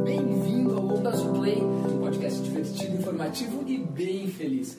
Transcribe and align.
Bem-vindo 0.05 0.77
ao 0.77 0.87
Onda 0.87 1.11
Azul 1.11 1.35
Play, 1.35 1.57
um 1.57 2.01
podcast 2.01 2.43
divertido, 2.43 2.97
informativo 2.97 3.65
e 3.67 3.79
bem 3.79 4.29
feliz. 4.29 4.79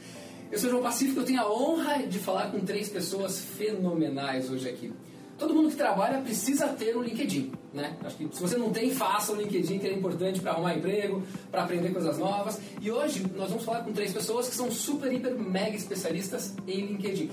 Eu 0.52 0.58
sou 0.58 0.70
João 0.70 0.82
Pacífico, 0.82 1.20
eu 1.20 1.26
tenho 1.26 1.42
a 1.42 1.52
honra 1.52 2.08
de 2.08 2.18
falar 2.18 2.52
com 2.52 2.60
três 2.62 2.90
pessoas 2.90 3.40
fenomenais 3.40 4.50
hoje 4.50 4.68
aqui. 4.68 4.92
Todo 5.40 5.54
mundo 5.54 5.70
que 5.70 5.78
trabalha 5.78 6.20
precisa 6.20 6.68
ter 6.68 6.98
um 6.98 7.02
LinkedIn, 7.02 7.54
né? 7.74 7.98
Acho 8.04 8.18
que 8.18 8.28
se 8.32 8.42
você 8.42 8.58
não 8.58 8.72
tem, 8.72 8.94
faça 8.94 9.32
um 9.32 9.36
LinkedIn, 9.36 9.80
que 9.80 9.88
é 9.88 9.94
importante 9.94 10.42
para 10.42 10.52
arrumar 10.52 10.76
emprego, 10.76 11.24
para 11.50 11.64
aprender 11.64 11.92
coisas 11.92 12.18
novas. 12.18 12.60
E 12.82 12.92
hoje 12.92 13.26
nós 13.38 13.50
vamos 13.50 13.64
falar 13.64 13.86
com 13.86 13.94
três 13.94 14.12
pessoas 14.12 14.50
que 14.50 14.56
são 14.56 14.70
super, 14.70 15.12
hiper, 15.12 15.34
mega 15.40 15.78
especialistas 15.78 16.54
em 16.68 16.88
LinkedIn. 16.88 17.32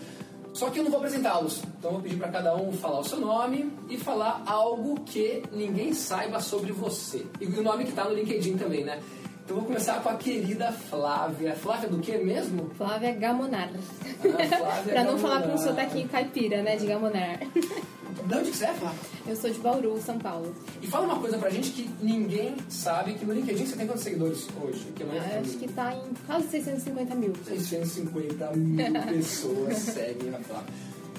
Só 0.52 0.70
que 0.70 0.78
eu 0.78 0.84
não 0.84 0.90
vou 0.90 1.00
apresentá-los, 1.00 1.62
então 1.78 1.90
eu 1.90 1.94
vou 1.94 2.00
pedir 2.00 2.16
para 2.16 2.28
cada 2.28 2.56
um 2.56 2.72
falar 2.72 3.00
o 3.00 3.04
seu 3.04 3.20
nome 3.20 3.70
e 3.90 3.98
falar 3.98 4.42
algo 4.46 5.00
que 5.00 5.42
ninguém 5.52 5.92
saiba 5.92 6.40
sobre 6.40 6.72
você. 6.72 7.26
E 7.40 7.44
o 7.44 7.62
nome 7.62 7.84
que 7.84 7.90
está 7.90 8.04
no 8.04 8.14
LinkedIn 8.14 8.56
também, 8.56 8.84
né? 8.84 9.02
Então 9.46 9.58
vou 9.58 9.64
começar 9.66 10.02
com 10.02 10.08
a 10.08 10.14
querida 10.16 10.72
Flávia. 10.72 11.54
Flávia 11.54 11.88
do 11.88 11.98
que 11.98 12.18
mesmo? 12.18 12.68
Flávia 12.76 13.12
Gamonar. 13.12 13.70
Ah, 13.72 14.56
Flávia 14.58 14.82
pra 14.92 15.04
não 15.04 15.16
falar 15.18 15.42
com 15.42 15.52
um 15.52 15.54
Gamonar. 15.54 15.68
sotaquinho 15.68 16.08
caipira, 16.08 16.62
né, 16.62 16.74
de 16.74 16.84
Gamonar. 16.86 17.38
De 17.38 18.34
onde 18.34 18.50
que 18.50 18.56
você 18.56 18.64
é, 18.64 18.74
Flávia? 18.74 18.98
Eu 19.24 19.36
sou 19.36 19.48
de 19.48 19.58
Bauru, 19.60 20.00
São 20.04 20.18
Paulo. 20.18 20.52
E 20.82 20.88
fala 20.88 21.06
uma 21.06 21.20
coisa 21.20 21.38
pra 21.38 21.48
gente 21.48 21.70
que 21.70 21.88
ninguém 22.02 22.56
sabe, 22.68 23.14
que 23.14 23.24
no 23.24 23.32
LinkedIn 23.32 23.66
você 23.66 23.76
tem 23.76 23.86
quantos 23.86 24.02
seguidores 24.02 24.48
hoje? 24.60 24.84
Que 24.96 25.04
é 25.04 25.06
mais 25.06 25.22
Ah, 25.22 25.38
acho 25.40 25.56
que 25.58 25.68
tá 25.68 25.94
em 25.94 26.12
quase 26.26 26.48
650 26.48 27.14
mil. 27.14 27.32
650 27.46 28.50
mil 28.56 28.92
pessoas 29.06 29.76
seguem 29.78 30.34
a 30.34 30.40
Flávia. 30.40 30.74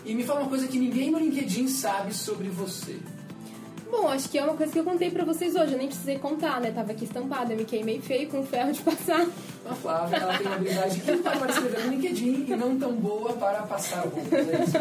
E 0.06 0.14
me 0.14 0.24
fala 0.24 0.42
uma 0.42 0.50
coisa 0.50 0.68
que 0.68 0.78
ninguém 0.78 1.12
no 1.12 1.20
LinkedIn 1.20 1.70
sabe 1.70 2.14
sobre 2.14 2.50
você. 2.50 2.98
Bom, 3.90 4.08
acho 4.10 4.30
que 4.30 4.38
é 4.38 4.44
uma 4.44 4.56
coisa 4.56 4.72
que 4.72 4.80
eu 4.80 4.84
contei 4.84 5.10
pra 5.10 5.24
vocês 5.24 5.56
hoje, 5.56 5.72
eu 5.72 5.78
nem 5.78 5.88
precisei 5.88 6.20
contar, 6.20 6.60
né? 6.60 6.72
Tava 6.72 6.92
aqui 6.92 7.06
estampada, 7.06 7.54
eu 7.54 7.58
me 7.58 7.66
queimei 7.66 8.02
feio 8.02 8.28
com 8.30 8.44
ferro 8.44 8.72
de 8.72 8.82
passar. 8.82 9.26
A 9.70 9.74
Flávia, 9.76 10.18
ela 10.18 10.38
tem 10.38 10.48
uma 10.48 10.56
habilidade 10.56 11.00
que 11.00 11.18
tá 11.18 11.32
para 11.32 11.52
escrever 11.52 11.86
no 11.86 11.92
LinkedIn 11.92 12.46
e 12.48 12.56
não 12.56 12.78
tão 12.78 12.94
boa 12.96 13.34
para 13.34 13.64
passar 13.64 14.02
roupas. 14.02 14.24
É 14.32 14.64
isso? 14.64 14.78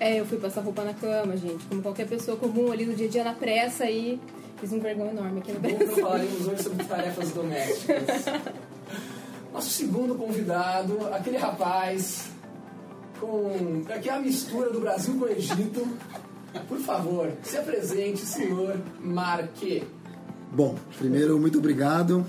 É, 0.00 0.20
eu 0.20 0.26
fui 0.26 0.38
passar 0.38 0.62
roupa 0.62 0.82
na 0.82 0.94
cama, 0.94 1.36
gente, 1.36 1.64
como 1.66 1.82
qualquer 1.82 2.06
pessoa 2.08 2.36
comum 2.36 2.72
ali 2.72 2.84
no 2.86 2.94
dia 2.94 3.06
a 3.06 3.10
dia 3.10 3.24
na 3.24 3.32
pressa 3.34 3.88
e 3.90 4.18
fiz 4.58 4.72
um 4.72 4.80
vergonha 4.80 5.10
enorme 5.10 5.40
aqui 5.40 5.52
no 5.52 5.60
Bom, 5.60 5.68
Brasil. 5.68 5.86
não 5.86 5.96
falaremos 5.96 6.48
hoje 6.48 6.62
sobre 6.62 6.84
tarefas 6.84 7.30
domésticas. 7.32 8.24
Nosso 9.52 9.70
segundo 9.70 10.14
convidado, 10.14 10.98
aquele 11.12 11.36
rapaz 11.36 12.28
com. 13.20 13.82
Aqui 13.92 14.08
é 14.08 14.12
a 14.12 14.20
mistura 14.20 14.70
do 14.70 14.80
Brasil 14.80 15.14
com 15.18 15.24
o 15.24 15.28
Egito. 15.28 15.86
Por 16.66 16.78
favor, 16.78 17.30
se 17.42 17.56
apresente, 17.56 18.20
senhor 18.20 18.76
Marque. 19.00 19.84
Bom, 20.52 20.76
primeiro, 20.98 21.38
muito 21.38 21.58
obrigado. 21.58 22.24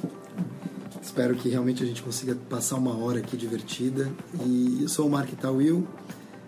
Espero 1.01 1.35
que 1.35 1.50
realmente 1.50 1.81
a 1.84 1.85
gente 1.85 2.03
consiga 2.03 2.35
passar 2.50 2.75
uma 2.75 2.95
hora 2.97 3.19
aqui 3.19 3.35
divertida. 3.38 4.12
E 4.45 4.79
eu 4.84 4.90
sou 4.90 5.07
o 5.07 5.09
Mark 5.09 5.29
Tawil, 5.40 5.88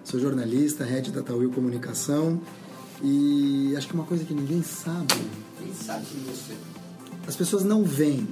sou 0.03 0.19
jornalista, 0.19 0.83
head 0.83 1.11
da 1.11 1.21
Tawil 1.23 1.49
Comunicação. 1.51 2.39
E 3.01 3.73
acho 3.75 3.87
que 3.87 3.93
uma 3.93 4.03
coisa 4.03 4.23
que 4.23 4.33
ninguém 4.33 4.61
sabe, 4.61 5.15
Quem 5.57 5.73
sabe 5.73 6.05
de 6.05 6.17
você? 6.19 6.53
as 7.27 7.35
pessoas 7.35 7.63
não 7.63 7.83
veem, 7.83 8.27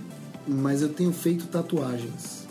mas 0.47 0.81
eu 0.81 0.89
tenho 0.89 1.11
feito 1.11 1.47
tatuagens. 1.47 2.47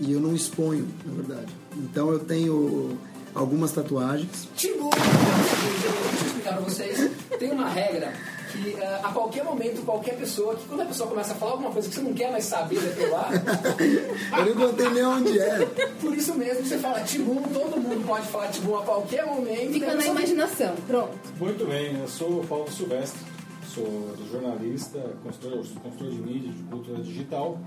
E 0.00 0.10
eu 0.10 0.18
não 0.20 0.34
exponho, 0.34 0.88
na 1.06 1.12
verdade. 1.14 1.52
Então 1.76 2.10
eu 2.10 2.18
tenho 2.18 2.98
algumas 3.34 3.72
tatuagens. 3.72 4.48
Timbu! 4.56 4.90
Deixa 4.90 5.86
eu 5.86 6.26
explicar 6.26 6.52
pra 6.54 6.60
vocês. 6.62 7.10
Tem 7.38 7.50
uma 7.50 7.68
regra 7.68 8.12
que 8.52 8.74
eh, 8.74 9.00
a 9.02 9.08
qualquer 9.12 9.42
momento, 9.44 9.84
qualquer 9.84 10.16
pessoa, 10.16 10.54
que 10.54 10.66
quando 10.68 10.82
a 10.82 10.86
pessoa 10.86 11.08
começa 11.08 11.32
a 11.32 11.36
falar 11.36 11.52
alguma 11.52 11.70
coisa 11.72 11.88
que 11.88 11.94
você 11.96 12.00
não 12.02 12.12
quer 12.14 12.30
mais 12.30 12.44
saber 12.44 12.78
daquilo 12.80 13.10
lá, 13.10 13.28
Eu 14.46 14.54
não 14.54 14.68
contei 14.68 14.88
nem 14.90 15.04
onde 15.04 15.38
é. 15.40 15.66
por 16.00 16.14
isso 16.14 16.34
mesmo 16.36 16.64
você 16.64 16.78
fala 16.78 17.00
Tibum, 17.00 17.42
todo 17.52 17.80
mundo 17.80 18.06
pode 18.06 18.26
falar 18.28 18.48
Tibum 18.48 18.76
a 18.78 18.82
qualquer 18.82 19.26
momento. 19.26 19.72
Fica 19.72 19.94
na 19.94 20.00
você- 20.00 20.08
imaginação, 20.08 20.74
pronto. 20.86 21.10
Muito 21.40 21.66
bem, 21.66 21.98
eu 22.00 22.06
sou 22.06 22.40
o 22.40 22.46
Paulo 22.46 22.70
Silvestre, 22.70 23.18
sou 23.74 24.14
jornalista, 24.30 25.00
consultor, 25.24 25.58
consultor 25.82 26.10
de 26.10 26.18
mídia, 26.22 26.52
de 26.52 26.62
cultura 26.64 27.02
digital 27.02 27.58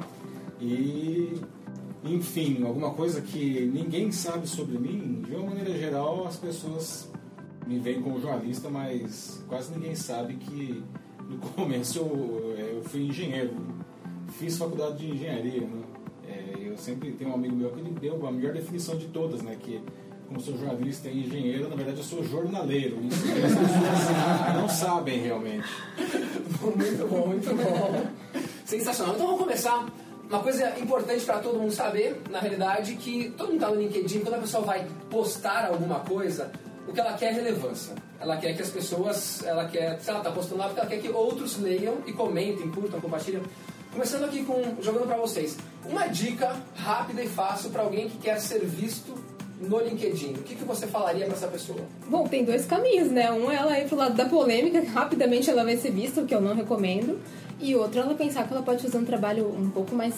e, 0.61 1.41
enfim, 2.09 2.63
alguma 2.63 2.91
coisa 2.91 3.22
que 3.22 3.69
ninguém 3.73 4.12
sabe 4.12 4.47
sobre 4.47 4.78
mim, 4.78 5.23
de 5.25 5.35
uma 5.35 5.47
maneira 5.47 5.78
geral 5.78 6.25
as 6.28 6.35
pessoas 6.38 7.09
me 7.66 7.79
veem 7.79 8.01
como 8.01 8.19
jornalista, 8.19 8.69
mas 8.69 9.44
quase 9.47 9.73
ninguém 9.73 9.95
sabe 9.95 10.35
que 10.35 10.84
no 11.28 11.38
começo 11.56 12.00
eu, 12.00 12.56
eu 12.57 12.84
fui 12.84 13.01
engenheiro, 13.01 13.53
fiz 14.40 14.57
faculdade 14.57 14.97
de 14.97 15.12
engenharia, 15.12 15.62
né? 15.62 15.84
É, 16.28 16.53
eu 16.59 16.78
sempre 16.78 17.12
tenho 17.12 17.31
um 17.31 17.35
amigo 17.35 17.56
meu 17.56 17.72
que 17.72 17.79
ele 17.79 17.91
deu 17.91 18.25
a 18.28 18.31
melhor 18.31 18.53
definição 18.53 18.97
de 18.97 19.07
todas, 19.07 19.41
né? 19.41 19.56
Que 19.59 19.81
como 20.28 20.41
sou 20.41 20.57
jornalista 20.57 21.07
e 21.07 21.25
engenheiro, 21.25 21.69
na 21.69 21.75
verdade 21.75 22.00
eu 22.00 22.03
sou 22.03 22.23
jornaleiro. 22.23 22.97
As 23.07 23.16
pessoas 23.16 24.53
não 24.56 24.67
sabem 24.67 25.22
realmente. 25.22 25.67
Muito 26.62 27.07
bom, 27.07 27.28
muito 27.28 27.56
bom. 27.56 28.07
Sensacional. 28.66 29.16
Então 29.16 29.28
vamos 29.28 29.41
começar. 29.41 29.88
Uma 30.30 30.40
coisa 30.40 30.78
importante 30.78 31.24
para 31.24 31.40
todo 31.40 31.58
mundo 31.58 31.72
saber, 31.72 32.22
na 32.30 32.40
realidade, 32.40 32.96
que 32.96 33.34
todo 33.38 33.52
mundo 33.52 33.62
tá 33.62 33.70
no 33.70 33.82
LinkedIn, 33.82 34.20
quando 34.20 34.34
a 34.34 34.40
pessoa 34.40 34.62
vai 34.62 34.86
postar 35.10 35.66
alguma 35.66 36.02
coisa, 36.02 36.52
o 36.86 36.92
que 36.92 37.00
ela 37.00 37.14
quer 37.14 37.28
é 37.28 37.32
relevância. 37.32 37.96
Ela 38.20 38.36
quer 38.36 38.54
que 38.54 38.62
as 38.62 38.70
pessoas, 38.70 39.42
ela 39.46 39.66
quer, 39.70 39.98
se 40.02 40.10
ela 40.10 40.20
tá 40.20 40.30
postando 40.30 40.60
lá, 40.60 40.66
porque 40.66 40.82
ela 40.82 40.90
quer 40.90 41.00
que 41.00 41.10
outros 41.10 41.58
leiam 41.58 42.00
e 42.06 42.12
comentem, 42.12 42.70
curtam, 42.70 43.00
compartilhem. 43.00 43.42
Começando 43.94 44.26
aqui 44.26 44.44
com, 44.44 44.76
jogando 44.82 45.08
para 45.08 45.16
vocês, 45.16 45.56
uma 45.90 46.08
dica 46.08 46.58
rápida 46.76 47.23
e 47.23 47.28
fácil 47.30 47.70
para 47.70 47.84
alguém 47.84 48.09
que 48.09 48.18
quer 48.18 48.38
ser 48.41 48.66
visto 48.66 49.16
no 49.62 49.80
LinkedIn. 49.80 50.34
O 50.34 50.44
que, 50.44 50.56
que 50.56 50.66
você 50.66 50.88
falaria 50.88 51.26
para 51.26 51.35
essa 51.35 51.47
pessoa? 51.47 51.80
Bom, 52.08 52.28
tem 52.28 52.44
dois 52.44 52.66
caminhos, 52.66 53.09
né? 53.09 53.32
Um 53.32 53.50
é 53.50 53.56
ela 53.56 53.80
ir 53.80 53.88
pro 53.88 53.96
lado 53.96 54.16
da 54.16 54.26
polêmica, 54.26 54.84
rapidamente 54.91 55.50
ela 55.50 55.64
vai 55.64 55.78
ser 55.78 55.91
vista, 55.91 56.22
o 56.22 56.26
que 56.26 56.35
eu 56.35 56.41
não 56.41 56.53
recomendo. 56.53 57.18
E 57.59 57.76
outro, 57.76 58.00
ela 58.00 58.14
pensar 58.14 58.48
que 58.48 58.54
ela 58.54 58.62
pode 58.62 58.84
fazer 58.84 58.98
um 58.98 59.06
trabalho 59.06 59.48
um 59.48 59.70
pouco 59.70 59.96
mais 59.96 60.14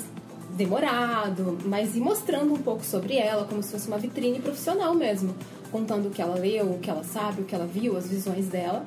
demorado, 0.51 1.57
mas 1.65 1.95
ir 1.95 2.01
mostrando 2.01 2.53
um 2.53 2.57
pouco 2.57 2.83
sobre 2.83 3.15
ela, 3.15 3.45
como 3.45 3.63
se 3.63 3.71
fosse 3.71 3.87
uma 3.87 3.97
vitrine 3.97 4.39
profissional 4.39 4.93
mesmo. 4.93 5.33
Contando 5.71 6.07
o 6.07 6.09
que 6.09 6.21
ela 6.21 6.35
leu, 6.35 6.65
o 6.65 6.79
que 6.79 6.89
ela 6.89 7.03
sabe, 7.03 7.41
o 7.41 7.45
que 7.45 7.55
ela 7.55 7.65
viu, 7.65 7.95
as 7.95 8.09
visões 8.09 8.47
dela. 8.47 8.85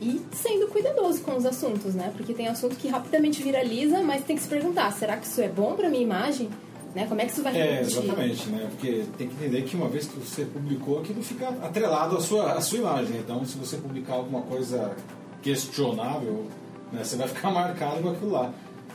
E 0.00 0.20
sendo 0.32 0.66
cuidadoso 0.66 1.22
com 1.22 1.36
os 1.36 1.46
assuntos, 1.46 1.94
né? 1.94 2.12
Porque 2.16 2.34
tem 2.34 2.48
assunto 2.48 2.74
que 2.74 2.88
rapidamente 2.88 3.40
viraliza, 3.40 4.02
mas 4.02 4.24
tem 4.24 4.34
que 4.34 4.42
se 4.42 4.48
perguntar, 4.48 4.90
será 4.92 5.16
que 5.16 5.26
isso 5.26 5.40
é 5.40 5.48
bom 5.48 5.74
pra 5.74 5.88
minha 5.88 6.02
imagem? 6.02 6.48
Né? 6.94 7.06
Como 7.06 7.20
é 7.20 7.24
que 7.24 7.32
isso 7.32 7.42
vai 7.42 7.58
É, 7.58 7.80
exatamente, 7.80 8.48
né? 8.48 8.66
Porque 8.70 9.04
tem 9.16 9.28
que 9.28 9.34
entender 9.34 9.62
que 9.62 9.76
uma 9.76 9.88
vez 9.88 10.06
que 10.06 10.18
você 10.18 10.44
publicou, 10.44 10.98
aquilo 10.98 11.22
fica 11.22 11.48
atrelado 11.48 12.16
à 12.16 12.20
sua, 12.20 12.52
à 12.52 12.60
sua 12.60 12.78
imagem. 12.78 13.18
Então, 13.18 13.44
se 13.44 13.56
você 13.56 13.76
publicar 13.76 14.14
alguma 14.14 14.42
coisa 14.42 14.94
questionável, 15.40 16.46
né, 16.92 17.02
você 17.02 17.16
vai 17.16 17.28
ficar 17.28 17.50
marcado 17.52 18.02
com 18.02 18.10
aquilo 18.10 18.30
lá. 18.30 18.52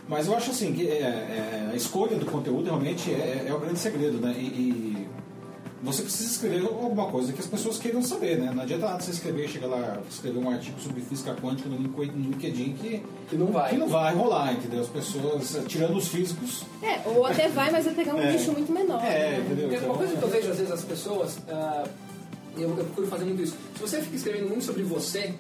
Mas 0.07 0.27
eu 0.27 0.35
acho 0.35 0.51
assim 0.51 0.73
que 0.73 0.88
é, 0.88 1.01
é, 1.01 1.69
a 1.71 1.75
escolha 1.75 2.15
do 2.17 2.25
conteúdo 2.25 2.65
realmente 2.65 3.11
é, 3.11 3.45
é 3.47 3.53
o 3.53 3.59
grande 3.59 3.79
segredo, 3.79 4.19
né? 4.19 4.33
E, 4.38 4.45
e 4.45 5.07
você 5.83 6.01
precisa 6.01 6.31
escrever 6.31 6.65
alguma 6.65 7.05
coisa 7.07 7.31
que 7.31 7.39
as 7.39 7.45
pessoas 7.45 7.77
queiram 7.77 8.01
saber, 8.01 8.39
né? 8.39 8.51
Não 8.53 8.63
adianta 8.63 8.88
nada 8.88 8.99
você 9.01 9.11
escrever, 9.11 9.47
chegar 9.47 9.67
lá, 9.67 10.01
escrever 10.09 10.39
um 10.39 10.49
artigo 10.49 10.79
sobre 10.79 11.01
física 11.01 11.35
quântica 11.35 11.69
no 11.69 11.77
LinkedIn 11.77 12.73
que, 12.73 13.03
que 13.29 13.35
não 13.35 13.47
vai. 13.47 13.69
Que 13.69 13.77
não 13.77 13.88
vai 13.88 14.13
rolar, 14.15 14.53
entendeu? 14.53 14.81
As 14.81 14.88
pessoas, 14.88 15.57
tirando 15.67 15.97
os 15.97 16.07
físicos. 16.07 16.63
É, 16.81 17.01
ou 17.05 17.25
até 17.25 17.47
vai, 17.49 17.69
mas 17.69 17.85
vai 17.85 17.94
pegar 17.94 18.15
um 18.15 18.21
é. 18.21 18.31
bicho 18.31 18.51
muito 18.51 18.71
menor. 18.71 19.03
É, 19.03 19.31
né? 19.31 19.45
entendeu? 19.45 19.73
Então, 19.73 19.89
uma 19.89 19.97
coisa 19.97 20.15
que 20.15 20.23
eu 20.23 20.29
vejo 20.29 20.51
às 20.51 20.57
vezes 20.57 20.71
as 20.71 20.83
pessoas, 20.83 21.38
uh, 21.38 21.88
eu, 22.57 22.69
eu 22.69 22.85
procuro 22.85 23.07
fazer 23.07 23.25
muito 23.25 23.44
isso. 23.44 23.55
Se 23.75 23.81
você 23.81 24.01
fica 24.01 24.15
escrevendo 24.15 24.49
muito 24.49 24.63
sobre 24.63 24.83
você, 24.83 25.35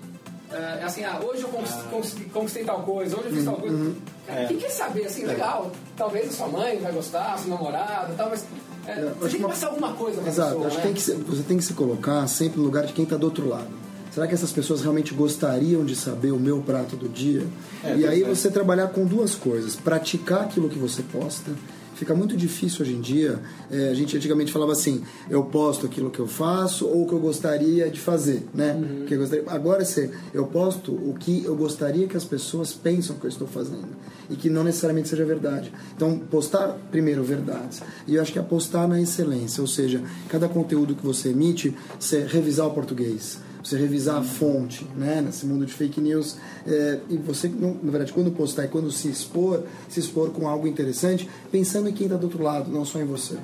é 0.51 0.83
assim, 0.83 1.03
ah, 1.03 1.19
hoje 1.23 1.43
eu 1.43 1.49
conquistei, 1.49 2.25
conquistei 2.33 2.63
tal 2.63 2.81
coisa, 2.83 3.17
hoje 3.17 3.27
eu 3.27 3.35
fiz 3.35 3.45
tal 3.45 3.55
coisa. 3.55 3.75
Uhum. 3.75 3.95
Cara, 4.25 4.41
é. 4.41 4.45
Quem 4.47 4.57
quer 4.57 4.69
saber, 4.69 5.05
assim, 5.05 5.25
legal, 5.25 5.71
talvez 5.95 6.29
a 6.29 6.31
sua 6.31 6.47
mãe 6.47 6.79
vai 6.79 6.91
gostar, 6.91 7.37
sua 7.37 7.55
namorada, 7.55 8.13
tal, 8.15 8.29
mas 8.29 8.45
é, 8.87 9.11
você 9.19 9.31
tem 9.31 9.41
que 9.41 9.47
passar 9.47 9.67
alguma 9.67 9.93
coisa 9.93 10.21
pra 10.21 10.31
Exato, 10.31 10.49
pessoa, 10.51 10.67
acho 10.67 10.77
né? 10.77 10.81
que, 10.81 10.87
tem 10.87 10.93
que 10.95 11.01
se, 11.01 11.13
você 11.13 11.43
tem 11.43 11.57
que 11.57 11.63
se 11.63 11.73
colocar 11.73 12.25
sempre 12.27 12.59
no 12.59 12.65
lugar 12.65 12.85
de 12.85 12.93
quem 12.93 13.03
está 13.03 13.17
do 13.17 13.25
outro 13.25 13.47
lado. 13.47 13.87
Será 14.13 14.25
que 14.25 14.33
essas 14.33 14.51
pessoas 14.51 14.81
realmente 14.81 15.13
gostariam 15.13 15.85
de 15.85 15.95
saber 15.95 16.31
o 16.31 16.39
meu 16.39 16.59
prato 16.59 16.95
do 16.95 17.07
dia? 17.07 17.45
É, 17.83 17.95
e 17.95 18.07
aí 18.07 18.23
é. 18.23 18.27
você 18.27 18.49
trabalhar 18.49 18.87
com 18.87 19.05
duas 19.05 19.35
coisas: 19.35 19.75
praticar 19.75 20.41
aquilo 20.41 20.69
que 20.69 20.79
você 20.79 21.03
posta 21.03 21.51
fica 21.97 22.13
muito 22.13 22.37
difícil 22.37 22.85
hoje 22.85 22.93
em 22.93 23.01
dia. 23.01 23.39
É, 23.69 23.89
a 23.89 23.93
gente 23.93 24.15
antigamente 24.15 24.51
falava 24.51 24.71
assim: 24.71 25.03
eu 25.29 25.43
posto 25.43 25.85
aquilo 25.85 26.09
que 26.09 26.19
eu 26.19 26.27
faço 26.27 26.87
ou 26.87 27.03
o 27.03 27.07
que 27.07 27.13
eu 27.13 27.19
gostaria 27.19 27.89
de 27.89 27.99
fazer, 27.99 28.47
né? 28.53 28.73
Uhum. 28.73 29.05
Que 29.05 29.15
eu 29.15 29.19
gostaria... 29.19 29.43
Agora, 29.47 29.83
se 29.83 30.09
eu 30.33 30.45
posto 30.45 30.93
o 30.93 31.15
que 31.19 31.43
eu 31.43 31.55
gostaria 31.55 32.07
que 32.07 32.15
as 32.15 32.25
pessoas 32.25 32.71
pensam 32.71 33.15
que 33.17 33.25
eu 33.25 33.29
estou 33.29 33.47
fazendo 33.47 33.89
e 34.29 34.35
que 34.35 34.49
não 34.49 34.63
necessariamente 34.63 35.09
seja 35.09 35.25
verdade. 35.25 35.71
Então, 35.95 36.19
postar 36.19 36.77
primeiro 36.91 37.23
verdades. 37.23 37.81
E 38.05 38.15
eu 38.15 38.21
acho 38.21 38.31
que 38.31 38.39
apostar 38.39 38.87
na 38.87 39.01
excelência, 39.01 39.61
ou 39.61 39.67
seja, 39.67 40.01
cada 40.29 40.47
conteúdo 40.47 40.95
que 40.95 41.05
você 41.05 41.29
emite, 41.29 41.73
você 41.99 42.25
revisar 42.25 42.67
o 42.67 42.71
português 42.71 43.39
você 43.67 43.77
revisar 43.77 44.17
a 44.17 44.23
fonte, 44.23 44.85
né, 44.95 45.21
nesse 45.21 45.45
mundo 45.45 45.65
de 45.65 45.73
fake 45.73 45.99
news. 45.99 46.37
É, 46.65 46.99
e 47.09 47.17
você, 47.17 47.49
na 47.49 47.91
verdade, 47.91 48.13
quando 48.13 48.31
postar 48.31 48.65
e 48.65 48.67
quando 48.69 48.89
se 48.91 49.09
expor, 49.09 49.63
se 49.89 49.99
expor 49.99 50.29
com 50.31 50.47
algo 50.47 50.65
interessante, 50.65 51.29
pensando 51.51 51.89
em 51.89 51.93
quem 51.93 52.07
está 52.07 52.17
do 52.17 52.23
outro 52.23 52.41
lado, 52.41 52.71
não 52.71 52.85
só 52.85 52.99
em 52.99 53.05
você. 53.05 53.37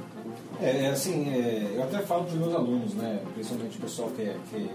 É, 0.61 0.85
é 0.85 0.89
assim, 0.91 1.29
é, 1.29 1.73
eu 1.75 1.83
até 1.83 1.99
falo 1.99 2.23
para 2.23 2.33
os 2.33 2.39
meus 2.39 2.55
alunos, 2.55 2.93
né, 2.93 3.19
principalmente 3.33 3.77
o 3.77 3.81
pessoal 3.81 4.09
que, 4.15 4.21
é, 4.21 4.35
que 4.49 4.69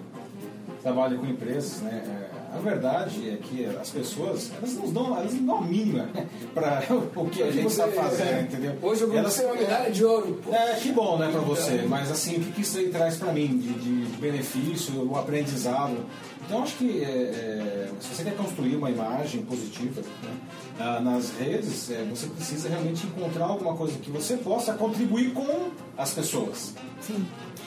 trabalha 0.82 1.16
com 1.16 1.26
empresas, 1.26 1.80
né, 1.80 2.02
é, 2.06 2.37
a 2.52 2.58
verdade 2.58 3.28
é 3.28 3.36
que 3.36 3.64
as 3.66 3.90
pessoas, 3.90 4.50
elas 4.56 4.74
não 4.74 4.90
dão, 4.90 5.18
elas 5.18 5.34
não 5.34 5.46
dão 5.46 5.58
a 5.58 5.62
mínima 5.62 6.08
para 6.54 6.82
o 7.16 7.28
que 7.28 7.42
a 7.42 7.50
gente 7.50 7.66
está 7.66 7.86
fazendo, 7.88 8.28
é, 8.28 8.40
entendeu? 8.42 8.74
Hoje 8.80 9.02
eu 9.02 9.14
elas, 9.14 9.38
uma 9.38 9.54
medalha 9.54 9.90
de 9.90 10.04
ouro. 10.04 10.40
É, 10.50 10.74
que 10.74 10.90
bom, 10.90 11.18
né, 11.18 11.28
para 11.30 11.40
você. 11.40 11.82
Mas 11.86 12.10
assim, 12.10 12.36
o 12.36 12.40
que, 12.40 12.52
que 12.52 12.60
isso 12.62 12.78
aí 12.78 12.88
traz 12.88 13.16
para 13.16 13.32
mim 13.32 13.58
de, 13.58 13.72
de, 13.74 14.06
de, 14.06 14.16
benefício, 14.16 15.10
o 15.10 15.16
aprendizado? 15.18 15.98
Então, 16.46 16.62
acho 16.62 16.76
que 16.76 17.04
é, 17.04 17.06
é, 17.06 17.88
se 18.00 18.14
você 18.14 18.24
quer 18.24 18.34
construir 18.34 18.76
uma 18.76 18.90
imagem 18.90 19.42
positiva 19.42 20.00
né, 20.78 21.00
nas 21.00 21.30
redes, 21.38 21.90
é, 21.90 22.02
você 22.04 22.26
precisa 22.28 22.70
realmente 22.70 23.06
encontrar 23.06 23.44
alguma 23.44 23.76
coisa 23.76 23.98
que 23.98 24.10
você 24.10 24.38
possa 24.38 24.72
contribuir 24.72 25.32
com 25.34 25.68
as 25.98 26.14
pessoas. 26.14 26.74
Sim. 27.02 27.26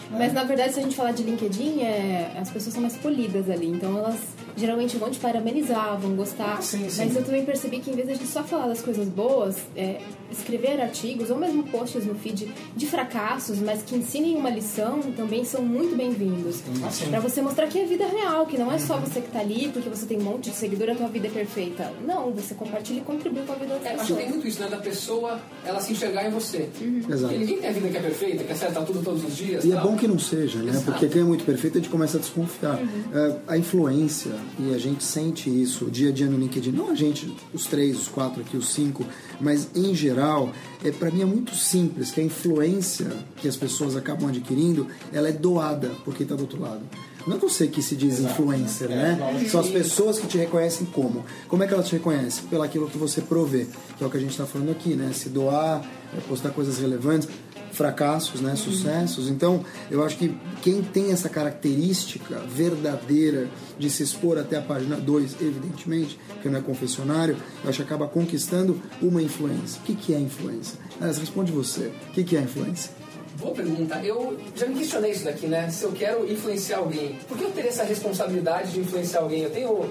Mas 0.09 0.33
na 0.33 0.43
verdade, 0.43 0.73
se 0.73 0.79
a 0.79 0.83
gente 0.83 0.95
falar 0.95 1.11
de 1.11 1.23
LinkedIn, 1.23 1.81
é, 1.81 2.35
as 2.37 2.49
pessoas 2.49 2.73
são 2.73 2.81
mais 2.81 2.97
polidas 2.97 3.49
ali. 3.49 3.67
Então 3.67 3.97
elas 3.97 4.19
geralmente 4.55 4.97
vão 4.97 5.09
te 5.09 5.19
parabenizar, 5.19 5.97
vão 5.99 6.15
gostar. 6.15 6.61
Sim, 6.61 6.89
sim. 6.89 7.05
Mas 7.05 7.15
eu 7.15 7.23
também 7.23 7.45
percebi 7.45 7.79
que 7.79 7.89
em 7.89 7.93
vez 7.93 8.07
de 8.07 8.13
a 8.13 8.17
gente 8.17 8.29
só 8.29 8.43
falar 8.43 8.67
das 8.67 8.81
coisas 8.81 9.07
boas, 9.07 9.57
é, 9.75 10.01
escrever 10.31 10.81
artigos 10.81 11.29
ou 11.29 11.37
mesmo 11.37 11.63
posts 11.63 12.05
no 12.05 12.15
feed 12.15 12.51
de 12.75 12.85
fracassos, 12.85 13.59
mas 13.59 13.81
que 13.83 13.95
ensinem 13.95 14.35
uma 14.35 14.49
lição, 14.49 15.01
também 15.15 15.43
são 15.43 15.61
muito 15.61 15.95
bem-vindos. 15.95 16.61
Ah, 16.83 17.09
para 17.09 17.19
você 17.19 17.41
mostrar 17.41 17.67
que 17.67 17.79
é 17.79 17.85
vida 17.85 18.05
real, 18.07 18.45
que 18.45 18.57
não 18.57 18.71
é 18.71 18.79
só 18.79 18.97
você 18.97 19.21
que 19.21 19.29
tá 19.31 19.39
ali 19.39 19.69
porque 19.69 19.89
você 19.89 20.05
tem 20.05 20.17
um 20.17 20.23
monte 20.23 20.49
de 20.49 20.55
seguidor 20.55 20.89
a 20.89 20.95
tua 20.95 21.07
vida 21.07 21.27
é 21.27 21.31
perfeita. 21.31 21.91
Não, 22.05 22.31
você 22.31 22.53
compartilha 22.53 22.99
e 22.99 23.03
contribui 23.03 23.43
com 23.43 23.53
a 23.53 23.55
vida 23.55 23.75
das 23.75 23.85
é, 23.85 23.89
pessoas. 23.91 24.01
Acho 24.01 24.13
que 24.13 24.19
tem 24.19 24.29
muito 24.29 24.47
isso, 24.47 24.61
né? 24.61 24.67
Da 24.67 24.77
pessoa 24.77 25.39
ela 25.65 25.79
se 25.79 25.91
enxergar 25.91 26.27
em 26.27 26.31
você. 26.31 26.69
Uhum. 26.79 27.01
Exato. 27.09 27.33
ninguém 27.33 27.57
tem 27.57 27.69
a 27.69 27.73
vida 27.73 27.89
que 27.89 27.97
é 27.97 28.01
perfeita, 28.01 28.43
que 28.43 28.51
acerta 28.51 28.81
tudo 28.81 29.01
todos 29.03 29.23
os 29.23 29.35
dias. 29.35 29.63
E 29.63 29.69
tal. 29.69 29.79
é 29.79 29.81
bom 29.83 29.95
que 29.95 30.07
não 30.07 30.19
seja, 30.19 30.59
né? 30.59 30.71
Exato. 30.71 30.85
Porque 30.85 31.07
quem 31.07 31.21
é 31.21 31.25
muito 31.25 31.43
perfeito 31.43 31.77
a 31.77 31.81
gente 31.81 31.89
começa 31.89 32.17
a 32.17 32.19
desconfiar. 32.19 32.79
Uhum. 32.79 33.03
É, 33.13 33.35
a 33.47 33.57
influência, 33.57 34.31
e 34.59 34.73
a 34.73 34.77
gente 34.77 35.03
sente 35.03 35.49
isso 35.49 35.85
dia 35.89 36.09
a 36.09 36.11
dia 36.11 36.27
no 36.27 36.37
LinkedIn, 36.37 36.71
não 36.71 36.89
a 36.89 36.95
gente, 36.95 37.33
os 37.53 37.65
três, 37.65 37.97
os 37.97 38.07
quatro 38.07 38.41
aqui, 38.41 38.57
os 38.57 38.69
cinco, 38.69 39.05
mas 39.39 39.69
em 39.75 39.93
geral, 39.95 40.51
é, 40.83 40.91
para 40.91 41.11
mim 41.11 41.21
é 41.21 41.25
muito 41.25 41.55
simples 41.55 42.11
que 42.11 42.21
a 42.21 42.23
influência 42.23 43.11
que 43.37 43.47
as 43.47 43.55
pessoas 43.55 43.95
acabam 43.95 44.29
adquirindo, 44.29 44.87
ela 45.11 45.29
é 45.29 45.31
doada 45.31 45.89
por 46.03 46.15
quem 46.15 46.23
está 46.23 46.35
do 46.35 46.41
outro 46.41 46.61
lado. 46.61 46.81
Não 47.27 47.37
é 47.37 47.39
você 47.39 47.67
que 47.67 47.81
se 47.81 47.95
diz 47.95 48.19
Exato, 48.19 48.33
influencer, 48.33 48.89
né? 48.89 49.15
né? 49.19 49.43
É, 49.43 49.49
São 49.49 49.61
as 49.61 49.69
pessoas 49.69 50.19
que 50.19 50.27
te 50.27 50.37
reconhecem 50.37 50.85
como. 50.87 51.23
Como 51.47 51.63
é 51.63 51.67
que 51.67 51.73
elas 51.73 51.87
te 51.87 51.93
reconhecem? 51.93 52.45
Pelo 52.45 52.63
aquilo 52.63 52.89
que 52.89 52.97
você 52.97 53.21
provê, 53.21 53.67
que 53.97 54.03
é 54.03 54.07
o 54.07 54.09
que 54.09 54.17
a 54.17 54.19
gente 54.19 54.31
está 54.31 54.45
falando 54.45 54.71
aqui, 54.71 54.95
né? 54.95 55.11
Se 55.13 55.29
doar, 55.29 55.83
é, 56.15 56.21
postar 56.21 56.49
coisas 56.49 56.79
relevantes, 56.79 57.27
fracassos, 57.71 58.41
né? 58.41 58.55
Sucessos. 58.55 59.29
Então, 59.29 59.63
eu 59.89 60.03
acho 60.03 60.17
que 60.17 60.35
quem 60.61 60.81
tem 60.81 61.11
essa 61.11 61.29
característica 61.29 62.39
verdadeira 62.39 63.49
de 63.77 63.89
se 63.89 64.03
expor 64.03 64.37
até 64.37 64.57
a 64.57 64.61
página 64.61 64.97
2, 64.97 65.37
evidentemente, 65.41 66.19
porque 66.33 66.49
não 66.49 66.59
é 66.59 66.61
confessionário, 66.61 67.37
eu 67.63 67.69
acho 67.69 67.77
que 67.77 67.83
acaba 67.83 68.07
conquistando 68.07 68.81
uma 69.01 69.21
influência. 69.21 69.79
O 69.81 69.83
que, 69.83 69.95
que 69.95 70.13
é 70.13 70.19
influência? 70.19 70.77
Aliás, 70.99 71.17
responde 71.17 71.51
você. 71.51 71.91
O 72.09 72.11
que, 72.13 72.23
que 72.23 72.35
é 72.35 72.41
influência? 72.41 73.00
Boa 73.39 73.53
pergunta. 73.55 73.95
Eu 74.03 74.37
já 74.55 74.65
me 74.65 74.75
questionei 74.75 75.11
isso 75.11 75.23
daqui, 75.23 75.47
né? 75.47 75.69
Se 75.69 75.83
eu 75.83 75.91
quero 75.91 76.31
influenciar 76.31 76.77
alguém, 76.77 77.17
por 77.27 77.37
que 77.37 77.43
eu 77.43 77.51
teria 77.51 77.69
essa 77.69 77.83
responsabilidade 77.83 78.71
de 78.71 78.79
influenciar 78.79 79.21
alguém? 79.21 79.43
Eu 79.43 79.49
tenho 79.49 79.71
uh, 79.71 79.89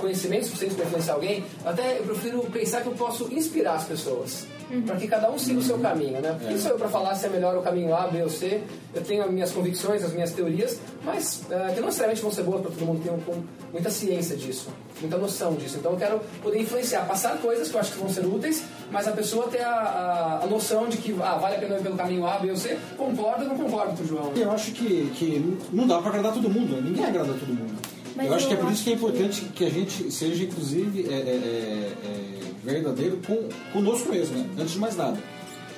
conhecimento 0.00 0.46
suficiente 0.46 0.74
para 0.74 0.86
influenciar 0.86 1.14
alguém? 1.14 1.44
Até 1.64 1.98
eu 1.98 2.04
prefiro 2.04 2.40
pensar 2.50 2.80
que 2.80 2.88
eu 2.88 2.94
posso 2.94 3.32
inspirar 3.32 3.74
as 3.74 3.84
pessoas. 3.84 4.46
Uhum. 4.70 4.82
Para 4.82 4.96
que 4.96 5.08
cada 5.08 5.30
um 5.30 5.38
siga 5.38 5.58
o 5.58 5.62
seu 5.62 5.78
caminho, 5.78 6.20
né? 6.20 6.38
Quem 6.46 6.56
sou 6.56 6.70
eu 6.70 6.78
para 6.78 6.88
falar 6.88 7.14
se 7.16 7.26
é 7.26 7.28
melhor 7.28 7.56
o 7.56 7.62
caminho 7.62 7.94
A, 7.94 8.06
B 8.06 8.22
ou 8.22 8.30
C? 8.30 8.62
Eu 8.94 9.02
tenho 9.02 9.24
as 9.24 9.30
minhas 9.30 9.50
convicções, 9.50 10.04
as 10.04 10.12
minhas 10.12 10.32
teorias, 10.32 10.78
mas 11.04 11.42
uh, 11.44 11.74
que 11.74 11.80
não 11.80 11.86
necessariamente 11.86 12.22
vão 12.22 12.32
ser 12.32 12.42
boas 12.44 12.62
para 12.62 12.70
todo 12.70 12.86
mundo. 12.86 13.02
Tenho 13.02 13.20
com 13.22 13.42
muita 13.72 13.90
ciência 13.90 14.36
disso, 14.36 14.68
muita 15.00 15.18
noção 15.18 15.54
disso. 15.54 15.76
Então 15.78 15.92
eu 15.92 15.98
quero 15.98 16.20
poder 16.42 16.60
influenciar, 16.60 17.06
passar 17.06 17.36
coisas 17.38 17.68
que 17.68 17.74
eu 17.74 17.80
acho 17.80 17.92
que 17.92 17.98
vão 17.98 18.08
ser 18.08 18.24
úteis, 18.24 18.62
mas 18.90 19.06
a 19.06 19.12
pessoa 19.12 19.48
ter 19.48 19.62
a, 19.62 19.70
a, 19.70 20.44
a 20.44 20.46
noção 20.46 20.88
de 20.88 20.96
que 20.96 21.14
ah, 21.22 21.36
vale 21.36 21.56
a 21.56 21.58
pena 21.58 21.76
ir 21.76 21.82
pelo 21.82 21.96
caminho 21.96 22.26
A, 22.26 22.38
B 22.38 22.50
ou 22.50 22.56
C. 22.56 22.78
Concorda 22.96 23.44
ou 23.44 23.48
não 23.50 23.56
concorda 23.56 23.94
com 23.94 24.02
o 24.02 24.06
João? 24.06 24.32
Eu 24.34 24.50
acho 24.50 24.72
que, 24.72 25.10
que 25.14 25.58
não 25.72 25.86
dá 25.86 25.98
para 25.98 26.10
agradar 26.10 26.32
todo 26.32 26.48
mundo, 26.48 26.74
né? 26.74 26.82
ninguém 26.82 27.04
agrada 27.04 27.32
todo 27.34 27.48
mundo. 27.48 27.78
Mas 28.16 28.26
eu 28.26 28.34
acho 28.34 28.48
que 28.48 28.54
é 28.54 28.56
por 28.56 28.70
isso 28.72 28.84
que 28.84 28.90
é 28.90 28.94
importante 28.94 29.40
que 29.54 29.64
a 29.64 29.70
gente 29.70 30.10
seja, 30.10 30.44
inclusive, 30.44 31.06
é, 31.08 31.12
é, 31.12 31.16
é, 31.16 31.92
é, 32.04 32.40
verdadeiro 32.62 33.18
com, 33.26 33.48
conosco 33.72 34.10
mesmo, 34.10 34.36
né? 34.36 34.50
antes 34.58 34.72
de 34.72 34.78
mais 34.78 34.96
nada. 34.96 35.18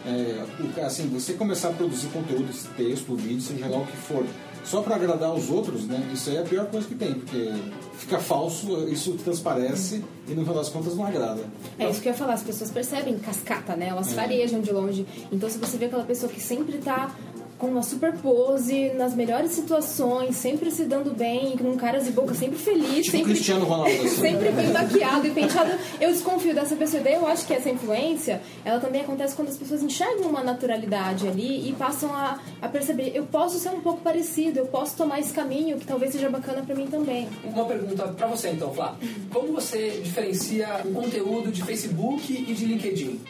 É, 0.05 0.83
assim, 0.85 1.09
você 1.09 1.35
começar 1.35 1.69
a 1.69 1.73
produzir 1.73 2.09
conteúdo, 2.09 2.51
esse 2.51 2.67
texto, 2.69 3.15
vídeo, 3.15 3.41
seja 3.41 3.69
lá 3.69 3.79
o 3.79 3.87
que 3.87 3.97
for, 3.97 4.25
só 4.65 4.81
para 4.83 4.97
agradar 4.97 5.35
os 5.35 5.51
outros, 5.51 5.87
né? 5.87 6.09
Isso 6.13 6.31
aí 6.31 6.37
é 6.37 6.41
a 6.41 6.45
pior 6.45 6.67
coisa 6.67 6.87
que 6.87 6.95
tem, 6.95 7.15
porque 7.15 7.53
fica 7.99 8.19
falso, 8.19 8.89
isso 8.89 9.15
transparece 9.15 10.03
e 10.29 10.35
no 10.35 10.43
final 10.43 10.57
das 10.57 10.69
contas 10.69 10.97
não 10.97 11.05
agrada. 11.05 11.43
É 11.79 11.89
isso 11.91 12.01
que 12.01 12.09
eu 12.09 12.13
ia 12.13 12.19
falar, 12.19 12.35
as 12.35 12.43
pessoas 12.43 12.71
percebem 12.71 13.19
cascata, 13.19 13.77
né? 13.77 13.89
Elas 13.89 14.13
farejam 14.13 14.61
de 14.61 14.73
longe. 14.73 15.07
Então 15.31 15.49
se 15.49 15.59
você 15.59 15.77
vê 15.77 15.87
aquela 15.87 16.05
pessoa 16.05 16.31
que 16.31 16.41
sempre 16.41 16.79
tá 16.79 17.15
com 17.63 17.69
uma 17.69 17.83
super 17.85 18.13
pose, 18.15 18.91
nas 18.95 19.15
melhores 19.15 19.53
situações, 19.53 20.35
sempre 20.35 20.69
se 20.73 20.83
dando 20.85 21.17
bem, 21.17 21.57
com 21.57 21.77
caras 21.77 22.07
de 22.07 22.11
boca 22.11 22.35
sempre 22.35 22.59
feliz, 22.59 23.05
Tipo 23.05 23.19
sempre, 23.19 23.35
Cristiano 23.35 23.65
Ronaldo, 23.65 24.03
assim. 24.03 24.09
sempre 24.09 24.51
bem 24.51 24.73
maquiado 24.73 25.29
e 25.29 25.31
penteado. 25.31 25.71
Eu 26.01 26.11
desconfio 26.11 26.53
dessa 26.53 26.75
pessoa. 26.75 27.01
Daí 27.05 27.15
eu 27.15 27.25
acho 27.25 27.47
que 27.47 27.55
essa 27.55 27.71
influência, 27.71 28.43
ela 28.65 28.81
também 28.81 29.03
acontece 29.03 29.37
quando 29.37 29.51
as 29.51 29.57
pessoas 29.57 29.81
enxergam 29.81 30.29
uma 30.29 30.43
naturalidade 30.43 31.29
ali 31.29 31.69
e 31.69 31.73
passam 31.75 32.13
a, 32.13 32.41
a 32.61 32.67
perceber, 32.67 33.13
eu 33.15 33.27
posso 33.27 33.61
ser 33.61 33.69
um 33.69 33.81
pouco 33.81 34.01
parecido, 34.01 34.59
eu 34.59 34.67
posso 34.67 34.97
tomar 34.97 35.21
esse 35.21 35.33
caminho 35.33 35.79
que 35.79 35.87
talvez 35.87 36.11
seja 36.11 36.29
bacana 36.29 36.63
pra 36.63 36.75
mim 36.75 36.89
também. 36.89 37.29
Uma 37.45 37.65
pergunta 37.65 38.09
para 38.09 38.27
você 38.27 38.49
então, 38.49 38.75
Flá. 38.75 38.97
Como 39.33 39.53
você 39.53 40.01
diferencia 40.03 40.81
um 40.85 40.95
conteúdo 40.95 41.53
de 41.53 41.63
Facebook 41.63 42.33
e 42.33 42.53
de 42.53 42.67
LinkedIn? 42.67 43.21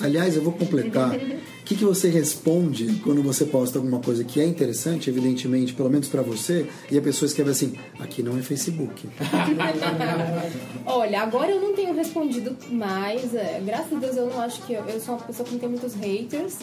Aliás, 0.00 0.36
eu 0.36 0.42
vou 0.42 0.52
completar. 0.52 1.14
O 1.14 1.64
que, 1.64 1.74
que 1.74 1.84
você 1.84 2.08
responde 2.08 3.00
quando 3.02 3.22
você 3.22 3.44
posta 3.44 3.78
alguma 3.78 3.98
coisa 3.98 4.22
que 4.22 4.40
é 4.40 4.44
interessante, 4.44 5.10
evidentemente, 5.10 5.72
pelo 5.72 5.90
menos 5.90 6.06
para 6.06 6.22
você, 6.22 6.66
e 6.90 6.96
a 6.96 7.02
pessoa 7.02 7.26
escreve 7.26 7.50
assim: 7.50 7.74
aqui 7.98 8.22
não 8.22 8.38
é 8.38 8.42
Facebook. 8.42 9.08
Olha, 10.86 11.22
agora 11.22 11.50
eu 11.50 11.60
não 11.60 11.74
tenho 11.74 11.94
respondido 11.94 12.56
mais. 12.70 13.34
é, 13.34 13.60
graças 13.64 13.92
a 13.92 13.96
Deus 13.96 14.16
eu 14.16 14.26
não 14.26 14.40
acho 14.40 14.62
que 14.62 14.74
eu, 14.74 14.84
eu 14.84 15.00
sou 15.00 15.16
uma 15.16 15.24
pessoa 15.24 15.46
que 15.46 15.52
não 15.54 15.60
tem 15.60 15.68
muitos 15.68 15.94
haters. 15.94 16.56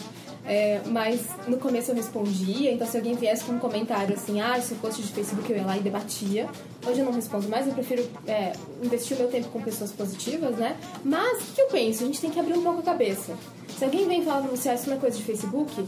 É, 0.45 0.81
mas 0.87 1.21
no 1.47 1.57
começo 1.57 1.91
eu 1.91 1.95
respondia, 1.95 2.71
então 2.71 2.85
se 2.85 2.97
alguém 2.97 3.15
viesse 3.15 3.43
com 3.45 3.53
um 3.53 3.59
comentário 3.59 4.13
assim, 4.13 4.41
ah, 4.41 4.57
esse 4.57 4.75
post 4.75 5.01
de 5.01 5.07
Facebook 5.07 5.49
eu 5.49 5.57
ia 5.57 5.65
lá 5.65 5.77
e 5.77 5.81
debatia. 5.81 6.49
Hoje 6.85 6.99
eu 6.99 7.05
não 7.05 7.13
respondo 7.13 7.47
mais, 7.47 7.65
eu 7.65 7.73
prefiro 7.73 8.05
é, 8.27 8.51
investir 8.83 9.15
o 9.15 9.19
meu 9.21 9.29
tempo 9.29 9.47
com 9.49 9.61
pessoas 9.61 9.91
positivas, 9.91 10.57
né? 10.57 10.75
Mas 11.03 11.49
o 11.49 11.53
que 11.53 11.61
eu 11.61 11.67
penso? 11.67 12.03
A 12.03 12.07
gente 12.07 12.19
tem 12.19 12.29
que 12.29 12.39
abrir 12.39 12.53
um 12.53 12.63
pouco 12.63 12.79
a 12.79 12.83
cabeça. 12.83 13.37
Se 13.77 13.85
alguém 13.85 14.07
vem 14.07 14.23
falar 14.23 14.41
pra 14.41 14.51
você, 14.51 14.69
ah, 14.69 14.75
isso 14.75 14.89
não 14.89 14.97
é 14.97 14.99
coisa 14.99 15.17
de 15.17 15.23
Facebook, 15.23 15.85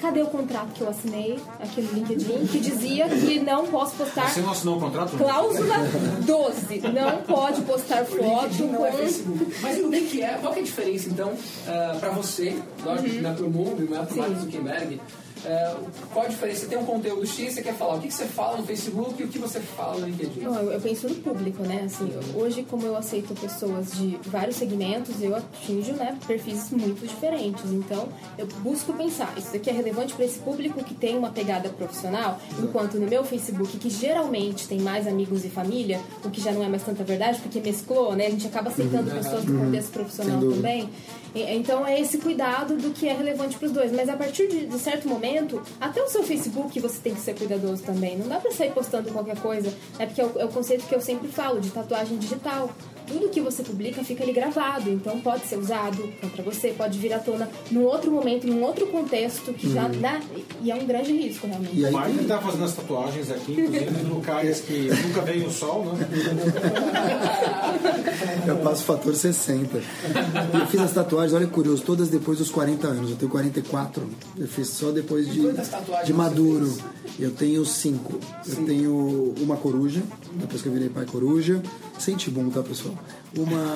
cadê 0.00 0.22
o 0.22 0.26
contrato 0.26 0.68
que 0.74 0.80
eu 0.80 0.88
assinei 0.88 1.38
aqui 1.60 1.80
no 1.82 1.92
LinkedIn 1.92 2.46
que 2.46 2.58
dizia 2.58 3.08
que 3.08 3.38
não 3.40 3.66
posso 3.66 3.94
postar 3.96 4.30
Você 4.30 4.40
não 4.40 4.50
assinou 4.50 4.76
o 4.76 4.80
contrato? 4.80 5.16
cláusula 5.16 5.76
12, 6.24 6.80
não 6.88 7.22
pode 7.22 7.60
postar 7.62 8.04
foto 8.04 8.64
é 8.64 8.76
com 8.76 8.96
Facebook. 8.96 9.54
Mas 9.60 9.78
o 9.78 9.90
que 9.90 10.22
é? 10.22 10.38
Qual 10.40 10.52
que 10.52 10.58
é 10.58 10.62
a 10.62 10.64
diferença, 10.64 11.08
então, 11.08 11.32
ah, 11.68 11.96
pra 12.00 12.10
você, 12.10 12.56
lógico 12.84 13.10
que 13.10 13.20
não 13.20 13.30
é 13.30 13.34
pro 13.34 13.50
mundo, 13.50 13.88
não 13.88 14.02
é 14.02 14.04
pro 14.04 14.14
Sim. 14.14 14.20
Mark 14.20 14.36
Zuckerberg, 14.40 15.00
ah, 15.44 15.76
qual 16.12 16.26
a 16.26 16.28
diferença? 16.28 16.60
Você 16.60 16.66
tem 16.66 16.78
um 16.78 16.84
conteúdo 16.84 17.26
X, 17.26 17.54
você 17.54 17.62
quer 17.62 17.74
falar 17.74 17.96
o 17.96 18.00
que, 18.00 18.08
que 18.08 18.14
você 18.14 18.26
fala 18.26 18.58
no 18.58 18.64
Facebook 18.64 19.20
e 19.20 19.24
o 19.24 19.28
que 19.28 19.38
você 19.38 19.60
fala 19.60 19.98
no 20.00 20.06
LinkedIn. 20.06 20.40
Não, 20.40 20.54
eu, 20.56 20.72
eu 20.72 20.80
penso 20.80 21.08
no 21.08 21.14
público, 21.16 21.62
né? 21.62 21.82
Assim, 21.84 22.10
hoje, 22.34 22.64
como 22.68 22.86
eu 22.86 22.96
aceito 22.96 23.34
pessoas 23.34 23.92
de 23.92 24.18
vários 24.26 24.56
segmentos, 24.56 25.20
eu 25.20 25.34
atinjo 25.34 25.92
né, 25.94 26.16
perfis 26.26 26.70
muito 26.70 27.06
diferentes. 27.06 27.64
Então, 27.72 28.08
eu 28.38 28.46
busco 28.62 28.92
pensar, 28.92 29.34
isso 29.36 29.52
daqui 29.52 29.70
é 29.70 29.72
relevante 29.72 30.14
para 30.14 30.24
esse 30.24 30.38
público 30.38 30.82
que 30.84 30.94
tem 30.94 31.16
uma 31.16 31.30
pegada 31.30 31.68
profissional, 31.70 32.38
enquanto 32.62 32.94
no 32.98 33.08
meu 33.08 33.24
Facebook, 33.24 33.76
que 33.78 33.90
geralmente 33.90 34.68
tem 34.68 34.80
mais 34.80 35.06
amigos 35.06 35.44
e 35.44 35.48
família, 35.48 36.00
o 36.24 36.30
que 36.30 36.40
já 36.40 36.52
não 36.52 36.62
é 36.62 36.68
mais 36.68 36.82
tanta 36.82 37.02
verdade, 37.02 37.40
porque 37.40 37.60
mesclou, 37.60 38.14
né? 38.14 38.26
A 38.26 38.30
gente 38.30 38.46
acaba 38.46 38.70
aceitando 38.70 39.10
pessoas 39.10 39.44
do 39.44 39.58
contexto 39.58 39.90
profissional 39.92 40.38
Sem 40.38 40.48
dúvida. 40.48 40.56
também. 40.56 40.90
Então, 41.34 41.86
é 41.86 42.00
esse 42.00 42.18
cuidado 42.18 42.76
do 42.76 42.90
que 42.90 43.08
é 43.08 43.12
relevante 43.12 43.56
para 43.56 43.66
os 43.66 43.72
dois. 43.72 43.92
Mas 43.92 44.08
a 44.08 44.16
partir 44.16 44.48
de, 44.48 44.66
de 44.66 44.78
certo 44.78 45.08
momento, 45.08 45.62
até 45.80 46.02
o 46.02 46.08
seu 46.08 46.22
Facebook 46.22 46.78
você 46.78 46.98
tem 47.00 47.14
que 47.14 47.20
ser 47.20 47.34
cuidadoso 47.34 47.82
também. 47.82 48.16
Não 48.16 48.28
dá 48.28 48.38
para 48.38 48.50
sair 48.52 48.72
postando 48.72 49.10
qualquer 49.10 49.38
coisa. 49.40 49.72
É 49.98 50.06
porque 50.06 50.20
é 50.20 50.26
o, 50.26 50.38
é 50.38 50.44
o 50.44 50.48
conceito 50.48 50.86
que 50.86 50.94
eu 50.94 51.00
sempre 51.00 51.28
falo 51.28 51.60
de 51.60 51.70
tatuagem 51.70 52.18
digital. 52.18 52.70
Tudo 53.06 53.28
que 53.28 53.40
você 53.40 53.62
publica 53.62 54.02
fica 54.04 54.22
ali 54.22 54.32
gravado, 54.32 54.90
então 54.90 55.20
pode 55.20 55.46
ser 55.46 55.58
usado 55.58 56.02
contra 56.20 56.42
você, 56.42 56.70
pode 56.70 56.98
vir 56.98 57.12
à 57.12 57.18
tona 57.18 57.48
num 57.70 57.84
outro 57.84 58.10
momento, 58.10 58.46
num 58.46 58.62
outro 58.62 58.86
contexto 58.86 59.52
que 59.52 59.72
já 59.72 59.88
dá. 59.88 60.20
E 60.62 60.70
é 60.70 60.74
um 60.74 60.86
grande 60.86 61.12
risco, 61.12 61.46
realmente. 61.46 61.78
E 61.78 61.82
O 61.82 61.86
aí 61.86 61.92
Mark 61.92 62.26
tá 62.26 62.38
fazendo 62.38 62.64
as 62.64 62.74
tatuagens 62.74 63.30
aqui, 63.30 63.52
inclusive 63.52 64.02
no 64.04 64.20
Caras 64.20 64.60
que 64.60 64.88
nunca 65.06 65.20
veio 65.22 65.46
o 65.46 65.50
sol, 65.50 65.84
né? 65.84 66.08
Eu 68.46 68.56
passo 68.58 68.84
fator 68.84 69.14
60. 69.14 69.76
Eu 69.76 70.66
fiz 70.66 70.80
as 70.80 70.92
tatuagens, 70.92 71.34
olha 71.34 71.46
que 71.46 71.52
curioso, 71.52 71.82
todas 71.82 72.08
depois 72.08 72.38
dos 72.38 72.50
40 72.50 72.86
anos. 72.86 73.10
Eu 73.10 73.16
tenho 73.16 73.30
44. 73.30 74.02
Eu 74.36 74.48
fiz 74.48 74.68
só 74.68 74.90
depois 74.90 75.32
de, 75.32 75.42
de 76.04 76.12
maduro. 76.12 76.72
Eu 77.18 77.30
tenho 77.30 77.64
cinco. 77.64 78.18
Eu 78.46 78.64
tenho 78.64 79.34
uma 79.40 79.56
coruja, 79.56 80.02
depois 80.34 80.62
que 80.62 80.68
eu 80.68 80.72
virei 80.72 80.88
pai 80.88 81.06
coruja. 81.06 81.62
Sente 81.98 82.30
bom, 82.30 82.48
tá, 82.50 82.62
pessoal? 82.62 82.94
Uma. 83.36 83.74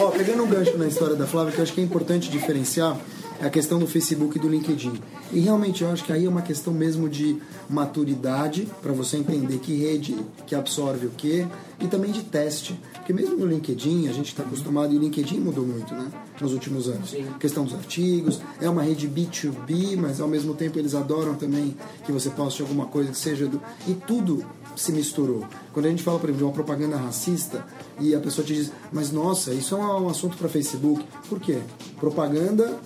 Ó, 0.00 0.10
pegando 0.10 0.42
um 0.44 0.46
gancho 0.46 0.76
na 0.76 0.86
história 0.86 1.16
da 1.16 1.26
Flávia, 1.26 1.52
que 1.52 1.58
eu 1.58 1.62
acho 1.62 1.72
que 1.72 1.80
é 1.80 1.84
importante 1.84 2.30
diferenciar 2.30 2.96
é 3.40 3.46
a 3.46 3.50
questão 3.50 3.78
do 3.78 3.86
Facebook 3.86 4.38
e 4.38 4.40
do 4.40 4.48
LinkedIn. 4.48 5.00
E 5.32 5.40
realmente 5.40 5.82
eu 5.82 5.90
acho 5.90 6.04
que 6.04 6.12
aí 6.12 6.24
é 6.24 6.28
uma 6.28 6.42
questão 6.42 6.72
mesmo 6.72 7.08
de 7.08 7.36
maturidade 7.68 8.68
para 8.80 8.92
você 8.92 9.16
entender 9.16 9.58
que 9.58 9.74
rede 9.76 10.16
que 10.46 10.54
absorve 10.54 11.06
o 11.06 11.10
quê 11.10 11.46
e 11.80 11.86
também 11.86 12.12
de 12.12 12.22
teste. 12.22 12.78
Porque 12.94 13.12
mesmo 13.12 13.36
no 13.36 13.46
LinkedIn, 13.46 14.08
a 14.08 14.12
gente 14.12 14.28
está 14.28 14.42
acostumado, 14.42 14.94
e 14.94 14.96
o 14.96 15.00
LinkedIn 15.00 15.38
mudou 15.38 15.66
muito, 15.66 15.92
né? 15.94 16.10
Nos 16.40 16.52
últimos 16.52 16.88
anos. 16.88 17.10
Sim. 17.10 17.26
Questão 17.38 17.64
dos 17.64 17.74
artigos, 17.74 18.40
é 18.60 18.70
uma 18.70 18.82
rede 18.82 19.08
B2B, 19.08 19.96
mas 19.96 20.20
ao 20.20 20.28
mesmo 20.28 20.54
tempo 20.54 20.78
eles 20.78 20.94
adoram 20.94 21.34
também 21.34 21.76
que 22.04 22.12
você 22.12 22.30
poste 22.30 22.62
alguma 22.62 22.86
coisa 22.86 23.10
que 23.10 23.18
seja 23.18 23.46
do. 23.46 23.60
E 23.86 23.94
tudo 23.94 24.44
se 24.76 24.92
misturou. 24.92 25.44
Quando 25.72 25.86
a 25.86 25.88
gente 25.88 26.02
fala, 26.02 26.18
por 26.18 26.26
exemplo, 26.26 26.38
de 26.38 26.44
uma 26.44 26.52
propaganda 26.52 26.96
racista 26.96 27.64
e 27.98 28.14
a 28.14 28.20
pessoa 28.20 28.46
te 28.46 28.54
diz, 28.54 28.70
mas 28.92 29.10
nossa, 29.10 29.52
isso 29.52 29.74
é 29.74 29.78
um 29.78 30.08
assunto 30.08 30.36
para 30.36 30.48
Facebook. 30.48 31.04
Por 31.28 31.40
quê? 31.40 31.58
Propaganda 31.98 32.78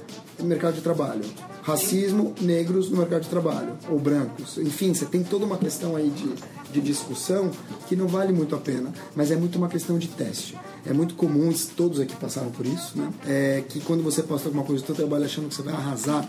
mercado 0.45 0.75
de 0.75 0.81
trabalho. 0.81 1.25
Racismo, 1.63 2.35
negros 2.41 2.91
no 2.91 2.97
mercado 2.97 3.23
de 3.23 3.29
trabalho. 3.29 3.75
Ou 3.89 3.99
brancos. 3.99 4.59
Enfim, 4.59 4.95
você 4.95 5.05
tem 5.05 5.23
toda 5.23 5.45
uma 5.45 5.59
questão 5.59 5.97
aí 5.97 6.11
de, 6.11 6.33
de 6.73 6.81
discussão 6.81 7.51
que 7.87 7.95
não 7.95 8.09
vale 8.09 8.33
muito 8.33 8.55
a 8.55 8.59
pena. 8.59 8.93
Mas 9.15 9.31
é 9.31 9.37
muito 9.37 9.57
uma 9.57 9.69
questão 9.69 9.99
de 9.99 10.09
teste. 10.09 10.57
É 10.87 10.93
muito 10.93 11.15
comum, 11.15 11.53
todos 11.77 12.01
aqui 12.01 12.17
passaram 12.17 12.51
por 12.51 12.65
isso, 12.65 12.97
né? 12.97 13.13
É 13.27 13.65
que 13.69 13.81
quando 13.81 14.03
você 14.03 14.23
posta 14.23 14.49
alguma 14.49 14.65
coisa 14.65 14.83
do 14.83 14.87
seu 14.87 14.95
trabalho 14.95 15.25
achando 15.25 15.49
que 15.49 15.55
você 15.55 15.63
vai 15.63 15.75
arrasar, 15.75 16.27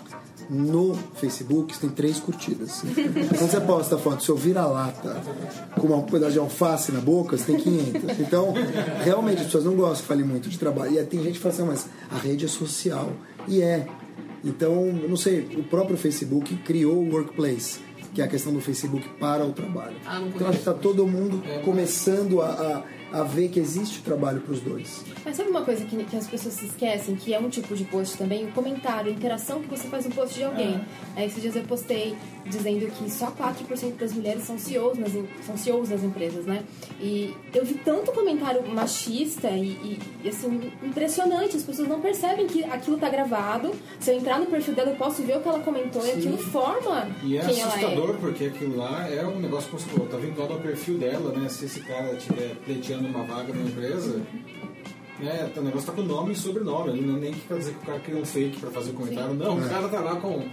no 0.50 0.94
Facebook 1.16 1.74
você 1.74 1.82
tem 1.82 1.90
três 1.90 2.20
curtidas. 2.20 2.82
Quando 2.82 3.50
você 3.50 3.62
posta 3.62 3.96
a 3.96 3.98
foto 3.98 4.18
do 4.18 4.24
seu 4.24 4.36
vira-lata 4.36 5.22
com 5.80 5.88
uma 5.88 6.02
pedaço 6.04 6.34
de 6.34 6.40
alface 6.40 6.92
na 6.92 7.00
boca, 7.00 7.38
você 7.38 7.46
tem 7.54 7.58
500. 7.58 8.20
Então, 8.20 8.54
realmente, 9.04 9.40
as 9.40 9.46
pessoas 9.46 9.66
não 9.66 9.76
gostam 9.76 10.02
que 10.02 10.08
fale 10.08 10.24
muito 10.24 10.50
de 10.50 10.58
trabalho. 10.58 11.00
E 11.00 11.04
tem 11.06 11.22
gente 11.24 11.34
que 11.34 11.40
fala 11.40 11.54
assim, 11.54 11.64
"Ah, 11.64 11.68
mas 11.68 11.88
a 12.12 12.18
rede 12.18 12.46
é 12.46 12.48
social. 12.48 13.12
E 13.48 13.62
é. 13.62 13.88
Então, 14.44 14.74
eu 15.02 15.08
não 15.10 15.18
sei, 15.18 15.48
o 15.58 15.64
próprio 15.64 15.96
Facebook 15.98 16.56
criou 16.58 16.98
o 16.98 17.12
Workplace, 17.14 17.80
que 18.14 18.22
é 18.22 18.26
a 18.26 18.28
questão 18.28 18.52
do 18.52 18.60
Facebook 18.60 19.08
para 19.20 19.46
o 19.46 19.54
trabalho. 19.54 19.96
Ah, 20.06 20.20
então, 20.22 20.48
acho 20.48 20.58
que 20.58 20.70
está 20.70 20.74
todo 20.74 21.06
mundo 21.08 21.42
começando 21.64 22.42
a, 22.42 22.48
a, 22.48 22.84
a 23.12 23.24
ver 23.24 23.50
que 23.50 23.60
existe 23.60 24.02
trabalho 24.02 24.42
para 24.42 24.54
os 24.54 24.62
dois. 24.62 25.04
Mas 25.24 25.36
sabe 25.36 25.50
uma 25.50 25.64
coisa 25.64 25.84
que, 25.86 26.04
que 26.04 26.16
as 26.16 26.28
pessoas 26.28 26.56
se 26.56 26.66
esquecem, 26.66 27.16
que 27.16 27.34
é 27.34 27.40
um 27.40 27.50
tipo 27.50 27.76
de 27.76 27.84
post 27.86 28.18
também? 28.18 28.46
O 28.46 28.52
comentário, 28.52 29.12
a 29.12 29.14
interação 29.14 29.62
que 29.62 29.68
você 29.68 29.88
faz 29.88 30.06
no 30.06 30.12
post 30.12 30.36
de 30.36 30.44
alguém. 30.44 30.82
Aí 31.16 31.26
esses 31.26 31.42
dias 31.42 31.56
eu 31.56 31.64
postei 31.64 32.16
dizendo 32.46 32.88
que 32.92 33.10
só 33.10 33.32
4% 33.32 33.98
das 33.98 34.14
mulheres 34.14 34.44
são 34.44 34.58
CEOs, 34.58 34.98
nas, 34.98 35.12
são 35.46 35.58
CEOs 35.58 35.90
das 35.90 36.04
empresas, 36.04 36.46
né? 36.46 36.64
E 37.00 37.36
eu 37.54 37.66
vi 37.66 37.76
tanto 37.76 38.12
comentário 38.12 38.68
machista 38.68 39.50
e, 39.50 39.70
e, 39.70 40.00
e, 40.24 40.30
assim, 40.30 40.72
impressionante. 40.84 41.58
As 41.58 41.64
pessoas 41.64 41.88
não 41.88 42.02
percebem 42.02 42.48
que 42.48 42.64
aquilo 42.64 42.98
tá 42.98 43.10
gravado. 43.10 43.72
Se 44.00 44.12
eu 44.12 44.18
entrar 44.18 44.40
no 44.40 44.46
perfil 44.48 44.74
dela, 44.74 44.92
eu 44.92 44.96
posso 44.96 45.22
ver 45.24 45.38
o 45.38 45.42
que 45.42 45.48
ela 45.48 45.60
comentou 45.60 46.06
e 46.06 46.12
aquilo 46.12 46.38
forma 46.38 47.08
E 47.24 47.38
é 47.38 47.42
quem 47.42 47.60
ela 47.60 47.74
é. 47.74 47.76
assustador, 47.76 48.16
porque 48.18 48.46
aquilo 48.46 48.78
lá 48.78 49.08
é 49.10 49.26
um 49.26 49.40
negócio 49.40 49.70
como 49.70 49.82
você 49.82 49.90
falou, 49.90 50.08
tá 50.08 50.18
vinculado 50.18 50.54
ao 50.54 50.60
perfil 50.60 50.98
dela, 50.98 51.38
né? 51.38 51.50
Se 51.50 51.66
esse 51.66 51.82
cara 51.82 52.14
estiver 52.14 52.56
pleiteando 52.66 53.01
uma 53.10 53.24
vaga 53.24 53.54
numa 53.54 53.70
empresa, 53.70 54.22
né, 55.20 55.52
o 55.56 55.62
negócio 55.62 55.88
tá 55.88 55.94
com 55.94 56.02
nome 56.02 56.34
e 56.34 56.36
sobrenome. 56.36 57.00
Não 57.02 57.18
é 57.18 57.20
nem 57.20 57.34
que 57.34 57.42
quer 57.48 57.58
dizer 57.58 57.74
que 57.74 57.80
o 57.80 57.86
cara 57.86 58.00
criou 58.00 58.22
um 58.22 58.26
fake 58.26 58.60
pra 58.60 58.72
fazer 58.72 58.92
o 58.92 58.94
comentário. 58.94 59.34
Não, 59.36 59.58
o 59.58 59.70
cara 59.70 59.88
tá 59.88 60.00
lá 60.00 60.16
com. 60.16 60.48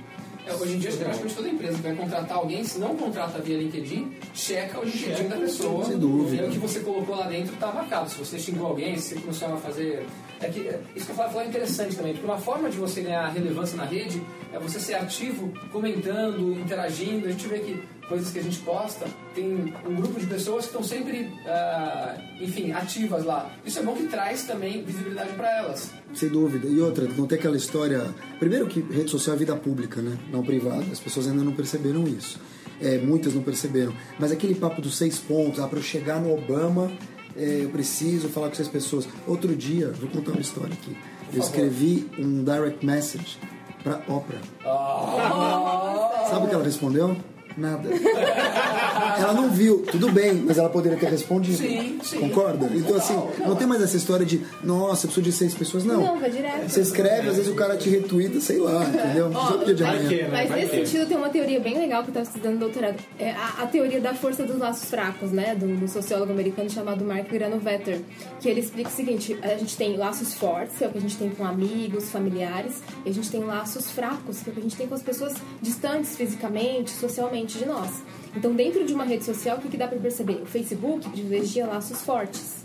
É, 0.47 0.55
hoje 0.55 0.77
em 0.77 0.79
dia, 0.79 0.91
praticamente 0.93 1.35
toda 1.35 1.49
empresa 1.49 1.77
que 1.77 1.83
vai 1.83 1.95
contratar 1.95 2.39
alguém, 2.39 2.65
se 2.65 2.79
não 2.79 2.97
contrata 2.97 3.39
via 3.39 3.59
LinkedIn, 3.59 4.11
checa 4.35 4.81
o 4.81 4.85
LinkedIn 4.85 5.15
Checa, 5.17 5.29
da 5.29 5.37
pessoa. 5.37 5.85
sem 5.85 5.99
dúvida. 5.99 6.45
E 6.45 6.49
o 6.49 6.51
que 6.51 6.59
você 6.59 6.81
colocou 6.81 7.17
lá 7.17 7.27
dentro 7.27 7.53
está 7.53 7.71
marcado. 7.71 8.09
Se 8.09 8.17
você 8.19 8.39
xingou 8.39 8.69
alguém, 8.69 8.97
se 8.97 9.15
você 9.15 9.21
começou 9.21 9.49
a 9.55 9.57
fazer. 9.59 10.07
É 10.41 10.49
que, 10.49 10.61
isso 10.95 11.07
que 11.07 11.13
eu 11.13 11.17
falar 11.17 11.45
é 11.45 11.49
interessante 11.49 11.97
também, 11.97 12.13
porque 12.13 12.27
uma 12.27 12.39
forma 12.39 12.71
de 12.71 12.77
você 12.77 13.01
ganhar 13.01 13.27
relevância 13.29 13.77
na 13.77 13.85
rede 13.85 14.23
é 14.53 14.59
você 14.59 14.79
ser 14.79 14.95
ativo, 14.95 15.53
comentando, 15.73 16.53
interagindo. 16.53 17.27
A 17.27 17.31
gente 17.31 17.47
vê 17.49 17.59
que 17.59 17.83
coisas 18.09 18.31
que 18.31 18.39
a 18.39 18.43
gente 18.43 18.59
posta, 18.61 19.07
tem 19.35 19.75
um 19.87 19.95
grupo 19.95 20.19
de 20.19 20.27
pessoas 20.27 20.65
que 20.65 20.71
estão 20.71 20.83
sempre, 20.83 21.31
ah, 21.47 22.17
enfim, 22.41 22.73
ativas 22.73 23.25
lá. 23.25 23.51
Isso 23.65 23.79
é 23.79 23.83
bom 23.83 23.95
que 23.95 24.07
traz 24.07 24.45
também 24.45 24.83
visibilidade 24.83 25.33
para 25.35 25.59
elas. 25.59 25.93
Sem 26.15 26.29
dúvida. 26.31 26.67
E 26.67 26.81
outra, 26.81 27.07
não 27.07 27.27
tem 27.27 27.39
aquela 27.39 27.57
história. 27.57 28.03
Primeiro 28.39 28.67
que 28.67 28.81
rede 28.81 29.11
social 29.11 29.37
é 29.37 29.39
vida 29.39 29.55
pública, 29.55 30.01
né? 30.01 30.17
Não 30.33 30.43
privada. 30.43 30.85
As 30.91 30.99
pessoas 30.99 31.29
ainda 31.29 31.45
não 31.45 31.53
perceberam 31.53 32.09
isso. 32.09 32.41
É, 32.81 32.97
muitas 32.99 33.35
não 33.35 33.43
perceberam. 33.43 33.93
Mas 34.19 34.33
aquele 34.33 34.55
papo 34.55 34.81
dos 34.81 34.97
seis 34.97 35.19
pontos, 35.19 35.61
ah, 35.61 35.69
para 35.69 35.79
eu 35.79 35.83
chegar 35.83 36.21
no 36.21 36.33
Obama, 36.33 36.91
é, 37.39 37.65
eu 37.65 37.71
preciso 37.71 38.29
falar 38.29 38.49
com 38.49 38.57
seis 38.57 38.69
pessoas. 38.69 39.09
Outro 39.27 39.55
dia, 39.55 39.93
vou 39.93 40.11
contar 40.11 40.33
uma 40.33 40.41
história 40.41 40.73
aqui. 40.73 40.97
Eu 41.33 41.41
escrevi 41.41 42.09
um 42.19 42.43
direct 42.43 42.85
message 42.85 43.39
para 43.85 44.03
Oprah. 44.09 44.41
Sabe 46.29 46.47
o 46.47 46.49
que 46.49 46.55
ela 46.55 46.65
respondeu? 46.65 47.17
Nada. 47.59 47.89
ela 49.19 49.33
não 49.33 49.51
viu, 49.51 49.83
tudo 49.91 50.11
bem, 50.13 50.35
mas 50.35 50.59
ela 50.59 50.69
poderia 50.69 50.97
ter 50.99 51.09
respondido. 51.11 51.59
Sim, 51.59 51.99
sim. 52.03 52.21
Concorda? 52.21 52.71
Então, 52.75 52.97
assim, 52.97 53.15
não 53.45 53.57
tem 53.57 53.67
mais 53.67 53.83
essa 53.83 53.97
história 53.97 54.25
de, 54.25 54.41
nossa, 54.63 55.07
eu 55.07 55.11
preciso 55.11 55.23
de 55.23 55.33
seis 55.33 55.55
pessoas. 55.55 55.85
Não. 55.85 56.01
Não, 56.03 56.21
vai 56.21 56.31
direto. 56.31 56.69
Você 56.69 56.81
escreve, 56.81 57.29
às 57.29 57.37
vezes 57.37 57.51
o 57.51 57.55
cara 57.55 57.77
te 57.77 57.89
retuita, 57.89 58.41
sei 58.41 58.59
lá, 58.59 58.85
entendeu? 58.85 59.33
Só 59.33 59.53
porque 59.59 59.71
é 59.73 59.75
de 59.75 59.85
amanhã. 59.85 60.09
né? 60.09 60.29
Mas 60.31 60.51
nesse 60.51 60.71
sentido 60.71 61.09
tem 61.09 61.17
uma 61.17 61.29
teoria 61.31 61.61
bem 61.61 61.77
legal 61.79 62.03
que 62.03 62.11
eu 62.11 62.13
estava 62.13 62.27
estudando 62.27 62.55
no 62.55 62.61
doutorado. 62.61 62.97
É 63.19 63.31
a, 63.33 63.63
a 63.63 63.67
teoria 63.67 64.01
da 64.01 64.15
força 64.15 64.45
dos 64.45 64.59
laços 64.59 64.89
fracos, 64.89 65.33
né? 65.33 65.55
Do, 65.55 65.67
do 65.77 65.89
sociólogo 65.89 66.33
americano 66.33 66.71
chamado 66.71 67.05
Mark 67.05 67.29
Granovetter. 67.31 68.01
Que 68.41 68.49
ele 68.49 68.61
explica 68.61 68.89
o 68.89 68.93
seguinte: 68.93 69.37
a 69.43 69.57
gente 69.57 69.77
tem 69.77 69.97
laços 69.97 70.35
fortes, 70.35 70.79
que 70.79 70.85
é 70.85 70.87
o 70.87 70.91
que 70.91 70.99
a 70.99 71.01
gente 71.01 71.17
tem 71.17 71.31
com 71.31 71.45
amigos, 71.45 72.11
familiares, 72.11 72.83
e 73.05 73.11
a 73.11 73.13
gente 73.13 73.31
tem 73.31 73.43
laços 73.43 73.91
fracos, 73.91 74.41
que 74.43 74.51
é 74.51 74.53
o 74.53 74.55
que 74.55 74.61
a 74.61 74.63
gente 74.63 74.77
tem 74.77 74.87
com 74.87 74.95
as 74.95 75.03
pessoas 75.03 75.35
distantes 75.61 76.17
fisicamente, 76.17 76.91
socialmente 76.91 77.48
de 77.57 77.65
nós. 77.65 78.03
Então, 78.37 78.55
dentro 78.55 78.85
de 78.85 78.93
uma 78.93 79.05
rede 79.05 79.25
social, 79.25 79.57
o 79.57 79.61
que, 79.61 79.69
que 79.69 79.77
dá 79.77 79.89
para 79.89 79.99
perceber? 79.99 80.41
O 80.43 80.47
Facebook 80.47 81.09
privilegia 81.09 81.67
laços 81.67 82.03
fortes. 82.03 82.65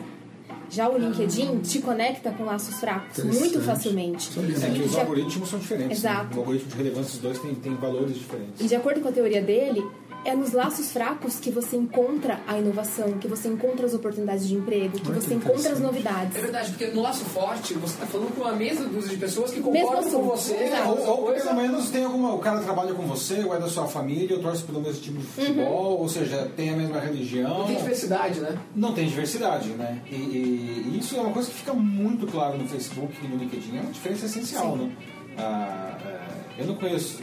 Já 0.70 0.90
o 0.90 0.98
LinkedIn 0.98 1.60
te 1.60 1.80
conecta 1.80 2.32
com 2.32 2.46
laços 2.46 2.80
fracos 2.80 3.24
muito 3.24 3.62
facilmente. 3.62 4.32
É 4.40 4.72
que 4.72 4.82
os 4.82 4.96
algoritmos 4.96 5.48
são 5.48 5.60
diferentes. 5.60 6.00
Exato. 6.00 6.32
Né? 6.32 6.36
O 6.36 6.40
algoritmo 6.40 6.72
de 6.72 6.78
relevância 6.78 7.12
dos 7.12 7.20
dois 7.22 7.40
tem, 7.40 7.54
tem 7.54 7.76
valores 7.76 8.16
diferentes. 8.16 8.60
E 8.60 8.68
de 8.68 8.76
acordo 8.76 9.00
com 9.00 9.10
a 9.10 9.12
teoria 9.12 9.42
dele, 9.42 9.86
é 10.26 10.36
nos 10.36 10.52
laços 10.54 10.92
fracos 10.92 11.36
que 11.40 11.52
você 11.52 11.76
encontra 11.76 12.40
a 12.48 12.58
inovação, 12.58 13.14
que 13.20 13.28
você 13.28 13.48
encontra 13.50 13.86
as 13.86 13.94
oportunidades 13.94 14.48
de 14.48 14.56
emprego, 14.56 15.00
que 15.00 15.10
Olha 15.12 15.20
você 15.22 15.34
encontra 15.34 15.72
as 15.74 15.80
novidades. 15.80 16.36
É 16.38 16.42
verdade, 16.42 16.70
porque 16.72 16.88
no 16.88 17.02
laço 17.02 17.26
forte 17.26 17.74
você 17.74 17.94
está 17.96 18.06
falando 18.06 18.34
com 18.36 18.42
uma 18.42 18.54
mesa 18.54 18.86
dúzia 18.86 19.10
de 19.12 19.18
pessoas 19.18 19.52
que 19.52 19.60
concordam 19.60 20.10
com 20.12 20.24
você. 20.24 20.56
exato. 20.56 20.82
alguma 20.90 21.08
Ou, 21.12 21.18
ou 21.20 21.26
coisa. 21.28 21.44
pelo 21.48 21.56
menos 21.62 21.90
tem 21.90 22.04
alguma. 22.06 22.34
O 22.34 22.40
cara 22.40 22.60
trabalha 22.62 22.94
com 22.94 23.04
você, 23.04 23.44
ou 23.44 23.54
é 23.56 23.60
da 23.60 23.68
sua 23.68 23.88
família, 23.88 24.36
ou 24.38 24.42
torce 24.42 24.64
pelo 24.64 24.82
mesmo 24.82 25.02
time 25.02 25.20
de 25.20 25.26
futebol, 25.26 26.00
ou 26.00 26.08
seja, 26.10 26.50
tem 26.56 26.70
a 26.70 26.76
mesma 26.76 27.00
religião. 27.00 27.60
Não 27.60 27.66
tem 27.68 27.76
diversidade, 27.78 28.40
né? 28.40 28.58
Não 28.76 28.94
tem 28.94 29.08
diversidade, 29.08 29.70
né? 29.70 30.02
E, 30.10 30.16
e- 30.16 30.92
e 30.94 31.00
isso 31.00 31.16
é 31.18 31.22
uma 31.22 31.32
coisa 31.34 31.50
que 31.50 31.56
fica 31.56 31.74
muito 31.74 32.26
claro 32.28 32.58
no 32.58 32.68
Facebook 32.68 33.14
e 33.24 33.28
no 33.28 33.38
LinkedIn. 33.38 33.78
É 33.78 33.82
uma 33.82 33.92
diferença 33.92 34.26
essencial, 34.26 34.76
né? 34.78 34.92
Ah, 35.38 35.98
é, 36.06 36.62
eu 36.62 36.68
não 36.68 36.76
conheço 36.76 37.20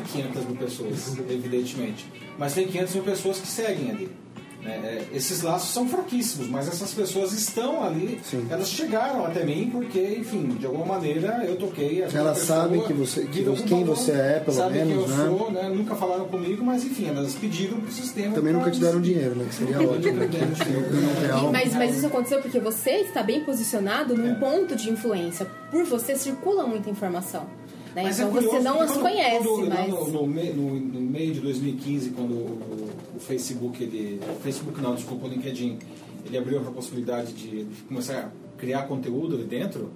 500 0.00 0.44
mil 0.46 0.56
pessoas, 0.56 1.18
evidentemente. 1.28 2.06
Mas 2.38 2.54
tem 2.54 2.66
500 2.66 2.94
mil 2.94 3.04
pessoas 3.04 3.38
que 3.38 3.46
seguem 3.46 3.90
ali. 3.90 4.10
né? 4.62 4.76
É, 4.84 5.16
esses 5.16 5.42
laços 5.42 5.70
são 5.70 5.88
fraquíssimos, 5.88 6.46
mas 6.48 6.68
essas 6.68 6.94
pessoas 6.94 7.32
estão 7.32 7.82
ali. 7.82 8.20
Sim. 8.22 8.46
Elas 8.48 8.68
chegaram 8.68 9.26
até 9.26 9.44
mim 9.44 9.68
porque, 9.72 9.98
enfim, 10.20 10.50
de 10.56 10.64
alguma 10.64 10.86
maneira 10.86 11.42
eu 11.48 11.56
toquei. 11.56 12.00
Elas 12.14 12.38
sabem 12.38 12.80
que 12.80 12.92
você- 12.92 13.24
que 13.26 13.42
você- 13.42 13.64
quem 13.64 13.82
valor, 13.82 13.96
você 13.96 14.12
é, 14.12 14.38
pelo 14.38 14.56
sabem 14.56 14.84
menos, 14.84 15.04
quem 15.10 15.12
eu 15.14 15.18
né? 15.32 15.36
sou, 15.36 15.50
né? 15.50 15.68
Nunca 15.68 15.96
falaram 15.96 16.26
comigo, 16.26 16.64
mas 16.64 16.84
enfim, 16.84 17.08
elas 17.08 17.34
pediram 17.34 17.80
pro 17.80 17.90
sistema. 17.90 18.36
Também 18.36 18.52
nunca 18.52 18.70
te 18.70 18.78
deram 18.78 19.00
dinheiro, 19.00 19.34
né? 19.34 19.46
Que 19.48 19.54
seria 19.56 19.82
ótimo. 19.82 20.12
né? 20.14 20.28
Mas, 21.52 21.74
mas 21.74 21.96
isso 21.96 22.06
aconteceu 22.06 22.40
porque 22.40 22.60
você 22.60 22.90
está 23.00 23.22
bem 23.22 23.44
posicionado 23.44 24.16
num 24.16 24.30
É. 24.32 24.34
ponto 24.34 24.76
de 24.76 24.90
influência. 24.90 25.44
Por 25.72 25.84
você 25.84 26.14
circula 26.14 26.66
muita 26.66 26.88
informação. 26.90 27.46
Né? 27.94 28.02
Mas 28.04 28.18
é 28.18 28.22
Então 28.22 28.32
curioso 28.34 28.56
você 28.56 28.62
não 28.62 28.80
as 28.80 28.96
conhece, 28.96 29.46
quando- 29.48 29.68
mas. 29.68 29.88
no, 29.90 30.10
no 30.10 30.26
no- 30.26 30.80
no 30.80 31.00
meio 31.00 31.34
de 31.34 31.40
2015, 31.40 32.10
quando 32.10 32.32
o, 32.32 32.88
o 33.16 33.20
Facebook, 33.20 33.82
ele, 33.82 34.20
o 34.36 34.40
Facebook 34.42 34.80
não, 34.80 34.94
desculpa, 34.94 35.26
o 35.26 35.28
LinkedIn, 35.30 35.78
ele 36.26 36.38
abriu 36.38 36.58
a 36.58 36.70
possibilidade 36.70 37.32
de 37.32 37.66
começar 37.88 38.18
a 38.32 38.58
criar 38.60 38.82
conteúdo 38.84 39.34
ali 39.36 39.44
dentro, 39.44 39.90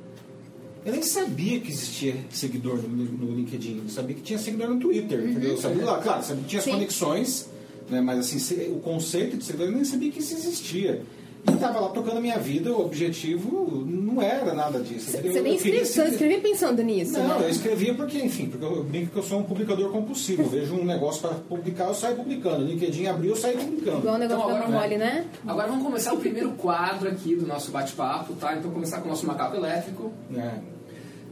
eu 0.85 0.93
nem 0.93 1.03
sabia 1.03 1.59
que 1.61 1.71
existia 1.71 2.15
seguidor 2.31 2.77
no, 2.79 3.35
LinkedIn, 3.35 3.83
eu 3.85 3.89
sabia 3.89 4.15
que 4.15 4.23
tinha 4.23 4.39
seguidor 4.39 4.69
no 4.71 4.79
Twitter, 4.79 5.19
entendeu? 5.29 5.51
Eu 5.51 5.57
sabia 5.57 5.85
lá, 5.85 5.99
claro, 5.99 6.23
sabia 6.23 6.43
que 6.43 6.49
tinha 6.49 6.59
as 6.61 6.65
Sim. 6.65 6.71
conexões, 6.73 7.49
né, 7.91 8.01
mas 8.01 8.19
assim, 8.21 8.71
o 8.73 8.79
conceito 8.81 9.37
de 9.37 9.45
seguidor 9.45 9.67
eu 9.69 9.73
nem 9.75 9.85
sabia 9.85 10.11
que 10.13 10.19
isso 10.21 10.35
existia. 10.35 11.03
E 11.49 11.55
estava 11.55 11.79
lá 11.81 11.89
tocando 11.89 12.19
a 12.19 12.21
minha 12.21 12.39
vida, 12.39 12.73
o 12.73 12.85
objetivo 12.85 13.85
não 13.87 14.21
era 14.21 14.53
nada 14.55 14.81
disso. 14.81 15.11
Você 15.13 15.21
nem 15.41 15.53
Eu 15.53 15.57
escrevia, 15.57 15.85
você 15.85 16.05
escrevia 16.05 16.41
pensando 16.41 16.83
nisso, 16.83 17.13
não, 17.13 17.35
eu 17.37 17.41
né? 17.41 17.51
escrevia 17.51 17.95
porque, 17.95 18.19
enfim, 18.19 18.47
porque 18.47 18.65
eu 18.65 18.83
brinco 18.83 19.13
que 19.13 19.19
eu 19.19 19.23
sou 19.23 19.39
um 19.41 19.43
publicador 19.45 19.91
compulsivo. 19.91 20.43
Eu 20.43 20.49
vejo 20.49 20.75
um 20.75 20.85
negócio 20.85 21.21
para 21.23 21.35
publicar, 21.35 21.85
eu 21.89 21.95
saio 21.95 22.17
publicando. 22.17 22.65
O 22.65 22.67
LinkedIn 22.67 23.07
abriu, 23.07 23.31
eu 23.31 23.37
saio 23.37 23.59
publicando. 23.59 23.99
Igual 23.99 24.15
o 24.17 24.19
negócio 24.19 24.45
Então, 24.45 24.57
agora- 24.57 24.81
mole, 24.81 24.97
né? 24.97 25.25
Agora 25.47 25.69
vamos 25.69 25.85
começar 25.85 26.13
o 26.13 26.17
primeiro 26.19 26.51
quadro 26.53 27.09
aqui 27.09 27.37
do 27.37 27.47
nosso 27.47 27.71
bate-papo, 27.71 28.35
tá? 28.35 28.57
Então 28.57 28.71
começar 28.71 28.99
com 29.01 29.07
o 29.07 29.11
nosso 29.11 29.27
macaco 29.27 29.57
elétrico. 29.57 30.13
É. 30.37 30.77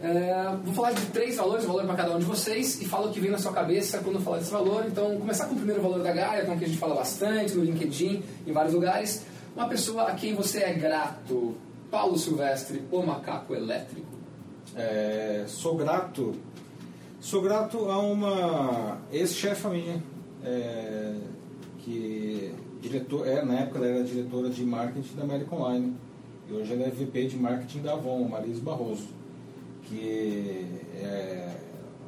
É, 0.03 0.55
vou 0.63 0.75
falar 0.75 0.93
de 0.93 1.01
três 1.07 1.37
valores, 1.37 1.65
valor 1.65 1.85
para 1.87 1.95
cada 1.95 2.15
um 2.15 2.19
de 2.19 2.27
vocês, 2.27 2.81
e 2.83 2.85
fala 2.85 3.07
o 3.07 3.11
que 3.11 3.19
vem 3.19 3.31
na 3.31 3.39
sua 3.39 3.53
cabeça 3.53 3.99
quando 4.05 4.17
eu 4.17 4.23
falar 4.23 4.37
desse 4.39 4.51
valor. 4.51 4.85
Então, 4.87 5.17
começar 5.17 5.47
com 5.47 5.55
o 5.55 5.57
primeiro 5.57 5.81
valor 5.81 6.01
da 6.03 6.13
Gaia, 6.13 6.45
que 6.45 6.51
é 6.51 6.53
um 6.53 6.59
que 6.59 6.65
a 6.65 6.69
gente 6.69 6.79
fala 6.79 6.95
bastante 6.95 7.55
no 7.55 7.65
LinkedIn, 7.65 8.23
em 8.47 8.53
vários 8.53 8.75
lugares. 8.75 9.23
Uma 9.55 9.69
pessoa 9.69 10.09
a 10.09 10.15
quem 10.15 10.35
você 10.35 10.65
é 10.65 10.73
grato. 10.73 11.55
Paulo 11.89 12.19
Silvestre, 12.19 12.83
o 12.91 13.03
macaco 13.03 13.55
elétrico. 13.55 14.19
É, 14.75 15.45
sou 15.47 15.77
grato. 15.77 16.33
Sou 17.21 17.41
grato 17.41 17.89
a 17.89 17.99
uma 17.99 18.99
ex-chefa 19.13 19.71
minha, 19.71 20.03
é, 20.45 21.15
que 21.79 22.53
diretor, 22.81 23.27
é, 23.27 23.45
na 23.45 23.61
época 23.61 23.79
ela 23.79 23.87
era 23.87 24.05
diretora 24.05 24.51
de 24.51 24.65
marketing 24.65 25.15
da 25.15 25.23
American 25.23 25.61
Online. 25.61 25.97
E 26.51 26.53
hoje 26.53 26.73
ela 26.73 26.83
é 26.83 26.91
VP 26.91 27.27
de 27.29 27.37
marketing 27.37 27.81
da 27.83 27.93
Avon, 27.93 28.29
Marise 28.29 28.61
Barroso. 28.61 29.09
Que 29.85 30.67
é 30.97 31.57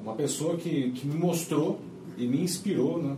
uma 0.03 0.15
pessoa 0.15 0.57
que, 0.57 0.91
que 0.91 1.07
me 1.07 1.17
mostrou 1.17 1.81
e 2.19 2.27
me 2.27 2.43
inspirou, 2.43 3.01
né? 3.01 3.17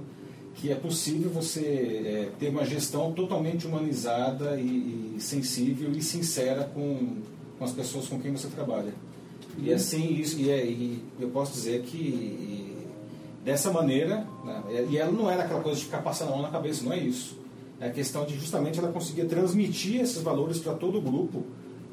Que 0.60 0.72
é 0.72 0.74
possível 0.74 1.30
você 1.30 1.60
é, 1.60 2.28
ter 2.38 2.48
uma 2.48 2.64
gestão 2.64 3.12
totalmente 3.12 3.66
humanizada 3.66 4.56
e, 4.60 5.14
e 5.16 5.20
sensível 5.20 5.92
e 5.92 6.02
sincera 6.02 6.64
com, 6.64 7.18
com 7.58 7.64
as 7.64 7.72
pessoas 7.72 8.08
com 8.08 8.18
quem 8.18 8.32
você 8.32 8.48
trabalha. 8.48 8.92
E 9.56 9.72
assim, 9.72 10.14
isso, 10.14 10.38
e, 10.38 10.50
é, 10.50 10.64
e 10.64 11.02
eu 11.20 11.28
posso 11.30 11.52
dizer 11.52 11.82
que 11.82 11.96
e, 11.96 12.76
dessa 13.44 13.72
maneira, 13.72 14.26
né, 14.44 14.86
e 14.90 14.98
ela 14.98 15.12
não 15.12 15.30
era 15.30 15.44
aquela 15.44 15.60
coisa 15.60 15.78
de 15.78 15.84
ficar 15.84 16.02
passando 16.02 16.28
a 16.28 16.32
mão 16.32 16.42
na 16.42 16.50
cabeça, 16.50 16.84
não 16.84 16.92
é 16.92 16.98
isso. 16.98 17.38
É 17.80 17.86
a 17.86 17.90
questão 17.90 18.24
de 18.24 18.36
justamente 18.36 18.80
ela 18.80 18.90
conseguir 18.90 19.26
transmitir 19.26 20.00
esses 20.00 20.20
valores 20.20 20.58
para 20.58 20.74
todo 20.74 20.98
o 20.98 21.00
grupo, 21.00 21.44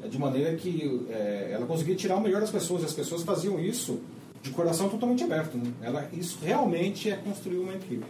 é, 0.02 0.08
de 0.08 0.18
maneira 0.18 0.56
que 0.56 1.06
é, 1.08 1.50
ela 1.52 1.66
conseguia 1.66 1.94
tirar 1.94 2.16
o 2.16 2.20
melhor 2.20 2.40
das 2.40 2.50
pessoas, 2.50 2.82
e 2.82 2.86
as 2.86 2.92
pessoas 2.92 3.22
faziam 3.22 3.60
isso 3.60 4.00
de 4.42 4.50
coração 4.50 4.88
totalmente 4.88 5.22
aberto. 5.22 5.56
Né? 5.56 5.72
Ela, 5.82 6.08
isso 6.12 6.38
realmente 6.42 7.08
é 7.08 7.14
construir 7.14 7.58
uma 7.58 7.72
equipe. 7.72 8.04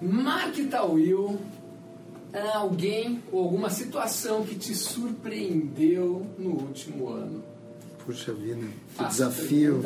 Mark 0.00 0.56
Tawil, 0.70 1.38
é 2.32 2.48
alguém 2.48 3.22
ou 3.32 3.42
alguma 3.42 3.70
situação 3.70 4.44
que 4.44 4.54
te 4.54 4.74
surpreendeu 4.74 6.26
no 6.38 6.50
último 6.50 7.08
ano? 7.08 7.42
Puxa 8.04 8.32
vida, 8.32 8.66
que 8.96 9.04
desafio. 9.04 9.82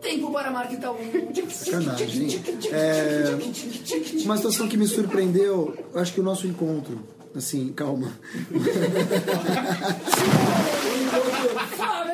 Tempo 0.00 0.32
para 0.32 0.50
Mark 0.50 0.72
Tawil. 0.80 1.30
Sacanagem? 1.48 2.42
É, 2.72 3.38
uma 4.24 4.36
situação 4.36 4.68
que 4.68 4.76
me 4.76 4.88
surpreendeu, 4.88 5.76
eu 5.94 6.00
acho 6.00 6.12
que 6.12 6.20
o 6.20 6.24
nosso 6.24 6.46
encontro. 6.46 7.00
Assim, 7.34 7.72
calma. 7.72 8.12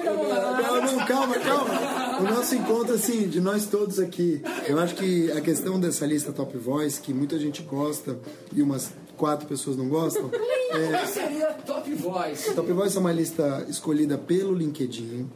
Não, 0.05 0.83
não, 0.83 1.07
calma, 1.07 1.39
calma. 1.39 1.98
O 2.21 2.23
nosso 2.25 2.55
encontro, 2.55 2.95
assim, 2.95 3.29
de 3.29 3.41
nós 3.41 3.67
todos 3.67 3.99
aqui. 3.99 4.41
Eu 4.67 4.79
acho 4.79 4.95
que 4.95 5.31
a 5.33 5.41
questão 5.41 5.79
dessa 5.79 6.05
lista 6.07 6.33
Top 6.33 6.57
Voice, 6.57 7.01
que 7.01 7.13
muita 7.15 7.39
gente 7.39 7.63
gosta 7.63 8.19
e 8.55 8.63
umas 8.63 8.91
quatro 9.17 9.47
pessoas 9.47 9.77
não 9.77 9.89
gostam. 9.89 10.29
Qual 10.31 11.07
seria 11.07 11.47
Top 11.67 11.93
Voice? 11.95 12.55
Top 12.55 12.73
Voice 12.73 12.97
é 12.97 13.01
uma 13.01 13.13
lista 13.13 13.67
escolhida 13.69 14.19
pelo 14.19 14.53
LinkedIn. 14.55 15.27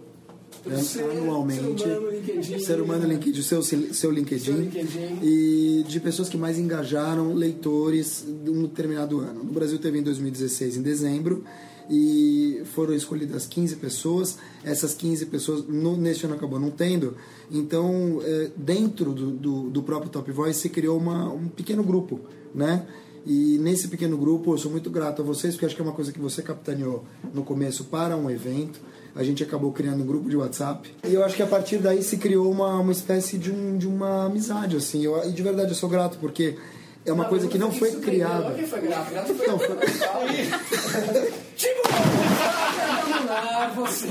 né, 0.66 0.76
Ser- 0.82 1.02
anualmente. 1.04 1.82
ser 1.82 1.98
humano 1.98 2.10
LinkedIn. 2.10 2.58
Ser 2.60 2.80
humano 2.80 3.06
LinkedIn, 3.06 3.42
seu, 3.42 3.62
seu 3.62 4.10
LinkedIn. 4.10 4.44
Seu 4.44 4.56
LinkedIn. 4.56 5.18
E 5.22 5.84
de 5.88 6.00
pessoas 6.00 6.28
que 6.28 6.36
mais 6.36 6.58
engajaram 6.58 7.32
leitores 7.34 8.24
de 8.44 8.50
um 8.50 8.62
determinado 8.62 9.18
ano. 9.20 9.42
No 9.44 9.52
Brasil 9.52 9.78
teve 9.78 9.98
em 9.98 10.02
2016, 10.02 10.76
em 10.76 10.82
dezembro, 10.82 11.44
e 11.90 12.62
foram 12.74 12.94
escolhidas 12.94 13.46
15 13.46 13.76
pessoas. 13.76 14.38
Essas 14.64 14.94
15 14.94 15.26
pessoas, 15.26 15.66
no, 15.66 15.96
neste 15.96 16.24
ano 16.24 16.34
acabou 16.34 16.58
não 16.58 16.70
tendo. 16.70 17.16
Então, 17.50 18.20
é, 18.22 18.50
dentro 18.56 19.12
do, 19.12 19.30
do, 19.30 19.70
do 19.70 19.82
próprio 19.82 20.10
Top 20.10 20.30
Voice, 20.30 20.60
se 20.60 20.68
criou 20.68 20.98
uma, 20.98 21.32
um 21.32 21.48
pequeno 21.48 21.82
grupo, 21.82 22.20
né? 22.54 22.86
E 23.24 23.58
nesse 23.58 23.88
pequeno 23.88 24.16
grupo, 24.16 24.52
eu 24.52 24.58
sou 24.58 24.70
muito 24.70 24.90
grato 24.90 25.22
a 25.22 25.24
vocês, 25.24 25.54
porque 25.54 25.66
acho 25.66 25.76
que 25.76 25.80
é 25.80 25.84
uma 25.84 25.92
coisa 25.92 26.12
que 26.12 26.18
você 26.18 26.42
capitaneou 26.42 27.04
no 27.32 27.44
começo 27.44 27.84
para 27.84 28.16
um 28.16 28.28
evento. 28.28 28.80
A 29.14 29.22
gente 29.22 29.42
acabou 29.42 29.70
criando 29.72 30.02
um 30.02 30.06
grupo 30.06 30.28
de 30.28 30.36
WhatsApp. 30.36 30.90
E 31.06 31.14
eu 31.14 31.22
acho 31.22 31.36
que 31.36 31.42
a 31.42 31.46
partir 31.46 31.78
daí 31.78 32.02
se 32.02 32.16
criou 32.16 32.50
uma, 32.50 32.80
uma 32.80 32.92
espécie 32.92 33.38
de, 33.38 33.52
um, 33.52 33.76
de 33.76 33.86
uma 33.86 34.26
amizade, 34.26 34.76
assim. 34.76 35.04
Eu, 35.04 35.22
e 35.28 35.30
de 35.30 35.42
verdade 35.42 35.70
eu 35.70 35.74
sou 35.76 35.88
grato, 35.88 36.18
porque 36.18 36.56
é 37.04 37.12
uma 37.12 37.24
coisa 37.24 37.48
que 37.48 37.58
não 37.58 37.72
foi 37.72 37.92
criada. 38.00 38.54
Quem 38.54 38.66
foi 38.66 38.80
foi 38.80 39.46
Não, 39.46 39.58
foi- 39.58 39.76
Tipo, 41.56 41.82
você. 43.74 44.06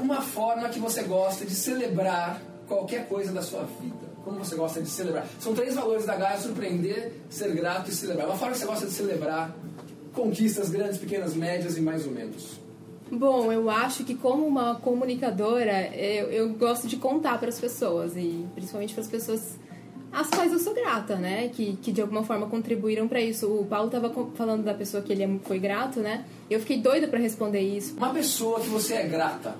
Uma 0.00 0.20
forma 0.22 0.68
que 0.68 0.78
você 0.78 1.02
gosta 1.02 1.44
de 1.44 1.54
celebrar 1.54 2.40
qualquer 2.68 3.06
coisa 3.08 3.32
da 3.32 3.42
sua 3.42 3.64
vida. 3.80 4.10
Como 4.24 4.38
você 4.38 4.54
gosta 4.54 4.80
de 4.82 4.88
celebrar? 4.88 5.26
São 5.40 5.54
três 5.54 5.74
valores 5.74 6.04
da 6.06 6.14
Gaia: 6.14 6.38
surpreender, 6.38 7.12
ser 7.28 7.52
grato 7.54 7.90
e 7.90 7.94
celebrar. 7.94 8.26
Uma 8.26 8.36
forma 8.36 8.52
que 8.52 8.60
você 8.60 8.66
gosta 8.66 8.86
de 8.86 8.92
celebrar 8.92 9.54
conquistas 10.14 10.68
grandes, 10.70 10.98
pequenas, 10.98 11.34
médias 11.34 11.76
e 11.76 11.80
mais 11.80 12.06
ou 12.06 12.12
menos. 12.12 12.60
Bom, 13.10 13.50
eu 13.52 13.68
acho 13.68 14.04
que 14.04 14.14
como 14.14 14.46
uma 14.46 14.76
comunicadora, 14.76 15.88
eu, 15.96 16.30
eu 16.30 16.48
gosto 16.50 16.86
de 16.86 16.96
contar 16.96 17.38
para 17.38 17.48
as 17.48 17.58
pessoas 17.58 18.16
e 18.16 18.46
principalmente 18.54 18.94
para 18.94 19.02
as 19.02 19.08
pessoas 19.08 19.58
às 20.12 20.28
quais 20.28 20.52
eu 20.52 20.58
sou 20.58 20.74
grata, 20.74 21.16
né? 21.16 21.50
Que, 21.54 21.76
que 21.82 21.92
de 21.92 22.00
alguma 22.00 22.22
forma 22.24 22.46
contribuíram 22.46 23.06
para 23.08 23.20
isso. 23.20 23.46
O 23.46 23.64
Paulo 23.64 23.86
estava 23.86 24.12
falando 24.34 24.64
da 24.64 24.74
pessoa 24.74 25.02
que 25.02 25.12
ele 25.12 25.22
é- 25.22 25.30
foi 25.44 25.58
grato, 25.58 26.00
né? 26.00 26.24
Eu 26.48 26.60
fiquei 26.60 26.78
doida 26.78 27.06
para 27.08 27.18
responder 27.18 27.60
isso. 27.60 27.94
Uma 27.96 28.10
pessoa 28.12 28.60
que 28.60 28.68
você 28.68 28.94
é 28.94 29.02
grata. 29.06 29.54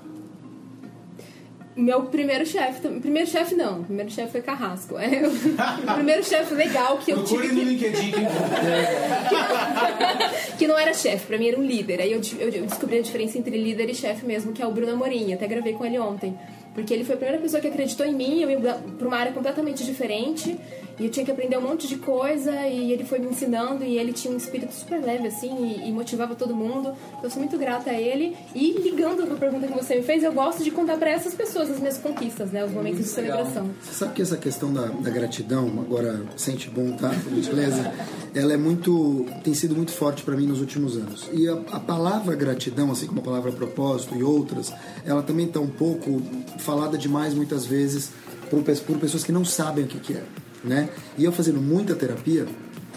Meu 1.73 2.03
primeiro 2.03 2.45
chefe, 2.45 2.85
primeiro 2.99 3.29
chefe 3.29 3.55
não, 3.55 3.81
primeiro 3.85 4.11
chefe 4.11 4.29
foi 4.33 4.41
Carrasco. 4.41 4.97
É, 4.99 5.21
o 5.25 5.93
primeiro 5.95 6.21
chefe 6.21 6.53
legal 6.53 6.97
que 6.97 7.11
eu 7.11 7.23
tive 7.23 7.47
Procure 7.47 7.47
no 7.47 7.59
que, 7.61 7.65
LinkedIn 7.87 8.11
quem 8.11 8.25
que 10.59 10.67
não 10.67 10.77
era 10.77 10.93
chefe, 10.93 11.27
pra 11.27 11.37
mim 11.37 11.47
era 11.47 11.57
um 11.57 11.63
líder. 11.65 12.01
Aí 12.01 12.11
eu, 12.11 12.19
eu, 12.39 12.49
eu 12.49 12.65
descobri 12.65 12.99
a 12.99 13.01
diferença 13.01 13.37
entre 13.37 13.57
líder 13.57 13.89
e 13.89 13.95
chefe 13.95 14.25
mesmo, 14.25 14.51
que 14.51 14.61
é 14.61 14.67
o 14.67 14.71
Bruno 14.71 14.91
Amorim. 14.91 15.31
Até 15.33 15.47
gravei 15.47 15.71
com 15.71 15.85
ele 15.85 15.97
ontem. 15.97 16.37
Porque 16.73 16.93
ele 16.93 17.03
foi 17.03 17.15
a 17.15 17.17
primeira 17.17 17.41
pessoa 17.41 17.61
que 17.61 17.67
acreditou 17.67 18.05
em 18.05 18.13
mim, 18.13 18.41
eu 18.41 18.49
ia 18.49 18.59
pra 18.97 19.07
uma 19.07 19.17
área 19.17 19.31
completamente 19.31 19.83
diferente. 19.83 20.57
E 21.01 21.05
eu 21.05 21.09
tinha 21.09 21.25
que 21.25 21.31
aprender 21.31 21.57
um 21.57 21.61
monte 21.61 21.87
de 21.87 21.95
coisa 21.95 22.51
e 22.67 22.91
ele 22.91 23.03
foi 23.03 23.17
me 23.17 23.25
ensinando 23.25 23.83
e 23.83 23.97
ele 23.97 24.13
tinha 24.13 24.31
um 24.31 24.37
espírito 24.37 24.71
super 24.71 25.01
leve, 25.01 25.29
assim, 25.29 25.51
e, 25.65 25.89
e 25.89 25.91
motivava 25.91 26.35
todo 26.35 26.55
mundo. 26.55 26.93
Então, 27.07 27.23
eu 27.23 27.29
sou 27.31 27.39
muito 27.39 27.57
grata 27.57 27.89
a 27.89 27.99
ele. 27.99 28.37
E 28.53 28.73
ligando 28.73 29.25
com 29.25 29.33
a 29.33 29.37
pergunta 29.37 29.65
que 29.65 29.73
você 29.73 29.95
me 29.95 30.03
fez, 30.03 30.21
eu 30.21 30.31
gosto 30.31 30.63
de 30.63 30.69
contar 30.69 30.97
para 30.97 31.09
essas 31.09 31.33
pessoas 31.33 31.71
as 31.71 31.79
minhas 31.79 31.97
conquistas, 31.97 32.51
né? 32.51 32.63
Os 32.63 32.71
momentos 32.71 32.99
de 32.99 33.07
celebração. 33.07 33.71
Você 33.81 33.93
sabe 33.95 34.13
que 34.13 34.21
essa 34.21 34.37
questão 34.37 34.71
da, 34.71 34.85
da 34.85 35.09
gratidão, 35.09 35.67
agora 35.79 36.21
sente 36.37 36.69
bom, 36.69 36.91
tá? 36.91 37.11
Gentileza, 37.33 37.91
ela 38.35 38.53
é 38.53 38.57
muito. 38.57 39.25
tem 39.43 39.55
sido 39.55 39.75
muito 39.75 39.93
forte 39.93 40.21
para 40.21 40.35
mim 40.35 40.45
nos 40.45 40.61
últimos 40.61 40.95
anos. 40.97 41.27
E 41.33 41.47
a, 41.47 41.53
a, 41.71 41.79
palavra 41.79 42.35
gratidão, 42.35 42.91
assim 42.91 43.07
como 43.07 43.21
a 43.21 43.23
palavra 43.23 43.51
propósito 43.51 44.15
e 44.15 44.21
outras, 44.21 44.71
ela 45.03 45.23
também 45.23 45.47
está 45.47 45.59
um 45.59 45.67
pouco 45.67 46.21
falada 46.59 46.95
demais 46.95 47.33
muitas 47.33 47.65
vezes 47.65 48.11
por, 48.51 48.61
por 48.61 48.99
pessoas 48.99 49.23
que 49.23 49.31
não 49.31 49.43
sabem 49.43 49.85
o 49.85 49.87
que, 49.87 49.99
que 49.99 50.13
é 50.13 50.23
né? 50.63 50.89
E 51.17 51.23
eu 51.23 51.31
fazendo 51.31 51.61
muita 51.61 51.95
terapia, 51.95 52.45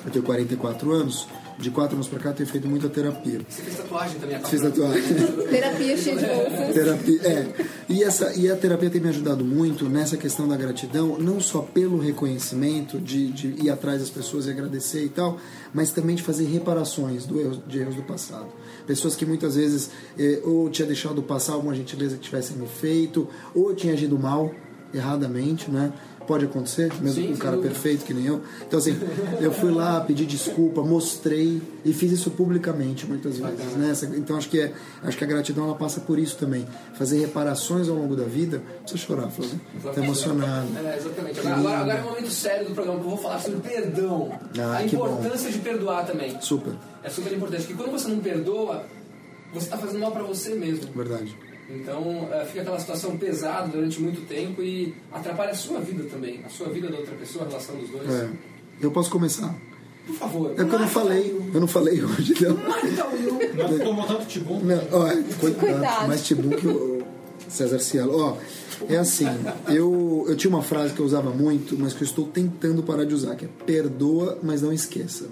eu 0.05 0.11
tenho 0.11 0.25
44 0.25 0.93
anos, 0.93 1.27
de 1.59 1.71
4 1.71 1.95
anos 1.95 2.09
pra 2.09 2.19
cá 2.19 2.31
eu 2.31 2.35
tenho 2.35 2.49
feito 2.49 2.69
muita 2.69 2.89
terapia. 2.89 3.41
Você 3.49 3.63
fez 3.63 3.77
tatuagem 3.77 4.19
também? 4.19 4.39
Fiz 4.45 4.61
tatuagem. 4.61 5.03
terapia 5.51 5.97
cheia 5.97 6.17
de 6.17 6.27
bolsas. 6.27 6.75
Terapia, 6.75 7.21
é. 7.23 7.55
E, 7.89 8.03
essa, 8.03 8.35
e 8.35 8.51
a 8.51 8.57
terapia 8.57 8.91
tem 8.91 9.01
me 9.01 9.09
ajudado 9.09 9.45
muito 9.45 9.89
nessa 9.89 10.17
questão 10.17 10.49
da 10.49 10.57
gratidão, 10.57 11.17
não 11.19 11.41
só 11.41 11.61
pelo 11.61 11.99
reconhecimento, 11.99 12.99
de, 12.99 13.31
de 13.31 13.65
ir 13.65 13.71
atrás 13.71 14.01
das 14.01 14.11
pessoas 14.11 14.47
e 14.47 14.51
agradecer 14.51 15.05
e 15.05 15.09
tal, 15.09 15.39
mas 15.73 15.93
também 15.93 16.17
de 16.17 16.23
fazer 16.23 16.45
reparações 16.45 17.25
do 17.25 17.41
erro, 17.41 17.63
de 17.67 17.79
erros 17.79 17.95
do 17.95 18.03
passado. 18.03 18.49
Pessoas 18.87 19.15
que 19.15 19.25
muitas 19.25 19.55
vezes 19.55 19.91
eh, 20.19 20.41
ou 20.45 20.69
tinha 20.69 20.87
deixado 20.87 21.23
passar 21.23 21.55
alguma 21.55 21.75
gentileza 21.75 22.17
que 22.17 22.23
tivessem 22.23 22.57
me 22.57 22.67
feito, 22.67 23.29
ou 23.55 23.75
tinha 23.75 23.93
agido 23.95 24.19
mal, 24.19 24.53
erradamente, 24.93 25.71
né? 25.71 25.93
Pode 26.27 26.47
acontecer, 26.47 26.91
mesmo 27.01 27.23
Sim, 27.23 27.27
com 27.29 27.35
um 27.35 27.37
cara 27.37 27.59
perfeito 27.59 28.05
que 28.05 28.15
nem 28.15 28.25
eu. 28.27 28.41
Então, 28.67 28.79
assim, 28.79 28.99
eu 29.41 29.53
fui 29.53 29.71
lá, 29.71 30.01
pedi 30.01 30.25
desculpa, 30.25 30.83
mostrei 30.83 31.61
e 31.85 31.93
fiz 31.93 32.13
isso 32.13 32.31
publicamente 32.31 33.07
muitas 33.07 33.37
vezes. 33.39 33.77
Né? 33.77 34.17
Então, 34.17 34.37
acho 34.37 34.49
que, 34.49 34.59
é, 34.59 34.73
acho 35.03 35.19
que 35.19 35.25
a 35.25 35.27
gratidão 35.27 35.65
ela 35.65 35.75
passa 35.75 36.01
por 36.01 36.19
isso 36.19 36.37
também. 36.39 36.67
Fazer 36.95 37.19
reparações 37.21 37.89
ao 37.89 37.97
longo 37.97 38.17
da 38.17 38.25
vida. 38.25 38.63
Precisa 38.81 39.05
chorar, 39.05 39.29
Flávio. 39.31 39.61
Tá 39.83 40.03
emocionado. 40.03 40.67
É, 40.79 40.97
exatamente. 40.97 41.41
Agora, 41.41 41.57
agora, 41.57 41.77
agora 41.79 41.99
é 41.99 42.03
o 42.03 42.05
momento 42.07 42.31
sério 42.31 42.69
do 42.69 42.75
programa 42.75 43.01
que 43.01 43.05
eu 43.07 43.11
vou 43.11 43.19
falar 43.19 43.39
sobre 43.41 43.61
perdão. 43.61 44.33
Ah, 44.59 44.79
a 44.79 44.83
que 44.85 44.97
bom. 44.97 45.07
importância 45.07 45.51
de 45.51 45.59
perdoar 45.59 46.07
também. 46.07 46.41
Super, 46.41 46.73
É 47.03 47.11
super 47.11 47.33
importante. 47.33 47.65
Porque 47.67 47.83
quando 47.83 47.93
você 47.93 48.09
não 48.09 48.19
perdoa, 48.21 48.85
você 49.53 49.67
está 49.67 49.77
fazendo 49.77 50.01
mal 50.01 50.11
para 50.13 50.23
você 50.23 50.55
mesmo. 50.55 50.91
verdade. 50.95 51.37
Então 51.71 52.29
é, 52.33 52.45
fica 52.45 52.61
aquela 52.61 52.79
situação 52.79 53.17
pesada 53.17 53.69
durante 53.69 54.01
muito 54.01 54.27
tempo 54.29 54.63
e 54.63 54.95
atrapalha 55.13 55.53
a 55.53 55.55
sua 55.55 55.81
vida 55.81 56.05
também. 56.05 56.41
A 56.45 56.49
sua 56.49 56.69
vida 56.69 56.89
da 56.89 56.99
outra 56.99 57.15
pessoa, 57.15 57.45
a 57.45 57.49
relação 57.49 57.77
dos 57.77 57.89
dois. 57.91 58.11
É. 58.11 58.29
Eu 58.81 58.91
posso 58.91 59.11
começar. 59.11 59.55
Por 60.07 60.17
favor. 60.17 60.51
É 60.53 60.57
porque 60.57 60.75
eu 60.75 60.79
não 60.79 60.89
falei, 60.89 61.51
eu 61.55 61.61
não 61.61 61.67
falei 61.67 62.05
hoje, 62.05 62.35
não. 62.43 62.57
Will. 63.15 63.39
Não 63.57 63.79
tomou 63.79 64.07
tanto 64.07 64.27
tibum. 64.27 64.61
Não, 64.61 64.77
ó, 64.93 65.09
cuidado, 65.41 65.61
Cuidado. 65.61 66.09
mais 66.09 66.27
tibum 66.27 66.51
que 66.51 66.67
o 66.67 67.03
César 67.49 67.79
Cielo. 67.79 68.19
Ó, 68.21 68.37
é 68.89 68.97
assim, 68.97 69.27
eu, 69.69 70.27
eu 70.29 70.37
tinha 70.37 70.51
uma 70.51 70.63
frase 70.63 70.93
que 70.93 71.01
eu 71.01 71.07
usava 71.07 71.31
muito, 71.31 71.79
mas 71.79 71.95
que 71.95 72.03
eu 72.03 72.07
estou 72.07 72.27
tentando 72.27 72.83
parar 72.83 73.05
de 73.05 73.15
usar, 73.15 73.35
que 73.37 73.47
é 73.47 73.49
perdoa, 73.65 74.39
mas 74.43 74.61
não 74.61 74.73
esqueça. 74.73 75.27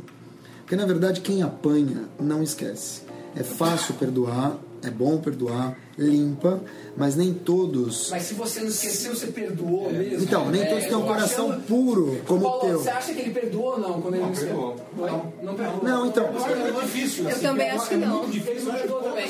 Porque 0.61 0.77
na 0.77 0.87
verdade 0.87 1.21
quem 1.21 1.43
apanha 1.43 2.09
não 2.19 2.43
esquece. 2.43 3.03
É 3.37 3.43
fácil 3.43 3.95
perdoar, 3.95 4.59
é 4.85 4.91
bom 4.91 5.19
perdoar, 5.19 5.77
limpa, 5.97 6.61
mas 6.97 7.15
nem 7.17 7.33
todos. 7.33 8.09
Mas 8.11 8.23
se 8.25 8.35
você 8.35 8.61
não 8.61 8.69
esqueceu, 8.69 9.15
você 9.15 9.29
perdoou 9.29 9.91
mesmo. 9.93 10.23
Então, 10.25 10.51
nem 10.51 10.63
É, 10.63 10.67
todos 10.67 10.85
têm 10.85 10.95
um 10.97 11.01
eu 11.01 11.07
coração 11.07 11.51
achando- 11.51 11.67
puro 11.67 12.21
como 12.27 12.41
o 12.41 12.43
Paulo, 12.51 12.61
teu. 12.61 12.79
você 12.81 12.91
acha 12.91 13.13
que 13.15 13.21
ele 13.21 13.31
perdoou 13.31 13.73
ou 13.73 13.79
não 13.81 14.01
quando 14.03 14.15
ele 14.15 14.25
não 14.25 14.33
esqueceu? 14.33 14.55
perdoou. 14.57 14.77
Não, 14.97 15.33
não 15.43 15.55
perdoou. 15.55 15.83
Não, 15.85 16.07
então. 16.07 16.25
É 16.27 16.81
difícil. 16.83 17.25
Eu 17.25 17.31
assim, 17.31 17.43
também 17.43 17.67
é 17.69 17.71
acho 17.73 17.89
que 17.89 17.95
é 17.95 17.97
não. 17.99 18.19
muito 18.19 18.31
difícil. 18.33 18.69
Ele 18.69 18.79
perdoou 18.79 19.03
também. 19.03 19.27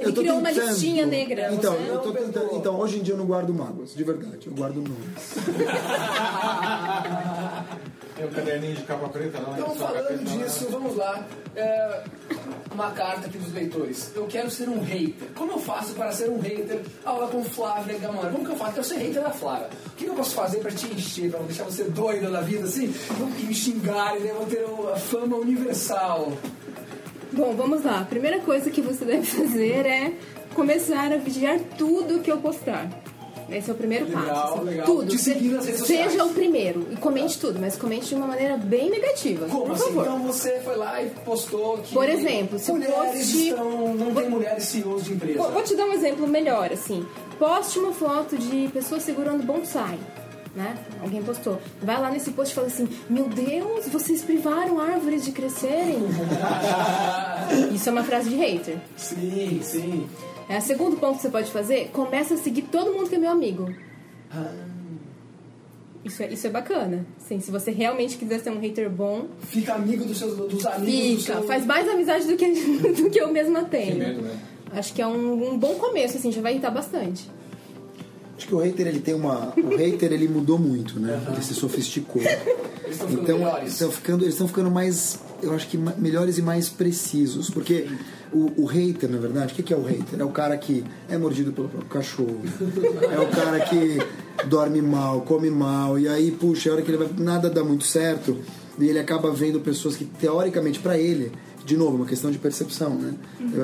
Eu 0.00 0.12
tô 0.14 0.20
criou 0.22 0.38
uma 0.38 0.50
listinha 0.50 1.06
negra, 1.06 1.52
Então, 1.52 1.74
você 1.74 1.90
eu 1.90 1.98
tô 1.98 2.08
não 2.12 2.14
tentando. 2.14 2.56
Então, 2.56 2.78
hoje 2.78 2.98
em 2.98 3.02
dia 3.02 3.14
eu 3.14 3.18
não 3.18 3.26
guardo 3.26 3.52
mágoas, 3.52 3.94
de 3.94 4.02
verdade. 4.04 4.46
Eu 4.46 4.54
guardo 4.54 4.76
nomes. 4.76 5.34
Tem 8.16 8.26
um 8.26 8.30
caderninho 8.30 8.76
de 8.76 8.82
capa 8.82 9.08
preta 9.08 9.38
lá. 9.40 9.54
Então, 9.58 9.68
né? 9.68 9.74
Só 9.78 9.86
falando 9.88 10.24
disso, 10.24 10.64
né? 10.64 10.70
vamos 10.72 10.96
lá. 10.96 11.26
É, 11.56 12.02
uma 12.72 12.90
carta 12.90 13.26
aqui 13.26 13.38
dos 13.38 13.52
leitores. 13.52 14.12
Eu 14.14 14.26
quero 14.26 14.50
ser 14.50 14.68
um 14.68 14.80
hater. 14.80 15.28
Como 15.34 15.52
eu 15.52 15.58
faço 15.58 15.92
para 15.94 16.12
ser 16.12 16.30
um 16.30 16.38
hater? 16.38 16.80
Aula 17.04 17.28
com 17.28 17.42
Flávia 17.44 17.98
Gamora. 17.98 18.30
Como 18.30 18.44
que 18.44 18.52
eu 18.52 18.56
faço? 18.56 18.78
Eu 18.78 18.84
ser 18.84 18.96
hater 18.96 19.22
da 19.22 19.30
Flávia. 19.30 19.68
O 19.86 19.90
que 19.90 20.06
eu 20.06 20.14
posso 20.14 20.34
fazer 20.34 20.58
para 20.58 20.70
te 20.70 20.86
encher, 20.86 21.30
para 21.30 21.40
deixar 21.40 21.64
você 21.64 21.84
doida 21.84 22.30
da 22.30 22.40
vida 22.40 22.64
assim? 22.64 22.94
E 23.38 23.42
me 23.42 23.54
xingarem, 23.54 24.20
né? 24.20 24.32
Vou 24.32 24.46
ter 24.46 24.64
a 24.92 24.96
fama 24.96 25.36
universal. 25.36 26.32
Bom, 27.32 27.54
vamos 27.54 27.84
lá. 27.84 28.00
A 28.00 28.04
primeira 28.04 28.40
coisa 28.40 28.70
que 28.70 28.80
você 28.80 29.04
deve 29.04 29.26
fazer 29.26 29.86
é 29.86 30.14
começar 30.54 31.12
a 31.12 31.16
vigiar 31.16 31.58
tudo 31.76 32.20
que 32.20 32.30
eu 32.30 32.38
postar. 32.38 32.88
Esse 33.50 33.70
é 33.70 33.72
o 33.72 33.76
primeiro 33.76 34.06
Legal, 34.06 34.24
passo. 34.52 34.62
legal. 34.64 34.86
Tudo. 34.86 35.08
Te 35.08 35.18
seguir 35.18 35.48
nas 35.48 35.64
redes 35.64 35.80
sociais. 35.80 36.12
Seja 36.12 36.24
o 36.24 36.30
primeiro. 36.32 36.86
E 36.90 36.96
comente 36.96 37.38
tudo, 37.38 37.58
mas 37.60 37.76
comente 37.76 38.06
de 38.06 38.14
uma 38.14 38.26
maneira 38.26 38.56
bem 38.56 38.88
negativa. 38.90 39.46
Como 39.48 39.66
por 39.66 39.72
assim? 39.74 39.84
favor. 39.86 40.02
Então 40.02 40.18
você 40.22 40.60
foi 40.60 40.76
lá 40.76 41.02
e 41.02 41.10
postou 41.24 41.78
que. 41.78 41.92
Por 41.92 42.08
exemplo, 42.08 42.58
se 42.58 42.70
mulheres 42.72 42.94
post- 43.26 43.48
estão. 43.48 43.94
Não 43.94 44.14
tem 44.14 44.28
mulheres 44.30 44.64
CEOs 44.64 45.04
de 45.04 45.12
empresa. 45.14 45.38
Vou, 45.38 45.50
vou 45.50 45.62
te 45.62 45.74
dar 45.74 45.84
um 45.86 45.92
exemplo 45.92 46.26
melhor, 46.28 46.70
assim. 46.72 47.04
Poste 47.38 47.78
uma 47.78 47.92
foto 47.92 48.36
de 48.38 48.68
pessoas 48.72 49.02
segurando 49.02 49.42
bonsai. 49.44 49.98
Né? 50.54 50.76
Alguém 51.00 51.22
postou. 51.22 51.60
Vai 51.80 52.00
lá 52.00 52.10
nesse 52.10 52.32
post 52.32 52.50
e 52.52 52.54
fala 52.56 52.66
assim: 52.66 52.88
Meu 53.08 53.24
Deus, 53.28 53.86
vocês 53.88 54.20
privaram 54.22 54.80
árvores 54.80 55.24
de 55.24 55.30
crescerem. 55.32 55.98
Isso 57.74 57.88
é 57.88 57.92
uma 57.92 58.02
frase 58.04 58.28
de 58.30 58.36
hater. 58.36 58.76
Sim, 58.96 59.60
sim. 59.62 60.08
É, 60.50 60.58
o 60.58 60.62
segundo 60.62 60.96
ponto 60.96 61.16
que 61.16 61.22
você 61.22 61.30
pode 61.30 61.50
fazer: 61.50 61.90
começa 61.92 62.34
a 62.34 62.36
seguir 62.36 62.62
todo 62.62 62.92
mundo 62.92 63.08
que 63.08 63.14
é 63.14 63.18
meu 63.18 63.30
amigo. 63.30 63.72
Isso 66.04 66.22
é, 66.22 66.32
isso 66.32 66.46
é 66.46 66.50
bacana. 66.50 67.04
Sim, 67.18 67.40
se 67.40 67.50
você 67.50 67.70
realmente 67.70 68.16
quiser 68.16 68.40
ser 68.40 68.50
um 68.50 68.58
hater 68.58 68.88
bom, 68.88 69.26
Fica 69.42 69.74
amigo 69.74 70.04
dos 70.04 70.18
seus 70.18 70.34
dos 70.34 70.64
amigos 70.66 71.18
do 71.18 71.20
fica. 71.26 71.32
seu... 71.34 71.42
Faz 71.44 71.66
mais 71.66 71.86
amizade 71.88 72.26
do 72.26 72.36
que, 72.36 72.46
do 73.02 73.10
que 73.10 73.20
eu 73.20 73.30
mesma 73.30 73.64
tenho. 73.64 73.98
medo, 73.98 74.22
né? 74.22 74.38
Acho 74.72 74.94
que 74.94 75.02
é 75.02 75.06
um, 75.06 75.52
um 75.52 75.58
bom 75.58 75.74
começo, 75.74 76.16
assim, 76.16 76.32
já 76.32 76.40
vai 76.40 76.52
irritar 76.52 76.70
bastante. 76.70 77.30
Acho 78.36 78.46
que 78.46 78.54
o 78.54 78.58
hater 78.58 78.86
ele 78.86 79.00
tem 79.00 79.12
uma. 79.14 79.52
O 79.56 79.76
hater 79.76 80.10
ele 80.12 80.26
mudou 80.26 80.58
muito, 80.58 80.98
né? 80.98 81.20
Ele 81.30 81.42
se 81.42 81.52
sofisticou. 81.54 82.22
Eles 82.22 82.92
estão 82.92 83.08
ficando 83.08 83.22
Então 83.22 83.38
melhores. 83.38 83.72
estão 83.72 83.90
ficando, 83.92 84.24
eles 84.24 84.34
estão 84.34 84.48
ficando 84.48 84.70
mais, 84.70 85.18
eu 85.42 85.52
acho 85.52 85.68
que 85.68 85.76
melhores 85.76 86.38
e 86.38 86.42
mais 86.42 86.70
precisos, 86.70 87.50
porque 87.50 87.86
o, 88.32 88.62
o 88.62 88.64
hater, 88.66 89.10
na 89.10 89.18
verdade, 89.18 89.52
o 89.52 89.56
que, 89.56 89.62
que 89.62 89.74
é 89.74 89.76
o 89.76 89.82
hater? 89.82 90.20
É 90.20 90.24
o 90.24 90.30
cara 90.30 90.56
que 90.56 90.84
é 91.08 91.18
mordido 91.18 91.52
pelo 91.52 91.68
próprio 91.68 91.90
cachorro, 91.90 92.40
é 93.10 93.20
o 93.20 93.28
cara 93.28 93.60
que 93.60 93.98
dorme 94.46 94.80
mal, 94.80 95.20
come 95.22 95.50
mal 95.50 95.98
e 95.98 96.08
aí 96.08 96.30
puxa, 96.30 96.70
a 96.70 96.74
hora 96.74 96.82
que 96.82 96.90
ele 96.90 96.98
vai 96.98 97.08
nada 97.18 97.50
dá 97.50 97.62
muito 97.62 97.84
certo 97.84 98.38
e 98.78 98.88
ele 98.88 98.98
acaba 98.98 99.30
vendo 99.30 99.60
pessoas 99.60 99.96
que 99.96 100.04
teoricamente 100.04 100.78
para 100.78 100.98
ele 100.98 101.32
de 101.64 101.76
novo, 101.76 101.96
uma 101.96 102.06
questão 102.06 102.30
de 102.30 102.38
percepção, 102.38 102.94
né? 102.94 103.14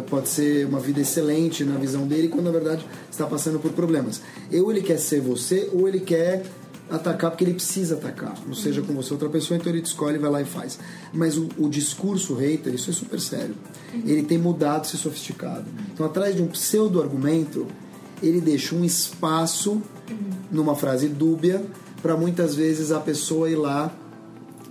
Pode 0.09 0.29
ser 0.29 0.67
uma 0.67 0.79
vida 0.79 1.01
excelente 1.01 1.65
na 1.65 1.77
visão 1.77 2.07
dele, 2.07 2.29
quando 2.29 2.45
na 2.45 2.51
verdade 2.51 2.87
está 3.11 3.27
passando 3.27 3.59
por 3.59 3.73
problemas. 3.73 4.21
Ou 4.53 4.71
ele 4.71 4.83
quer 4.83 4.99
ser 4.99 5.21
você, 5.21 5.69
ou 5.73 5.89
ele 5.89 6.01
quer 6.01 6.45
atacar 6.91 7.31
porque 7.31 7.45
ele 7.45 7.55
precisa 7.55 7.95
atacar. 7.97 8.35
Não 8.47 8.55
seja 8.55 8.83
com 8.83 8.95
você 8.95 9.13
outra 9.13 9.29
pessoa, 9.29 9.59
então 9.59 9.73
ele 9.73 9.83
te 9.83 9.87
escolhe, 9.87 10.19
vai 10.19 10.31
lá 10.31 10.43
e 10.43 10.45
faz. 10.45 10.79
Mas 11.13 11.37
o, 11.37 11.49
o 11.59 11.69
discurso 11.69 12.35
hater, 12.35 12.75
isso 12.75 12.91
é 12.91 12.93
super 12.93 13.21
sério. 13.21 13.55
Ele 13.93 14.23
tem 14.23 14.39
mudado, 14.39 14.87
se 14.87 14.97
sofisticado. 14.97 15.65
Então, 15.93 16.07
atrás 16.07 16.37
de 16.37 16.43
um 16.43 16.47
pseudo-argumento, 16.47 17.67
ele 18.23 18.41
deixa 18.41 18.75
um 18.75 18.85
espaço 18.85 19.83
numa 20.51 20.75
frase 20.75 21.09
dúbia 21.09 21.65
para 22.03 22.17
muitas 22.17 22.55
vezes 22.55 22.93
a 22.93 23.01
pessoa 23.01 23.51
ir 23.51 23.57
lá 23.57 23.93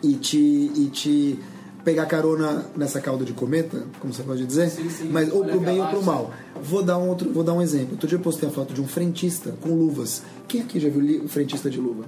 e 0.01 0.13
te, 0.13 0.38
e 0.38 0.89
te 0.91 1.39
pegar 1.86 2.06
carona 2.08 2.65
nessa 2.76 3.00
cauda 3.00 3.24
de 3.24 3.32
cometa, 3.32 3.84
como 4.00 4.12
você 4.12 4.24
pode 4.24 4.45
dizer, 4.45 4.69
Sim, 4.69 4.89
sim. 4.89 5.10
mas 5.10 5.32
ou 5.32 5.41
Olha 5.43 5.52
pro 5.52 5.62
bem 5.62 5.80
ou 5.80 5.88
pro 5.88 6.04
mal. 6.04 6.32
Vou 6.62 6.82
dar 6.84 6.98
um 6.98 7.08
outro, 7.08 7.32
vou 7.32 7.43
dar 7.43 7.54
um 7.54 7.62
exemplo. 7.62 7.91
Outro 7.91 8.08
dia 8.08 8.17
eu 8.17 8.21
postei 8.21 8.50
a 8.50 8.52
foto 8.52 8.74
de 8.74 8.82
um 8.82 8.88
frentista 8.88 9.54
com 9.62 9.69
luvas. 9.69 10.24
Quem 10.48 10.62
aqui 10.62 10.80
já 10.80 10.89
viu 10.89 11.24
o 11.24 11.28
frentista 11.28 11.69
de 11.69 11.80
luva? 11.80 12.04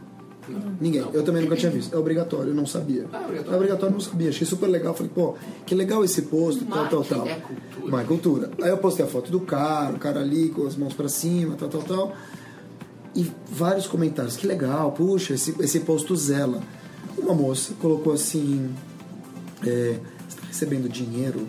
Ninguém. 0.80 1.06
Eu 1.13 1.24
também 1.24 1.44
nunca 1.44 1.56
tinha 1.56 1.72
visto. 1.72 1.94
É 1.94 1.98
obrigatório, 1.98 2.52
eu 2.52 2.56
não 2.56 2.66
sabia. 2.66 3.06
Ah, 3.12 3.20
obrigatório. 3.26 3.52
É 3.54 3.56
obrigatório, 3.56 3.94
eu 3.94 3.98
não 3.98 4.00
sabia. 4.00 4.30
Achei 4.30 4.48
super 4.48 4.68
legal. 4.68 4.94
Falei, 4.94 5.12
pô, 5.13 5.36
que 5.66 5.76
legal 5.76 6.04
esse 6.04 6.24
posto, 6.24 6.66
tal, 6.66 6.88
tal, 6.88 7.00
Marketing 7.00 7.16
tal. 7.20 7.28
é 7.28 7.36
cultura. 7.36 7.92
Mas 7.92 8.08
cultura. 8.08 8.52
Aí 8.62 8.70
eu 8.70 8.78
postei 8.78 9.06
a 9.06 9.08
foto 9.10 9.30
do 9.30 9.42
cara, 9.42 9.94
o 9.94 10.00
cara 10.00 10.22
ali 10.22 10.50
com 10.50 10.66
as 10.66 10.76
mãos 10.76 10.94
pra 10.94 11.10
cima, 11.10 11.56
tal, 11.56 11.68
tal, 11.70 11.82
tal. 11.84 12.13
E 13.13 13.30
vários 13.52 13.88
comentários. 13.88 14.38
Que 14.38 14.48
legal, 14.48 14.92
puxa, 14.94 15.34
esse, 15.34 15.54
esse 15.60 15.82
posto 15.82 16.16
zela. 16.16 16.62
Uma 17.18 17.34
moça 17.34 17.74
colocou 17.82 18.13
assim: 18.13 18.70
é, 19.65 20.00
Você 20.28 20.36
está 20.36 20.48
recebendo 20.48 20.89
dinheiro 20.89 21.48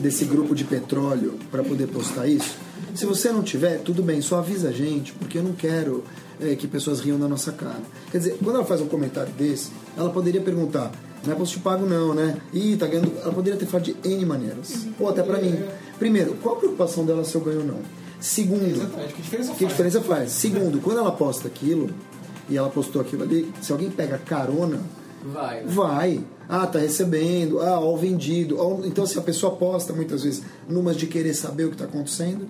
desse 0.00 0.24
grupo 0.24 0.54
de 0.54 0.64
petróleo 0.64 1.38
para 1.50 1.62
poder 1.62 1.88
postar 1.88 2.26
isso? 2.26 2.56
Se 2.94 3.04
você 3.04 3.32
não 3.32 3.42
tiver, 3.42 3.78
tudo 3.78 4.02
bem, 4.02 4.20
só 4.20 4.38
avisa 4.38 4.68
a 4.68 4.72
gente, 4.72 5.12
porque 5.12 5.38
eu 5.38 5.42
não 5.42 5.52
quero 5.52 6.04
é, 6.40 6.54
que 6.54 6.68
pessoas 6.68 7.00
riam 7.00 7.18
da 7.18 7.26
nossa 7.26 7.52
cara. 7.52 7.82
Quer 8.10 8.18
dizer, 8.18 8.38
quando 8.42 8.56
ela 8.56 8.64
faz 8.64 8.80
um 8.80 8.86
comentário 8.86 9.32
desse, 9.32 9.70
ela 9.96 10.10
poderia 10.10 10.40
perguntar, 10.40 10.92
não 11.26 11.32
é 11.32 11.36
post 11.36 11.58
pago 11.60 11.86
não, 11.86 12.14
né? 12.14 12.36
Ih, 12.52 12.76
tá 12.76 12.86
ganhando. 12.86 13.12
Ela 13.20 13.32
poderia 13.32 13.58
ter 13.58 13.66
falado 13.66 13.86
de 13.86 13.96
N 14.04 14.26
maneiras. 14.26 14.86
Ou 15.00 15.08
até 15.08 15.22
pra 15.22 15.40
mim. 15.40 15.58
Primeiro, 15.98 16.34
qual 16.34 16.56
a 16.56 16.58
preocupação 16.58 17.04
dela 17.04 17.24
se 17.24 17.34
eu 17.34 17.40
ganho 17.40 17.60
ou 17.60 17.66
não? 17.66 17.78
Segundo. 18.20 18.80
Que 19.14 19.22
diferença 19.22 19.52
que 19.52 19.58
faz? 19.58 19.70
diferença 19.70 20.00
faz? 20.00 20.30
Segundo, 20.30 20.80
quando 20.80 20.98
ela 20.98 21.12
posta 21.12 21.48
aquilo, 21.48 21.90
e 22.48 22.56
ela 22.56 22.68
postou 22.68 23.00
aquilo 23.00 23.22
ali, 23.22 23.50
se 23.60 23.72
alguém 23.72 23.90
pega 23.90 24.18
carona, 24.18 24.80
Vai. 25.24 25.62
vai. 25.64 26.20
Ah, 26.48 26.66
tá 26.66 26.78
recebendo. 26.78 27.60
Ah, 27.60 27.80
ó, 27.80 27.92
o 27.94 27.96
vendido. 27.96 28.58
Então, 28.84 29.06
se 29.06 29.18
a 29.18 29.22
pessoa 29.22 29.56
posta 29.56 29.92
muitas 29.92 30.22
vezes 30.24 30.42
numas 30.68 30.96
de 30.96 31.06
querer 31.06 31.32
saber 31.34 31.64
o 31.64 31.68
que 31.68 31.74
está 31.74 31.86
acontecendo, 31.86 32.46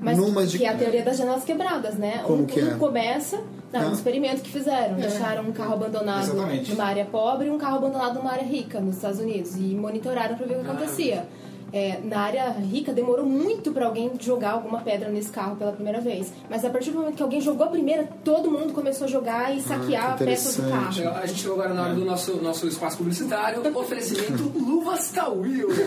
Mas 0.00 0.18
numas 0.18 0.50
de. 0.50 0.58
que 0.58 0.64
é 0.64 0.68
a 0.68 0.76
teoria 0.76 1.02
das 1.04 1.16
janelas 1.16 1.44
quebradas, 1.44 1.94
né? 1.94 2.22
Como 2.26 2.42
um, 2.42 2.46
que 2.46 2.58
é? 2.60 2.64
um 2.74 2.78
começa, 2.78 3.40
não, 3.72 3.80
Ah. 3.80 3.86
um 3.88 3.92
experimento 3.92 4.42
que 4.42 4.50
fizeram. 4.50 4.96
Deixaram 4.96 5.44
um 5.44 5.52
carro 5.52 5.74
abandonado 5.74 6.24
Exatamente. 6.24 6.70
numa 6.72 6.84
área 6.84 7.04
pobre 7.04 7.46
e 7.46 7.50
um 7.50 7.58
carro 7.58 7.76
abandonado 7.76 8.14
numa 8.16 8.32
área 8.32 8.44
rica 8.44 8.80
nos 8.80 8.96
Estados 8.96 9.20
Unidos. 9.20 9.54
E 9.56 9.60
monitoraram 9.74 10.36
para 10.36 10.46
ver 10.46 10.54
o 10.58 10.64
que 10.64 10.68
Ah. 10.68 10.72
acontecia. 10.72 11.26
É, 11.72 11.98
na 12.02 12.20
área 12.20 12.50
rica 12.52 12.92
demorou 12.92 13.26
muito 13.26 13.72
para 13.72 13.86
alguém 13.86 14.10
jogar 14.18 14.52
alguma 14.52 14.80
pedra 14.80 15.10
nesse 15.10 15.30
carro 15.30 15.56
pela 15.56 15.72
primeira 15.72 16.00
vez. 16.00 16.32
Mas 16.48 16.64
a 16.64 16.70
partir 16.70 16.90
do 16.90 16.98
momento 16.98 17.16
que 17.16 17.22
alguém 17.22 17.40
jogou 17.40 17.66
a 17.66 17.70
primeira, 17.70 18.08
todo 18.24 18.50
mundo 18.50 18.72
começou 18.72 19.06
a 19.06 19.08
jogar 19.10 19.54
e 19.54 19.60
saquear 19.60 20.12
Ah, 20.12 20.16
peças 20.16 20.56
do 20.56 20.70
carro. 20.70 21.16
A 21.22 21.26
gente 21.26 21.40
chegou 21.40 21.60
agora 21.60 21.74
na 21.74 21.82
hora 21.82 21.94
do 21.94 22.04
nosso, 22.04 22.36
nosso 22.36 22.66
espaço 22.66 22.96
publicitário. 22.98 23.60
Oferecimento 23.76 24.52
Luvas 24.58 25.10
Tawil. 25.10 25.68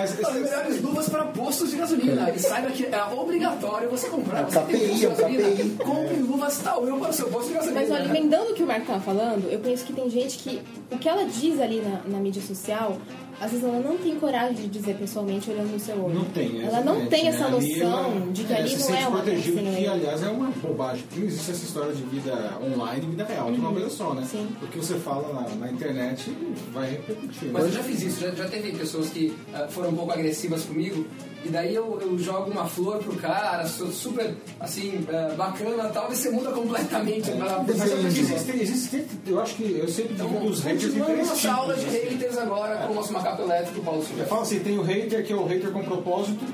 As 0.00 0.34
melhores 0.34 0.82
luvas 0.82 1.08
para 1.08 1.24
postos 1.24 1.70
de 1.70 1.76
gasolina. 1.76 2.30
E 2.30 2.38
saiba 2.38 2.70
que 2.70 2.84
é 2.84 3.04
obrigatório 3.14 3.88
você 3.90 4.08
comprar. 4.08 4.40
É 4.40 4.44
Você 4.44 4.60
tem 4.60 4.78
KPI, 4.78 4.78
posto 4.78 4.96
de 4.96 5.04
é 5.04 5.08
o 5.08 5.10
gasolina. 5.10 5.84
Compre 5.84 6.16
luvas 6.16 6.58
Tawil 6.58 6.98
para 6.98 7.10
o 7.10 7.12
seu 7.12 7.28
posto 7.28 7.48
de 7.48 7.54
gasolina. 7.54 7.80
Mas 7.80 7.90
olha, 7.90 8.04
emendando 8.08 8.52
o 8.52 8.54
que 8.54 8.62
o 8.62 8.66
Marco 8.66 8.82
estava 8.82 9.00
falando, 9.00 9.48
eu 9.50 9.58
penso 9.58 9.84
que 9.84 9.92
tem 9.92 10.08
gente 10.08 10.38
que 10.38 10.62
o 10.90 10.98
que 10.98 11.08
ela 11.08 11.24
diz 11.24 11.60
ali 11.60 11.80
na, 11.80 12.00
na 12.06 12.18
mídia 12.18 12.42
social, 12.42 12.96
às 13.40 13.50
vezes 13.50 13.64
ela 13.64 13.80
não 13.80 13.96
tem 13.98 14.14
coragem 14.18 14.54
de 14.54 14.68
dizer 14.68 14.96
pessoalmente 14.96 15.50
olhando 15.50 15.72
no 15.72 15.78
seu 15.80 15.96
olho. 16.02 16.14
Não 16.14 16.24
tem, 16.26 16.62
Ela 16.62 16.80
não 16.82 17.06
tem 17.06 17.24
né? 17.24 17.30
essa 17.30 17.46
Ali 17.46 17.52
noção 17.80 18.04
ela- 18.14 18.26
de 18.32 18.44
que 18.44 18.52
é, 18.52 18.56
ali 18.56 18.68
se 18.68 18.76
não 18.78 18.82
sente 18.86 19.02
é 19.02 19.08
uma 19.08 19.20
protegido, 19.22 19.60
que 19.76 19.86
aliás 19.86 20.22
é 20.22 20.28
uma 20.28 20.50
bobagem, 20.50 21.02
porque 21.06 21.20
não 21.20 21.26
existe 21.26 21.50
essa 21.50 21.64
história 21.64 21.92
de 21.94 22.02
vida 22.04 22.58
online 22.62 23.06
e 23.06 23.10
vida 23.10 23.24
real, 23.24 23.46
tudo 23.46 23.60
uma 23.60 23.72
coisa 23.72 23.90
só, 23.90 24.14
né? 24.14 24.22
Uhum. 24.22 24.26
Sim. 24.28 24.48
O 24.62 24.66
que 24.68 24.78
você 24.78 24.94
fala 24.94 25.32
na, 25.32 25.54
na 25.56 25.70
internet 25.72 26.30
vai 26.72 26.90
repercutir. 26.90 27.50
Mas 27.52 27.64
eu 27.64 27.72
já 27.72 27.82
fiz 27.82 28.02
isso, 28.02 28.20
já, 28.20 28.30
já 28.30 28.48
teve 28.48 28.72
pessoas 28.72 29.08
que 29.10 29.34
ah, 29.52 29.66
foram 29.68 29.90
um 29.90 29.96
pouco 29.96 30.12
agressivas 30.12 30.64
comigo, 30.64 31.06
e 31.44 31.48
daí 31.48 31.74
eu, 31.74 31.98
eu 32.00 32.18
jogo 32.18 32.50
uma 32.50 32.66
flor 32.66 32.98
pro 32.98 33.14
cara, 33.16 33.66
sou 33.66 33.90
super, 33.90 34.34
assim, 34.58 35.06
ah, 35.08 35.34
bacana 35.36 35.88
e 35.88 35.92
tal, 35.92 36.10
e 36.10 36.16
você 36.16 36.30
muda 36.30 36.50
completamente. 36.52 37.30
Mas 37.32 37.50
é 37.52 37.54
porque 37.56 37.72
pessoa. 37.72 38.06
existe, 38.06 38.50
existe, 38.60 39.06
eu 39.26 39.40
acho 39.40 39.54
que 39.56 39.78
eu 39.78 39.88
sempre 39.88 40.14
Então, 40.14 40.28
divido 40.28 40.46
os 40.50 40.60
haters 40.62 40.94
em 40.96 41.00
três 41.02 41.28
nossa 41.28 41.52
aula 41.52 41.74
de 41.74 41.80
tipos. 41.80 41.94
assim. 41.96 42.08
haters 42.08 42.38
agora 42.38 42.76
com 42.78 42.92
o 42.92 42.94
nosso 42.94 43.12
macaco 43.12 43.42
elétrico, 43.42 43.80
Paulo 43.82 44.00
Eu 44.00 44.06
Silva. 44.06 44.24
falo 44.24 44.42
assim, 44.42 44.58
tem 44.60 44.78
o 44.78 44.82
hater 44.82 45.24
que 45.24 45.32
é 45.32 45.36
o 45.36 45.44
hater 45.46 45.70
com 45.70 45.82
propósito. 45.82 46.44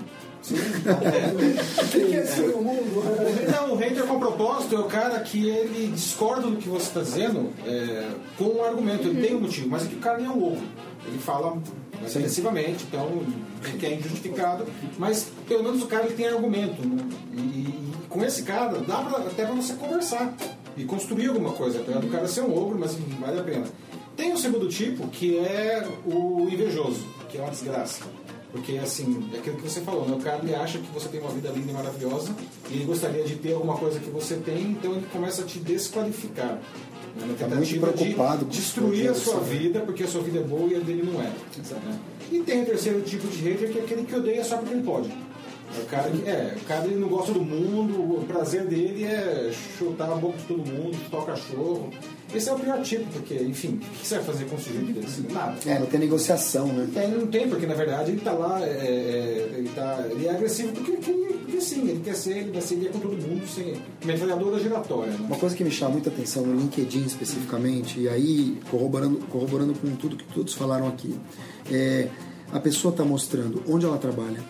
Sim. 0.42 0.56
Quem 1.92 2.06
quer 2.10 2.26
ser 2.26 2.50
o 2.50 2.62
mundo? 2.62 3.02
Não, 3.52 3.74
o 3.74 3.76
hater 3.76 4.04
com 4.04 4.18
propósito 4.18 4.74
é 4.74 4.78
o 4.78 4.84
cara 4.84 5.20
que 5.20 5.48
ele 5.48 5.92
discorda 5.92 6.48
do 6.48 6.56
que 6.56 6.68
você 6.68 6.86
está 6.86 7.00
dizendo 7.02 7.50
é, 7.66 8.08
com 8.38 8.44
um 8.44 8.64
argumento, 8.64 9.06
ele 9.08 9.20
tem 9.20 9.36
um 9.36 9.40
motivo, 9.40 9.68
mas 9.68 9.84
é 9.84 9.88
que 9.88 9.96
o 9.96 9.98
cara 9.98 10.18
nem 10.18 10.26
é 10.26 10.30
um 10.30 10.42
ogro. 10.42 10.62
Ele 11.06 11.18
fala 11.18 11.58
mais 12.00 12.16
agressivamente, 12.16 12.84
então 12.88 13.22
que 13.78 13.86
é 13.86 13.94
injustificado, 13.94 14.64
mas 14.98 15.26
pelo 15.46 15.62
menos 15.62 15.82
o 15.82 15.86
cara 15.86 16.06
ele 16.06 16.14
tem 16.14 16.28
argumento. 16.28 16.86
né? 16.86 17.02
E, 17.32 17.38
e 17.40 17.92
com 18.08 18.24
esse 18.24 18.42
cara 18.42 18.78
dá 18.78 18.98
pra, 18.98 19.18
até 19.18 19.44
pra 19.44 19.54
você 19.54 19.74
conversar 19.74 20.34
e 20.76 20.84
construir 20.84 21.28
alguma 21.28 21.52
coisa, 21.52 21.80
apesar 21.80 22.00
do 22.00 22.08
cara 22.08 22.26
ser 22.26 22.42
um 22.42 22.56
ogro, 22.56 22.78
mas 22.78 22.96
vale 23.20 23.40
a 23.40 23.42
pena. 23.42 23.66
Tem 24.16 24.32
o 24.32 24.36
segundo 24.38 24.68
tipo, 24.68 25.06
que 25.08 25.38
é 25.38 25.86
o 26.06 26.48
invejoso, 26.50 27.04
que 27.28 27.38
é 27.38 27.40
uma 27.40 27.50
desgraça. 27.50 28.02
Porque, 28.52 28.78
assim, 28.78 29.28
é 29.32 29.38
aquilo 29.38 29.56
que 29.56 29.62
você 29.62 29.80
falou, 29.80 30.08
né? 30.08 30.16
O 30.16 30.20
cara 30.20 30.40
ele 30.42 30.54
acha 30.54 30.78
que 30.78 30.86
você 30.92 31.08
tem 31.08 31.20
uma 31.20 31.30
vida 31.30 31.48
linda 31.50 31.70
e 31.70 31.74
maravilhosa 31.74 32.34
e 32.68 32.74
ele 32.74 32.84
gostaria 32.84 33.22
de 33.24 33.36
ter 33.36 33.52
alguma 33.54 33.76
coisa 33.76 34.00
que 34.00 34.10
você 34.10 34.34
tem, 34.36 34.72
então 34.72 34.92
ele 34.92 35.06
começa 35.12 35.42
a 35.42 35.44
te 35.44 35.58
desqualificar. 35.60 36.58
Né? 37.16 37.26
Na 37.28 37.34
Tá 37.34 37.46
muito 37.46 37.68
tentativa 37.68 37.86
preocupado 37.92 38.44
de 38.46 38.56
destruir 38.58 39.08
a 39.10 39.14
sua 39.14 39.34
você- 39.34 39.56
vida, 39.56 39.80
porque 39.80 40.02
a 40.02 40.08
sua 40.08 40.20
vida 40.22 40.40
é 40.40 40.42
boa 40.42 40.68
e 40.68 40.74
a 40.76 40.80
dele 40.80 41.02
não 41.12 41.20
é. 41.20 41.24
né? 41.26 41.98
E 42.32 42.38
tem 42.40 42.62
o 42.62 42.66
terceiro 42.66 43.00
tipo 43.02 43.26
de 43.28 43.38
hater, 43.38 43.70
que 43.72 43.78
é 43.78 43.82
aquele 43.82 44.02
que 44.04 44.14
odeia 44.16 44.44
só 44.44 44.56
porque 44.56 44.74
ele 44.74 44.82
pode. 44.82 45.08
É 45.10 45.82
o 45.82 45.86
cara 45.86 46.10
que 46.10 46.28
é, 46.28 46.56
o 46.60 46.64
cara 46.66 46.84
ele 46.86 46.96
não 46.96 47.08
gosta 47.08 47.32
do 47.32 47.40
mundo, 47.44 48.20
o 48.20 48.24
prazer 48.26 48.66
dele 48.66 49.04
é 49.04 49.52
chutar 49.78 50.10
a 50.10 50.16
boca 50.16 50.36
de 50.38 50.44
todo 50.44 50.58
mundo, 50.66 50.96
chutar 51.04 51.18
o 51.18 51.26
cachorro. 51.26 51.90
Esse 52.34 52.48
é 52.48 52.52
o 52.52 52.58
pior 52.58 52.80
tipo, 52.82 53.04
porque, 53.12 53.34
enfim, 53.34 53.80
o 53.82 53.98
que 53.98 54.06
você 54.06 54.16
vai 54.16 54.24
fazer 54.24 54.44
com 54.44 54.56
um 54.56 54.58
sujeito 54.58 54.92
desse? 55.00 55.20
Nada. 55.32 55.56
É, 55.66 55.78
não 55.78 55.86
tem 55.86 56.00
negociação, 56.00 56.66
né? 56.68 56.88
É, 56.94 57.08
não 57.08 57.26
tem, 57.26 57.48
porque 57.48 57.66
na 57.66 57.74
verdade 57.74 58.12
ele 58.12 58.20
tá 58.20 58.32
lá, 58.32 58.60
é, 58.62 58.70
é, 58.70 59.54
ele, 59.58 59.68
tá, 59.70 60.06
ele 60.08 60.26
é 60.26 60.30
agressivo 60.30 60.72
porque, 60.72 60.92
porque, 60.92 61.12
porque 61.12 61.60
sim, 61.60 61.88
ele 61.88 62.00
quer 62.04 62.14
ser, 62.14 62.38
ele 62.38 62.52
vai 62.52 62.62
ser 62.62 62.74
ele 62.74 62.88
é 62.88 62.90
com 62.90 63.00
todo 63.00 63.16
mundo, 63.16 63.46
sem 63.48 63.74
metralhadora 64.04 64.60
giratória. 64.60 65.12
Né? 65.12 65.18
Uma 65.26 65.36
coisa 65.36 65.56
que 65.56 65.64
me 65.64 65.70
chama 65.70 65.92
muita 65.92 66.08
atenção 66.08 66.46
no 66.46 66.58
LinkedIn 66.58 67.04
especificamente, 67.04 67.98
e 68.00 68.08
aí 68.08 68.58
corroborando, 68.70 69.18
corroborando 69.28 69.74
com 69.74 69.94
tudo 69.96 70.16
que 70.16 70.24
todos 70.32 70.54
falaram 70.54 70.86
aqui, 70.86 71.18
é 71.70 72.08
a 72.52 72.58
pessoa 72.58 72.90
está 72.90 73.04
mostrando 73.04 73.62
onde 73.68 73.86
ela 73.86 73.98
trabalha, 73.98 74.42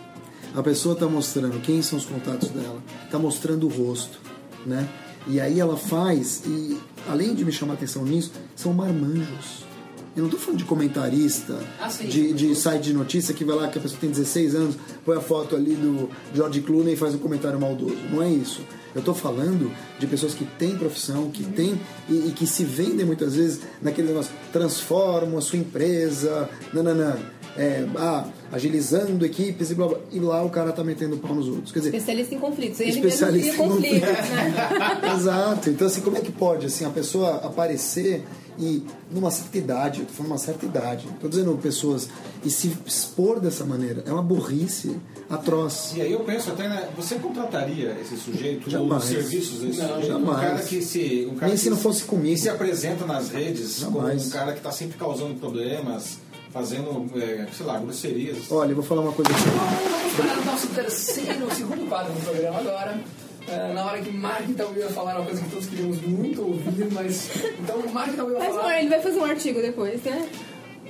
a 0.55 0.63
pessoa 0.63 0.95
está 0.95 1.07
mostrando 1.07 1.61
quem 1.61 1.83
são 1.83 1.99
os 1.99 2.05
contatos 2.05 2.49
dela, 2.49 2.83
está 3.05 3.19
mostrando 3.19 3.67
o 3.67 3.71
rosto, 3.71 4.21
né? 4.67 4.89
E 5.27 5.39
aí 5.39 5.61
ela 5.61 5.77
faz, 5.77 6.43
e 6.47 6.79
além 7.09 7.35
de 7.35 7.45
me 7.45 7.53
chamar 7.53 7.75
atenção 7.75 8.05
nisso, 8.05 8.33
são 8.57 8.73
marmanjos. 8.73 9.69
Eu 10.17 10.23
não 10.23 10.27
estou 10.27 10.41
falando 10.41 10.59
de 10.59 10.65
comentarista, 10.65 11.57
Ah, 11.81 11.89
sim. 11.89 12.07
de, 12.07 12.33
de 12.33 12.55
site 12.57 12.83
de 12.83 12.93
notícia 12.93 13.33
que 13.33 13.45
vai 13.45 13.55
lá 13.55 13.69
que 13.69 13.79
a 13.79 13.81
pessoa 13.81 14.01
tem 14.01 14.11
16 14.11 14.55
anos, 14.57 14.75
põe 15.05 15.17
a 15.17 15.21
foto 15.21 15.55
ali 15.55 15.75
do 15.75 16.11
George 16.35 16.61
Clooney 16.63 16.95
e 16.95 16.97
faz 16.97 17.15
um 17.15 17.19
comentário 17.19 17.61
maldoso. 17.61 17.97
Não 18.11 18.21
é 18.21 18.29
isso. 18.29 18.61
Eu 18.93 18.99
estou 18.99 19.15
falando 19.15 19.71
de 20.01 20.07
pessoas 20.09 20.35
que 20.35 20.45
têm 20.45 20.77
profissão, 20.77 21.31
que 21.31 21.45
têm 21.45 21.81
e, 22.09 22.27
e 22.29 22.33
que 22.35 22.45
se 22.45 22.65
vendem 22.65 23.07
muitas 23.07 23.37
vezes 23.37 23.61
naquele 23.81 24.09
negócio, 24.09 24.33
transformam 24.53 25.39
a 25.39 25.41
sua 25.41 25.61
empresa, 25.61 26.51
nananã, 26.73 27.17
é, 27.57 27.87
ah, 27.97 28.25
agilizando 28.53 29.25
equipes 29.25 29.71
e 29.71 29.75
blá 29.75 29.89
blá. 29.89 29.99
E 30.11 30.21
lá 30.21 30.43
o 30.43 30.51
cara 30.51 30.73
tá 30.73 30.83
metendo 30.85 31.17
pau 31.19 31.35
nos 31.35 31.49
outros. 31.49 31.73
Quer 31.73 31.81
dizer, 31.81 31.91
Especialista 31.95 32.35
em 32.35 32.39
conflitos. 32.39 32.81
Ele 32.81 32.91
especialista 32.91 33.53
mesmo 33.53 33.65
em 33.65 33.69
conflitos, 33.69 34.01
né? 34.01 35.01
Exato. 35.17 35.71
Então, 35.71 35.87
assim, 35.87 36.01
como 36.01 36.17
é 36.17 36.21
que 36.21 36.33
pode 36.33 36.67
assim, 36.67 36.85
a 36.85 36.91
pessoa 36.91 37.37
aparecer 37.37 38.25
e 38.59 38.85
numa 39.11 39.31
certa 39.31 39.57
idade, 39.57 40.07
falando 40.11 40.33
uma 40.33 40.39
certa 40.39 40.67
idade, 40.67 41.09
tô 41.21 41.29
dizendo 41.29 41.57
pessoas, 41.57 42.09
e 42.45 42.51
se 42.51 42.71
expor 42.85 43.41
dessa 43.41 43.65
maneira, 43.65 44.03
é 44.07 44.13
uma 44.13 44.23
burrice 44.23 44.97
atroz. 45.31 45.93
E 45.97 46.03
aí 46.03 46.13
eu 46.13 46.21
penso 46.21 46.51
até, 46.51 46.69
né, 46.69 46.89
você 46.95 47.15
contrataria 47.15 47.97
esse 48.03 48.17
sujeito 48.19 48.65
ou 48.67 48.71
Jamais. 48.71 49.05
os 49.05 49.09
serviços 49.09 49.61
desse 49.61 49.79
Não, 49.79 49.89
sujeito? 49.95 50.17
Um 50.17 50.27
jamais. 50.27 50.41
cara 50.41 50.63
que 50.63 50.83
se. 50.83 51.29
Um 51.31 51.35
cara 51.37 51.47
Nem 51.47 51.57
que 51.57 51.63
se 51.63 51.71
não 51.71 51.77
fosse 51.79 52.05
comigo. 52.05 52.37
se 52.37 52.49
apresenta 52.51 53.07
nas 53.07 53.31
redes 53.31 53.83
como 53.83 53.99
Jamais. 53.99 54.27
um 54.27 54.31
cara 54.31 54.53
que 54.53 54.59
está 54.59 54.73
sempre 54.73 54.99
causando 54.99 55.35
problemas, 55.37 56.19
fazendo, 56.53 57.07
é, 57.17 57.47
sei 57.53 57.67
lá, 57.67 57.79
grosserias. 57.79 58.51
Olha, 58.51 58.71
eu 58.73 58.77
vou 58.77 58.85
falar 58.85 59.03
uma 59.03 59.13
coisa 59.13 59.31
aqui. 59.31 59.41
Vamos 59.43 60.15
para 60.15 60.43
o 60.43 60.45
nosso 60.45 60.67
terceiro, 60.69 61.55
segundo 61.55 61.89
quadro 61.89 62.13
do 62.13 62.21
programa 62.21 62.59
agora. 62.59 63.01
É, 63.49 63.73
na 63.73 63.85
hora 63.85 64.01
que 64.01 64.11
Mark 64.13 64.49
e 64.49 64.53
Tauil 64.53 64.79
ia 64.79 64.89
falar 64.91 65.17
uma 65.17 65.25
coisa 65.27 65.43
que 65.43 65.51
todos 65.51 65.67
queríamos 65.67 66.01
muito 66.03 66.43
ouvir, 66.43 66.89
mas. 66.93 67.31
Então, 67.61 67.83
Mark 67.93 68.13
e 68.13 68.17
Tauil 68.17 68.33
ia 68.35 68.39
Mas 68.39 68.55
falar. 68.55 68.79
ele 68.81 68.89
vai 68.89 69.01
fazer 69.01 69.19
um 69.19 69.25
artigo 69.25 69.61
depois, 69.61 70.03
né? 70.03 70.29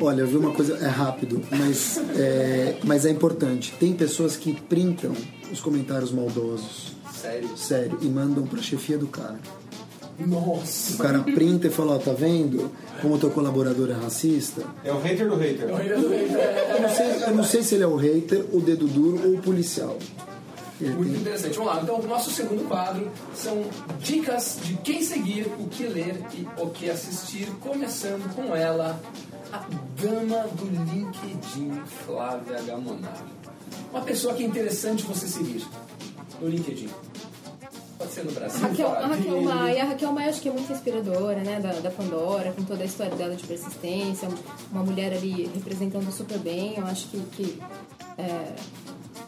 Olha, 0.00 0.22
eu 0.22 0.26
vi 0.26 0.36
uma 0.36 0.52
coisa, 0.52 0.76
é 0.78 0.88
rápido, 0.88 1.42
mas 1.50 1.98
é, 2.18 2.76
mas 2.84 3.04
é 3.06 3.10
importante. 3.10 3.72
Tem 3.78 3.92
pessoas 3.92 4.36
que 4.36 4.54
printam 4.62 5.12
os 5.52 5.60
comentários 5.60 6.10
maldosos, 6.10 6.94
Sério. 7.14 7.48
sério, 7.56 7.98
e 8.00 8.06
mandam 8.06 8.46
pra 8.46 8.60
chefia 8.62 8.96
do 8.96 9.06
cara. 9.06 9.38
Nossa. 10.26 10.94
O 10.94 10.98
cara 10.98 11.20
printa 11.20 11.66
e 11.66 11.70
fala, 11.70 11.96
ó, 11.96 11.98
tá 11.98 12.12
vendo 12.12 12.70
como 13.00 13.14
o 13.14 13.18
teu 13.18 13.30
colaborador 13.30 13.90
é 13.90 13.94
racista? 13.94 14.62
É 14.84 14.92
o 14.92 15.00
hater 15.00 15.28
do 15.28 15.36
hater. 15.36 15.68
Eu 15.68 16.80
não 16.80 16.88
sei, 16.88 17.24
eu 17.24 17.34
não 17.34 17.44
sei 17.44 17.62
se 17.62 17.74
ele 17.74 17.84
é 17.84 17.86
o 17.86 17.96
hater, 17.96 18.44
o 18.52 18.60
dedo 18.60 18.86
duro 18.86 19.28
ou 19.28 19.34
o 19.36 19.42
policial. 19.42 19.96
Muito 20.80 21.20
interessante. 21.20 21.56
Vamos 21.56 21.74
lá. 21.74 21.82
Então, 21.82 22.00
o 22.00 22.06
nosso 22.06 22.30
segundo 22.30 22.66
quadro 22.66 23.10
são 23.34 23.64
dicas 24.00 24.58
de 24.62 24.74
quem 24.78 25.02
seguir, 25.02 25.46
o 25.58 25.68
que 25.68 25.84
ler 25.84 26.22
e 26.32 26.46
o 26.58 26.68
que 26.70 26.88
assistir. 26.88 27.46
Começando 27.60 28.34
com 28.34 28.56
ela, 28.56 28.98
a 29.52 29.58
dama 30.00 30.46
do 30.54 30.64
LinkedIn, 30.64 31.82
Flávia 32.06 32.62
Gamonaro. 32.62 33.40
Uma 33.92 34.02
pessoa 34.02 34.32
que 34.34 34.42
é 34.42 34.46
interessante 34.46 35.04
você 35.04 35.26
seguir 35.26 35.66
no 36.40 36.48
LinkedIn. 36.48 36.88
No 38.24 38.32
Brasil. 38.32 38.64
A 38.64 38.68
Raquel, 38.68 38.88
a 38.88 39.06
Raquel. 39.06 39.42
Maia, 39.42 39.82
a 39.82 39.86
Raquel 39.86 40.12
Maia 40.12 40.30
acho 40.30 40.40
que 40.40 40.48
é 40.48 40.52
muito 40.52 40.72
inspiradora, 40.72 41.40
né, 41.40 41.60
da, 41.60 41.72
da 41.74 41.90
Pandora, 41.90 42.52
com 42.52 42.64
toda 42.64 42.82
a 42.82 42.86
história 42.86 43.14
dela 43.14 43.36
de 43.36 43.46
persistência, 43.46 44.28
uma 44.72 44.82
mulher 44.82 45.12
ali 45.12 45.48
representando 45.54 46.10
super 46.10 46.38
bem, 46.38 46.74
eu 46.76 46.86
acho 46.86 47.08
que, 47.08 47.20
que, 47.32 47.62
é, 48.18 48.52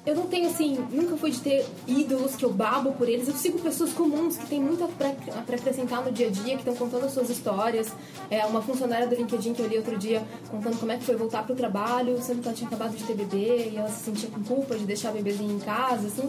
eu 0.05 0.17
não 0.17 0.27
tenho 0.27 0.49
assim, 0.49 0.85
nunca 0.91 1.17
fui 1.17 1.31
de 1.31 1.41
ter 1.41 1.65
ídolos 1.87 2.35
que 2.35 2.45
eu 2.45 2.53
babo 2.53 2.93
por 2.93 3.09
eles. 3.09 3.29
Eu 3.29 3.35
sigo 3.35 3.61
pessoas 3.61 3.93
comuns 3.93 4.37
que 4.37 4.47
têm 4.47 4.61
muito 4.61 4.85
pra 4.97 5.11
acrescentar 5.55 6.05
no 6.05 6.11
dia 6.11 6.27
a 6.27 6.31
dia, 6.31 6.57
que 6.57 6.69
estão 6.69 6.75
contando 6.75 7.05
as 7.07 7.12
suas 7.12 7.31
histórias. 7.31 7.93
É 8.29 8.45
uma 8.45 8.61
funcionária 8.61 9.07
do 9.07 9.15
LinkedIn 9.15 9.55
que 9.55 9.62
eu 9.62 9.69
li 9.69 9.77
outro 9.77 9.97
dia 9.97 10.23
contando 10.51 10.79
como 10.81 10.91
é 10.91 10.97
que 10.97 11.05
foi 11.05 11.15
voltar 11.15 11.45
pro 11.45 11.55
trabalho, 11.55 12.21
sendo 12.21 12.43
que 12.43 12.49
ela 12.49 12.57
tinha 12.57 12.67
acabado 12.67 12.97
de 12.97 13.05
ter 13.05 13.15
bebê 13.15 13.71
e 13.71 13.77
ela 13.77 13.88
se 13.88 14.05
sentia 14.05 14.29
com 14.29 14.43
culpa 14.43 14.77
de 14.77 14.85
deixar 14.85 15.11
a 15.11 15.12
bebezinha 15.12 15.55
em 15.55 15.61
casa, 15.61 16.09
assim. 16.09 16.29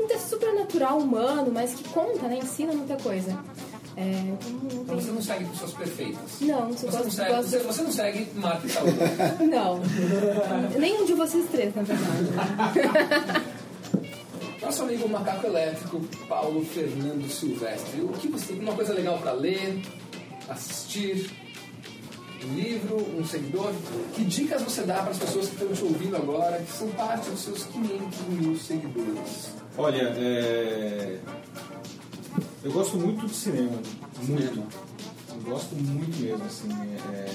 Um 0.00 0.06
texto 0.08 0.30
super 0.30 0.52
natural, 0.52 0.98
humano, 0.98 1.52
mas 1.54 1.72
que 1.72 1.88
conta, 1.90 2.26
né? 2.26 2.38
Ensina 2.38 2.72
muita 2.72 2.96
coisa. 2.96 3.38
É, 3.96 4.34
Então 4.72 4.96
você 4.96 5.10
não 5.12 5.22
segue 5.22 5.44
pessoas 5.46 5.72
perfeitas. 5.72 6.40
Não, 6.40 6.66
você, 6.72 6.86
Você 6.86 6.90
gosta, 6.90 7.04
não 7.04 7.10
segue, 7.10 7.30
gosta- 7.30 7.50
você, 7.50 7.58
você 7.60 7.82
não 7.82 7.92
segue 7.92 8.28
Mark 8.34 8.64
Itaú. 8.64 8.86
Não. 9.48 9.80
Nenhum 10.78 11.04
de 11.04 11.14
vocês 11.14 11.44
três, 11.50 11.72
na 11.74 11.82
verdade. 11.82 13.44
Nosso 14.60 14.82
amigo 14.82 15.08
macaco 15.08 15.46
elétrico, 15.46 16.00
Paulo 16.28 16.64
Fernando 16.64 17.28
Silvestre. 17.30 18.00
O 18.00 18.08
que 18.08 18.28
você 18.28 18.54
tem? 18.54 18.62
Uma 18.62 18.72
coisa 18.74 18.94
legal 18.94 19.18
para 19.18 19.32
ler, 19.32 19.80
assistir, 20.48 21.30
um 22.44 22.54
livro, 22.54 22.96
um 23.18 23.24
seguidor? 23.24 23.72
Que 24.14 24.24
dicas 24.24 24.62
você 24.62 24.82
dá 24.82 25.02
para 25.02 25.10
as 25.10 25.18
pessoas 25.18 25.48
que 25.48 25.54
estão 25.54 25.68
te 25.72 25.84
ouvindo 25.84 26.16
agora, 26.16 26.58
que 26.62 26.72
são 26.72 26.88
parte 26.88 27.28
dos 27.30 27.40
seus 27.40 27.64
500 27.64 28.20
mil 28.28 28.56
seguidores? 28.58 29.50
Olha, 29.76 30.14
é, 30.16 31.18
eu 32.64 32.72
gosto 32.72 32.96
muito 32.96 33.26
de 33.26 33.34
cinema. 33.34 33.78
Muito. 34.22 34.62
Eu 35.34 35.50
gosto 35.50 35.74
muito 35.76 36.18
mesmo, 36.20 36.44
assim. 36.44 36.68
é, 37.12 37.30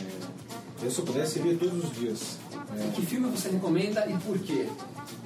Eu, 0.81 0.89
se 0.91 0.99
eu 0.99 1.05
pudesse, 1.05 1.39
iria 1.39 1.55
todos 1.57 1.83
os 1.83 1.91
dias. 1.95 2.37
É, 2.77 2.91
Que 2.95 3.05
filme 3.05 3.29
você 3.29 3.49
recomenda 3.49 4.05
e 4.09 4.17
por 4.17 4.37
quê? 4.39 4.65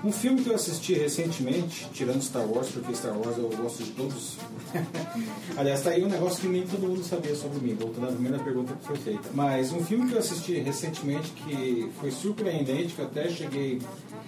Um 0.04 0.12
filme 0.12 0.42
que 0.44 0.50
eu 0.50 0.56
assisti 0.56 0.94
recentemente, 0.94 1.88
tirando 1.94 2.22
Star 2.22 2.46
Wars, 2.46 2.68
porque 2.70 2.94
Star 2.94 3.18
Wars 3.18 3.38
eu 3.38 3.50
gosto 3.50 3.84
de 3.84 3.92
todos. 3.92 4.38
Aliás, 5.56 5.82
tá 5.82 5.92
aí 5.92 6.04
um 6.04 6.10
negócio 6.10 6.42
que 6.42 6.48
nem 6.48 6.66
todo 6.68 6.82
mundo 6.88 7.04
sabia 7.04 7.36
sobre 7.36 7.60
mim, 7.60 7.76
voltando 7.76 8.08
à 8.10 8.12
primeira 8.12 8.40
pergunta 8.40 8.74
que 8.74 8.86
foi 8.86 8.98
feita. 8.98 9.30
Mas 9.34 9.72
um 9.72 9.84
filme 9.84 10.08
que 10.10 10.14
eu 10.16 10.20
assisti 10.20 10.54
recentemente 10.60 11.32
que 11.32 11.90
foi 12.02 12.12
surpreendente, 12.12 12.94
que 12.96 13.00
eu 13.02 13.06
até 13.06 13.30
cheguei. 13.30 13.82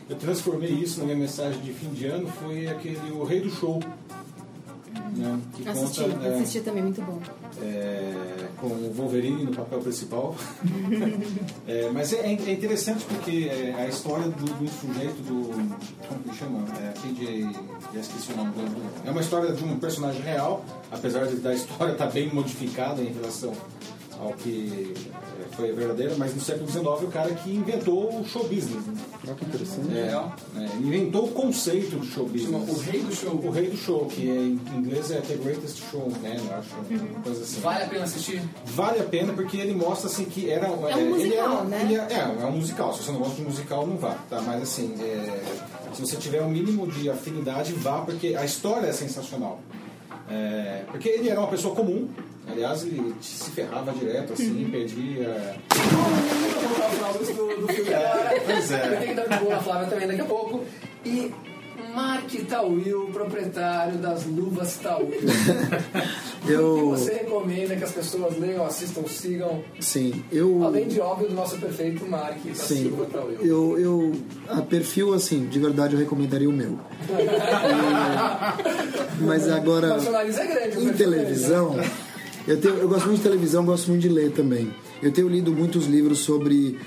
Eu 0.10 0.16
transformei 0.18 0.70
isso 0.72 1.00
na 1.00 1.06
minha 1.06 1.18
mensagem 1.18 1.60
de 1.62 1.74
fim 1.74 1.90
de 1.90 2.06
ano, 2.06 2.28
foi 2.42 2.68
aquele 2.68 3.12
O 3.12 3.24
Rei 3.24 3.42
do 3.42 3.50
Show. 3.50 3.82
Né, 5.16 5.40
que 5.56 5.68
Assisti, 5.68 6.04
conta, 6.04 6.28
é, 6.28 6.36
assisti 6.36 6.60
também, 6.62 6.84
muito 6.84 7.02
bom. 7.02 7.20
é, 7.62 8.48
com 8.60 8.68
o 8.68 8.94
Wolverine 8.94 9.46
no 9.46 9.56
papel 9.56 9.80
principal. 9.80 10.36
É, 11.68 11.90
mas 11.92 12.14
é, 12.14 12.28
é 12.28 12.52
interessante 12.54 13.04
porque 13.06 13.50
é, 13.52 13.74
a 13.78 13.88
história 13.88 14.28
do, 14.28 14.46
do 14.46 14.68
sujeito, 14.70 15.16
do. 15.24 15.50
Como 16.08 16.20
que 16.24 16.36
chama? 16.38 16.60
É, 16.80 16.94
de. 17.12 17.42
Já 17.94 18.00
esqueci 18.02 18.34
o 18.34 18.38
nome 18.38 18.52
do. 18.52 19.08
É 19.08 19.12
uma 19.12 19.22
história 19.22 19.52
de 19.52 19.64
um 19.64 19.80
personagem 19.80 20.22
real, 20.22 20.64
apesar 20.92 21.26
de, 21.26 21.38
da 21.38 21.54
história 21.54 21.94
estar 21.94 22.08
bem 22.08 22.32
modificada 22.34 23.02
em 23.02 23.12
relação 23.14 23.54
ao 24.20 24.34
que 24.34 24.94
é, 25.40 25.56
foi 25.56 25.72
verdadeiro, 25.72 26.16
mas 26.18 26.34
no 26.34 26.42
século 26.42 26.70
XIX 26.70 26.86
o 26.86 27.08
cara 27.08 27.34
que 27.34 27.54
inventou 27.54 28.22
o 28.22 28.26
show 28.26 28.44
business. 28.44 28.86
Né? 28.86 28.94
Olha 29.26 29.36
que 29.36 29.46
interessante. 29.46 29.98
É, 29.98 30.22
é, 30.58 30.76
inventou 30.78 31.26
o 31.26 31.32
conceito 31.32 31.98
do 31.98 32.06
show 32.06 32.28
Chama 32.28 32.60
business. 32.60 32.78
O 32.78 32.82
Rei 32.82 33.02
do 33.02 33.16
Show. 33.16 33.34
O 33.34 33.52
rei 33.52 33.70
do 33.70 33.78
show, 33.78 34.06
que 34.06 34.30
é, 34.30 34.34
em 34.34 34.78
inglês 34.78 35.12
é 35.12 35.22
The 35.22 35.36
Greatest 35.36 35.84
Show, 35.90 36.12
né? 36.22 36.38
Eu 36.40 36.56
acho, 36.56 36.70
uma 36.76 37.22
coisa 37.22 37.44
assim. 37.44 37.60
Vale 37.62 37.84
a 37.84 37.88
pena 37.88 38.04
assistir? 38.04 38.42
Vale 38.66 39.00
a 39.00 39.04
pena 39.04 39.34
porque 39.34 39.58
ele 39.58 39.74
mostra 39.74 40.10
assim 40.10 40.26
que 40.26 40.50
era 40.50 40.72
um 40.72 40.88
ele 40.90 41.10
musical, 41.10 41.58
era, 41.58 41.64
né? 41.64 41.82
ele 41.84 41.96
é, 41.96 42.08
é, 42.12 42.44
é 42.44 42.46
um 42.46 42.52
musical. 42.52 42.94
Se 42.94 43.04
você 43.04 43.12
não 43.12 43.20
gosta 43.20 43.36
de 43.36 43.42
musical, 43.42 43.88
não 43.88 43.98
vá, 43.98 44.16
tá? 44.30 44.42
Mas 44.42 44.64
assim, 44.64 44.96
é, 45.00 45.42
se 45.94 46.02
você 46.02 46.18
tiver 46.18 46.42
um 46.42 46.50
mínimo 46.50 46.88
de 46.88 47.10
afinidade, 47.10 47.74
vá 47.74 48.02
porque 48.02 48.36
a 48.36 48.46
história 48.46 48.88
é 48.88 48.94
sensacional. 48.94 49.60
É, 50.30 50.84
porque 50.88 51.08
ele 51.08 51.30
era 51.30 51.40
uma 51.40 51.50
pessoa 51.50 51.76
comum. 51.76 52.10
Aliás, 52.48 52.84
ele 52.84 53.14
se 53.22 53.52
ferrava 53.52 53.92
direto, 53.92 54.34
assim, 54.34 54.68
perdia. 54.72 55.56
Vou 55.74 56.64
colocar 56.64 56.88
o 56.88 56.92
final 56.92 57.14
do, 57.14 57.62
do 57.62 57.68
filme 57.74 57.94
agora. 57.94 58.42
pois 58.46 58.72
é. 58.72 58.86
Eu 58.94 58.98
tenho 59.00 59.10
que 59.10 59.14
dar 59.16 59.28
de 59.38 59.44
boa 59.44 59.56
na 59.56 59.62
Flávia 59.62 59.88
também 59.88 60.08
daqui 60.08 60.22
a 60.22 60.26
pouco. 60.26 60.64
E 61.04 61.32
Mark 61.94 62.30
Tawil, 62.50 63.10
proprietário 63.14 63.98
das 63.98 64.26
luvas 64.26 64.78
Tawil. 64.78 65.12
O 66.46 66.48
que 66.48 66.54
Eu, 66.54 66.90
você 66.92 67.12
recomenda 67.14 67.76
que 67.76 67.84
as 67.84 67.92
pessoas 67.92 68.38
leiam, 68.38 68.64
assistam, 68.64 69.02
sigam? 69.08 69.64
sim, 69.80 70.24
eu, 70.32 70.62
Além 70.64 70.88
de 70.88 71.00
óbvio 71.02 71.28
do 71.30 71.34
nosso 71.34 71.58
perfeito 71.58 72.06
Mark 72.06 72.38
da 72.46 72.54
sim, 72.54 72.84
Silva 72.84 73.06
Tawil. 73.06 73.40
eu, 73.42 73.80
eu, 73.80 74.12
a 74.48 74.62
perfil 74.62 75.16
assim, 75.16 75.48
de 75.48 75.58
verdade 75.58 75.96
eu 75.96 76.00
recomendaria 76.00 76.48
o 76.48 76.54
meu. 76.54 76.78
E- 79.20 79.24
mas 79.24 79.50
agora 79.50 79.98
nariz 79.98 80.38
é 80.38 80.46
grande. 80.46 80.78
o 80.78 80.82
em 80.82 80.86
perfil 80.90 80.94
televisão, 80.98 81.76
eu, 82.48 82.60
tenho, 82.60 82.76
eu 82.76 82.88
gosto 82.88 83.06
muito 83.08 83.18
de 83.18 83.24
televisão, 83.24 83.66
gosto 83.66 83.90
muito 83.90 84.02
de 84.02 84.10
ler 84.10 84.32
também. 84.32 84.72
Eu 85.02 85.12
tenho 85.12 85.28
lido 85.28 85.52
muitos 85.52 85.86
livros 85.88 86.20
sobre 86.20 86.78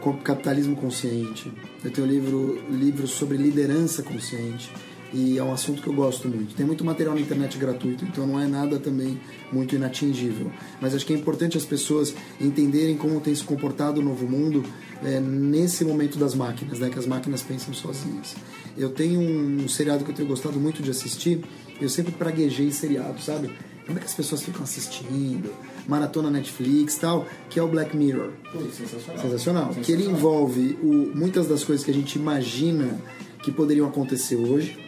co- 0.00 0.14
capitalismo 0.14 0.76
consciente. 0.76 1.50
Eu 1.84 1.90
tenho 1.90 2.06
livro, 2.06 2.60
livros 2.70 3.10
sobre 3.10 3.36
liderança 3.36 4.02
consciente. 4.02 4.70
E 5.12 5.38
é 5.38 5.42
um 5.42 5.52
assunto 5.52 5.82
que 5.82 5.88
eu 5.88 5.92
gosto 5.92 6.28
muito. 6.28 6.54
Tem 6.54 6.64
muito 6.64 6.84
material 6.84 7.16
na 7.16 7.20
internet 7.20 7.58
gratuito, 7.58 8.04
então 8.04 8.24
não 8.28 8.38
é 8.38 8.46
nada 8.46 8.78
também 8.78 9.18
muito 9.52 9.74
inatingível. 9.74 10.52
Mas 10.80 10.94
acho 10.94 11.04
que 11.04 11.12
é 11.12 11.16
importante 11.16 11.56
as 11.58 11.64
pessoas 11.64 12.14
entenderem 12.40 12.96
como 12.96 13.20
tem 13.20 13.34
se 13.34 13.42
comportado 13.42 14.00
o 14.00 14.04
novo 14.04 14.24
mundo 14.28 14.64
eh, 15.02 15.18
nesse 15.18 15.84
momento 15.84 16.16
das 16.16 16.32
máquinas, 16.36 16.78
né? 16.78 16.88
que 16.90 16.98
as 16.98 17.06
máquinas 17.06 17.42
pensam 17.42 17.74
sozinhas. 17.74 18.36
Eu 18.78 18.90
tenho 18.90 19.20
um 19.20 19.68
seriado 19.68 20.04
que 20.04 20.12
eu 20.12 20.14
tenho 20.14 20.28
gostado 20.28 20.60
muito 20.60 20.80
de 20.80 20.90
assistir, 20.92 21.40
eu 21.80 21.88
sempre 21.88 22.12
praguejei 22.12 22.70
seriado, 22.70 23.20
sabe? 23.20 23.50
Como 23.90 23.98
é 23.98 24.02
que 24.02 24.06
as 24.06 24.14
pessoas 24.14 24.40
ficam 24.42 24.62
assistindo? 24.62 25.52
Maratona 25.88 26.30
Netflix 26.30 26.96
tal, 26.96 27.26
que 27.48 27.58
é 27.58 27.62
o 27.62 27.66
Black 27.66 27.96
Mirror. 27.96 28.30
Pô, 28.52 28.60
sensacional. 28.70 29.20
Sensacional. 29.22 29.74
Que 29.82 29.90
ele 29.90 30.04
envolve 30.06 30.78
o- 30.80 31.10
muitas 31.12 31.48
das 31.48 31.64
coisas 31.64 31.84
que 31.84 31.90
a 31.90 31.94
gente 31.94 32.14
imagina 32.16 32.96
que 33.42 33.50
poderiam 33.50 33.88
acontecer 33.88 34.36
hoje, 34.36 34.78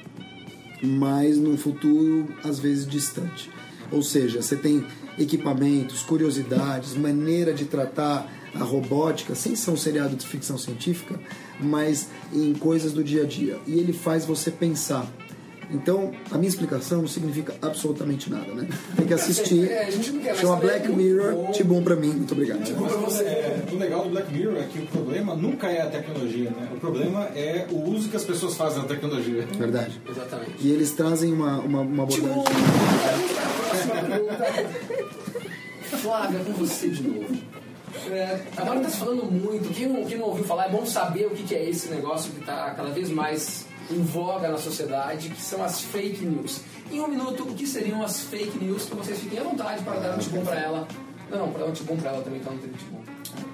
mas 0.83 1.37
num 1.37 1.57
futuro 1.57 2.29
às 2.45 2.61
vezes 2.61 2.87
distante. 2.87 3.51
Ou 3.91 4.03
seja, 4.05 4.41
você 4.41 4.55
tem 4.55 4.85
equipamentos, 5.19 6.03
curiosidades, 6.03 6.95
maneira 6.95 7.53
de 7.53 7.65
tratar 7.65 8.31
a 8.55 8.63
robótica, 8.63 9.35
sem 9.35 9.57
ser 9.57 9.71
um 9.73 9.77
seriado 9.77 10.15
de 10.15 10.27
ficção 10.27 10.57
científica, 10.57 11.19
mas 11.61 12.09
em 12.33 12.53
coisas 12.55 12.93
do 12.93 13.03
dia 13.03 13.23
a 13.25 13.27
dia. 13.27 13.59
E 13.67 13.79
ele 13.81 13.93
faz 13.93 14.25
você 14.25 14.51
pensar. 14.51 15.11
Então, 15.73 16.13
a 16.31 16.37
minha 16.37 16.49
explicação 16.49 17.01
não 17.01 17.09
significa 17.09 17.55
absolutamente 17.63 18.31
nada, 18.31 18.53
né? 18.53 18.69
Tem 18.97 19.07
que 19.07 19.15
assistir. 19.15 19.71
É, 19.71 19.85
a 19.87 19.91
gente 19.91 20.11
não 20.11 20.21
quer, 20.21 20.31
mas 20.31 20.41
Chama 20.41 20.57
Black 20.57 20.89
Mirror, 20.89 21.35
bom. 21.35 21.51
Tibum 21.53 21.83
pra 21.83 21.97
mim. 21.97 22.09
Muito 22.09 22.33
obrigado. 22.33 22.61
Pra 22.75 22.97
você. 22.99 23.25
É, 23.25 23.65
o 23.73 23.77
legal 23.77 24.05
do 24.05 24.11
Black 24.11 24.33
Mirror 24.33 24.57
é 24.59 24.65
que 24.65 24.79
o 24.81 24.87
problema 24.87 25.35
nunca 25.35 25.69
é 25.69 25.83
a 25.83 25.87
tecnologia, 25.87 26.51
né? 26.51 26.69
O 26.75 26.81
problema 26.81 27.25
é 27.35 27.67
o 27.71 27.91
uso 27.91 28.09
que 28.09 28.17
as 28.17 28.25
pessoas 28.25 28.55
fazem 28.55 28.83
da 28.83 28.89
tecnologia. 28.89 29.47
Verdade. 29.59 30.01
Exatamente. 30.09 30.55
E 30.61 30.71
eles 30.71 30.93
trazem 30.93 31.33
uma, 31.33 31.59
uma, 31.61 31.81
uma 31.81 32.07
Tibum! 32.07 32.33
abordagem. 32.33 32.63
Próxima 33.69 33.95
pergunta. 33.95 35.13
Flávia, 35.99 36.41
com 36.41 36.53
você 36.53 36.89
de 36.89 37.03
novo. 37.03 37.37
É, 38.11 38.41
agora 38.57 38.79
está 38.79 38.91
se 38.91 38.97
falando 38.97 39.25
muito. 39.31 39.73
Quem 39.73 39.89
não, 39.89 40.05
quem 40.05 40.19
não 40.19 40.27
ouviu 40.27 40.45
falar, 40.45 40.67
é 40.67 40.71
bom 40.71 40.85
saber 40.85 41.27
o 41.27 41.31
que, 41.31 41.43
que 41.45 41.55
é 41.55 41.69
esse 41.69 41.89
negócio 41.89 42.33
que 42.33 42.41
está 42.41 42.71
cada 42.71 42.91
vez 42.91 43.11
mais 43.11 43.67
em 43.91 44.03
voga 44.03 44.49
na 44.49 44.59
sociedade, 44.59 45.29
que 45.31 45.41
são 45.43 45.63
as 45.65 45.81
fake 45.81 46.25
news. 46.25 46.61
Em 46.91 47.01
um 47.01 47.09
minuto, 47.09 47.43
o 47.45 47.55
que 47.55 47.67
seriam 47.67 48.03
as 48.03 48.21
fake 48.21 48.59
news? 48.63 48.85
Que 48.87 48.95
vocês 48.97 49.19
fiquem 49.19 49.39
à 49.39 49.43
vontade 49.43 49.83
para 49.83 49.99
dar 50.01 50.15
um 50.15 50.19
tibum 50.19 50.45
para 50.45 50.61
ela. 50.61 50.89
Não, 51.31 51.39
não, 51.39 51.49
para 51.51 51.61
dar 51.65 51.71
um 51.71 51.73
tibum 51.73 51.97
para 51.97 52.11
ela 52.11 52.23
também, 52.23 52.41
então 52.41 52.53
não 52.53 52.61
tem 52.61 52.71
tibum. 52.73 52.99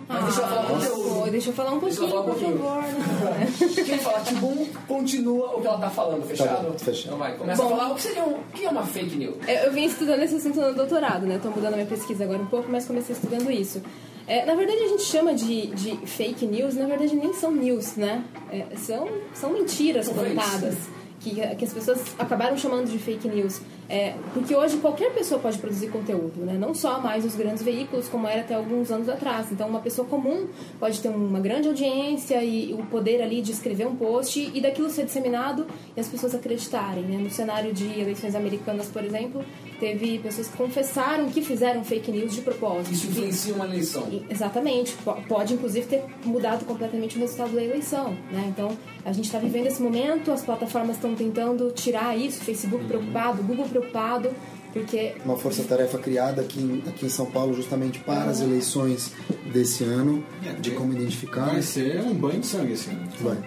Mas 0.09 0.25
deixa 0.25 0.41
ela 0.41 0.49
falar 0.49 0.63
Pô, 0.67 0.75
conteúdo. 0.75 1.31
deixa 1.31 1.51
eu 1.51 1.55
falar 1.55 1.73
um 1.75 1.79
Deixa 1.81 2.01
pouquinho, 2.01 2.19
ela 2.19 2.25
falar 2.25 2.89
um 2.89 2.95
por 2.95 2.99
pouquinho. 2.99 3.69
favor. 3.69 3.85
Quem 3.85 3.99
falar 3.99 4.21
tibum, 4.25 4.67
continua 4.89 5.57
o 5.57 5.61
que 5.61 5.67
ela 5.67 5.77
está 5.77 5.91
falando, 5.91 6.27
fechado? 6.27 6.73
bom, 6.73 6.79
fechado. 6.79 7.05
Então 7.07 7.19
vai, 7.19 7.37
começa 7.37 7.63
Bom. 7.63 7.69
a 7.69 7.77
falar 7.77 7.93
o 7.93 7.95
que 7.95 8.03
seria 8.03 8.25
um, 8.25 8.35
o 8.39 8.43
que 8.55 8.65
é 8.65 8.71
uma 8.71 8.87
fake 8.87 9.17
news. 9.17 9.37
Eu, 9.47 9.55
eu 9.55 9.73
vim 9.73 9.85
estudando 9.85 10.23
esse 10.23 10.35
assunto 10.37 10.61
no 10.61 10.75
doutorado, 10.75 11.27
né? 11.27 11.39
Tô 11.43 11.51
mudando 11.51 11.75
a 11.75 11.77
minha 11.77 11.87
pesquisa 11.89 12.25
agora 12.25 12.41
um 12.43 12.47
pouco, 12.47 12.69
mas 12.71 12.87
comecei 12.87 13.15
estudando 13.15 13.51
isso. 13.51 13.83
É, 14.29 14.45
na 14.45 14.55
verdade, 14.55 14.79
a 14.83 14.89
gente 14.89 15.05
chama 15.05 15.35
de, 15.35 15.69
de 15.69 15.97
fake 16.07 16.45
news, 16.45 16.75
na 16.75 16.85
verdade 16.85 17.17
nem 17.17 17.33
são 17.33 17.51
news, 17.51 17.97
né? 17.97 18.23
É, 18.53 18.77
são, 18.77 19.09
são 19.33 19.51
mentiras 19.55 20.07
contadas. 20.09 20.77
Que, 21.21 21.35
que 21.57 21.65
as 21.65 21.73
pessoas 21.73 22.01
acabaram 22.17 22.57
chamando 22.57 22.89
de 22.89 22.97
fake 22.97 23.27
news. 23.27 23.61
É, 23.89 24.15
porque 24.35 24.55
hoje 24.55 24.77
qualquer 24.77 25.13
pessoa 25.13 25.41
pode 25.41 25.59
produzir 25.59 25.89
conteúdo, 25.89 26.45
né? 26.45 26.53
Não 26.53 26.75
só 26.75 27.01
mais 27.01 27.25
os 27.25 27.35
grandes 27.35 27.63
veículos, 27.63 28.07
como 28.07 28.29
era 28.29 28.43
até 28.43 28.55
alguns 28.55 28.91
anos 28.91 29.09
atrás. 29.09 29.51
Então, 29.51 29.67
uma 29.67 29.81
pessoa 29.81 30.07
comum 30.07 30.47
pode 30.79 31.01
ter 31.01 31.09
uma 31.09 31.41
grande 31.41 31.67
audiência 31.67 32.45
e 32.45 32.73
o 32.73 32.85
poder 32.87 33.21
ali 33.21 33.41
de 33.41 33.51
escrever 33.51 33.87
um 33.87 33.97
post 33.97 34.51
e 34.55 34.61
daquilo 34.61 34.91
ser 34.91 35.07
disseminado 35.07 35.67
e 35.97 36.01
as 36.01 36.07
pessoas 36.07 36.35
acreditarem, 36.35 37.03
né? 37.03 37.17
No 37.17 37.31
cenário 37.31 37.73
de 37.73 37.99
eleições 37.99 38.35
americanas, 38.35 38.87
por 38.89 39.03
exemplo, 39.03 39.43
teve 39.81 40.19
pessoas 40.19 40.49
que 40.49 40.57
confessaram 40.57 41.29
que 41.29 41.43
fizeram 41.43 41.85
fake 41.85 42.11
news 42.13 42.35
de 42.35 42.41
propósito. 42.43 42.93
Isso 42.93 43.07
influencia 43.07 43.55
uma 43.55 43.65
eleição. 43.65 44.07
Exatamente. 44.29 44.93
Po- 45.05 45.17
Pode, 45.29 45.55
inclusive, 45.55 45.87
ter 45.87 46.05
mudado 46.25 46.65
completamente 46.65 47.17
o 47.17 47.21
resultado 47.21 47.53
da 47.55 47.63
eleição. 47.63 48.11
Né? 48.31 48.47
Então, 48.49 48.77
a 49.05 49.13
gente 49.13 49.27
está 49.27 49.39
vivendo 49.39 49.67
esse 49.67 49.81
momento, 49.83 50.31
as 50.33 50.43
plataformas 50.43 50.97
estão 50.97 51.15
tentando 51.15 51.71
tirar 51.73 52.17
isso, 52.17 52.41
Facebook 52.45 52.85
preocupado, 52.85 53.43
Google 53.43 53.67
preocupado, 53.69 54.31
porque 54.73 55.15
Uma 55.25 55.37
força-tarefa 55.37 55.99
criada 55.99 56.43
aqui 56.43 56.61
em, 56.61 56.83
aqui 56.89 57.07
em 57.07 57.09
São 57.09 57.27
Paulo 57.27 57.55
justamente 57.55 57.99
para 58.01 58.25
as 58.31 58.41
eleições 58.41 59.13
desse 59.53 59.83
ano, 59.85 60.23
de 60.61 60.73
como 60.73 60.93
identificar. 60.93 61.47
Vai 61.47 61.63
ser 61.63 62.01
um 62.03 62.13
banho 62.15 62.41
de 62.41 62.47
sangue 62.47 62.73
esse 62.75 62.91
ano. 62.91 63.09
Vai. 63.21 63.39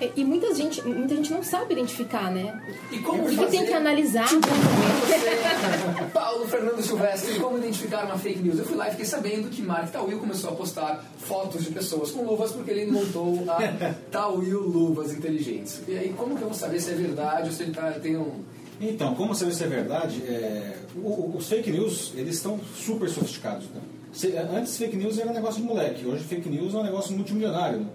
E, 0.00 0.12
e 0.20 0.24
muita 0.24 0.54
gente, 0.54 0.80
muita 0.82 1.14
gente 1.14 1.30
não 1.32 1.42
sabe 1.42 1.72
identificar, 1.74 2.30
né? 2.30 2.60
E 2.90 2.98
como 2.98 3.24
O 3.24 3.28
que 3.28 3.36
fazer... 3.36 3.50
tem 3.50 3.66
que 3.66 3.72
analisar. 3.72 4.26
Você, 4.28 6.06
Paulo 6.12 6.46
Fernando 6.48 6.82
Silvestre, 6.82 7.38
como 7.38 7.58
identificar 7.58 8.04
uma 8.06 8.18
fake 8.18 8.40
news? 8.40 8.58
Eu 8.58 8.64
fui 8.64 8.76
lá 8.76 8.88
e 8.88 8.90
fiquei 8.92 9.04
sabendo 9.06 9.48
que 9.50 9.62
Mark 9.62 9.90
Tawil 9.90 10.18
começou 10.18 10.50
a 10.50 10.54
postar 10.54 11.04
fotos 11.18 11.64
de 11.64 11.70
pessoas 11.70 12.10
com 12.10 12.22
luvas 12.24 12.52
porque 12.52 12.70
ele 12.70 12.90
montou 12.90 13.44
a 13.48 13.58
Tawil 14.10 14.60
Luvas 14.60 15.12
Inteligentes. 15.12 15.80
E 15.86 15.96
aí, 15.98 16.14
como 16.16 16.36
que 16.36 16.42
eu 16.42 16.48
vou 16.48 16.56
saber 16.56 16.80
se 16.80 16.90
é 16.90 16.94
verdade 16.94 17.48
ou 17.48 17.54
se 17.54 17.62
ele 17.62 17.72
tá, 17.72 17.90
tem 17.92 18.16
um... 18.16 18.40
Então, 18.80 19.14
como 19.14 19.34
saber 19.34 19.52
se 19.52 19.62
é 19.64 19.66
verdade? 19.66 20.22
É, 20.26 20.76
o- 20.96 21.00
o- 21.08 21.34
os 21.36 21.46
fake 21.46 21.70
news, 21.70 22.12
eles 22.16 22.36
estão 22.36 22.58
super 22.74 23.08
sofisticados. 23.10 23.64
Né? 23.74 23.80
Se- 24.12 24.34
antes, 24.36 24.76
fake 24.78 24.96
news 24.96 25.18
era 25.18 25.30
um 25.30 25.34
negócio 25.34 25.60
de 25.60 25.66
moleque. 25.68 26.06
Hoje, 26.06 26.24
fake 26.24 26.48
news 26.48 26.74
é 26.74 26.78
um 26.78 26.82
negócio 26.82 27.12
multimilionário. 27.14 27.80
Né? 27.80 27.86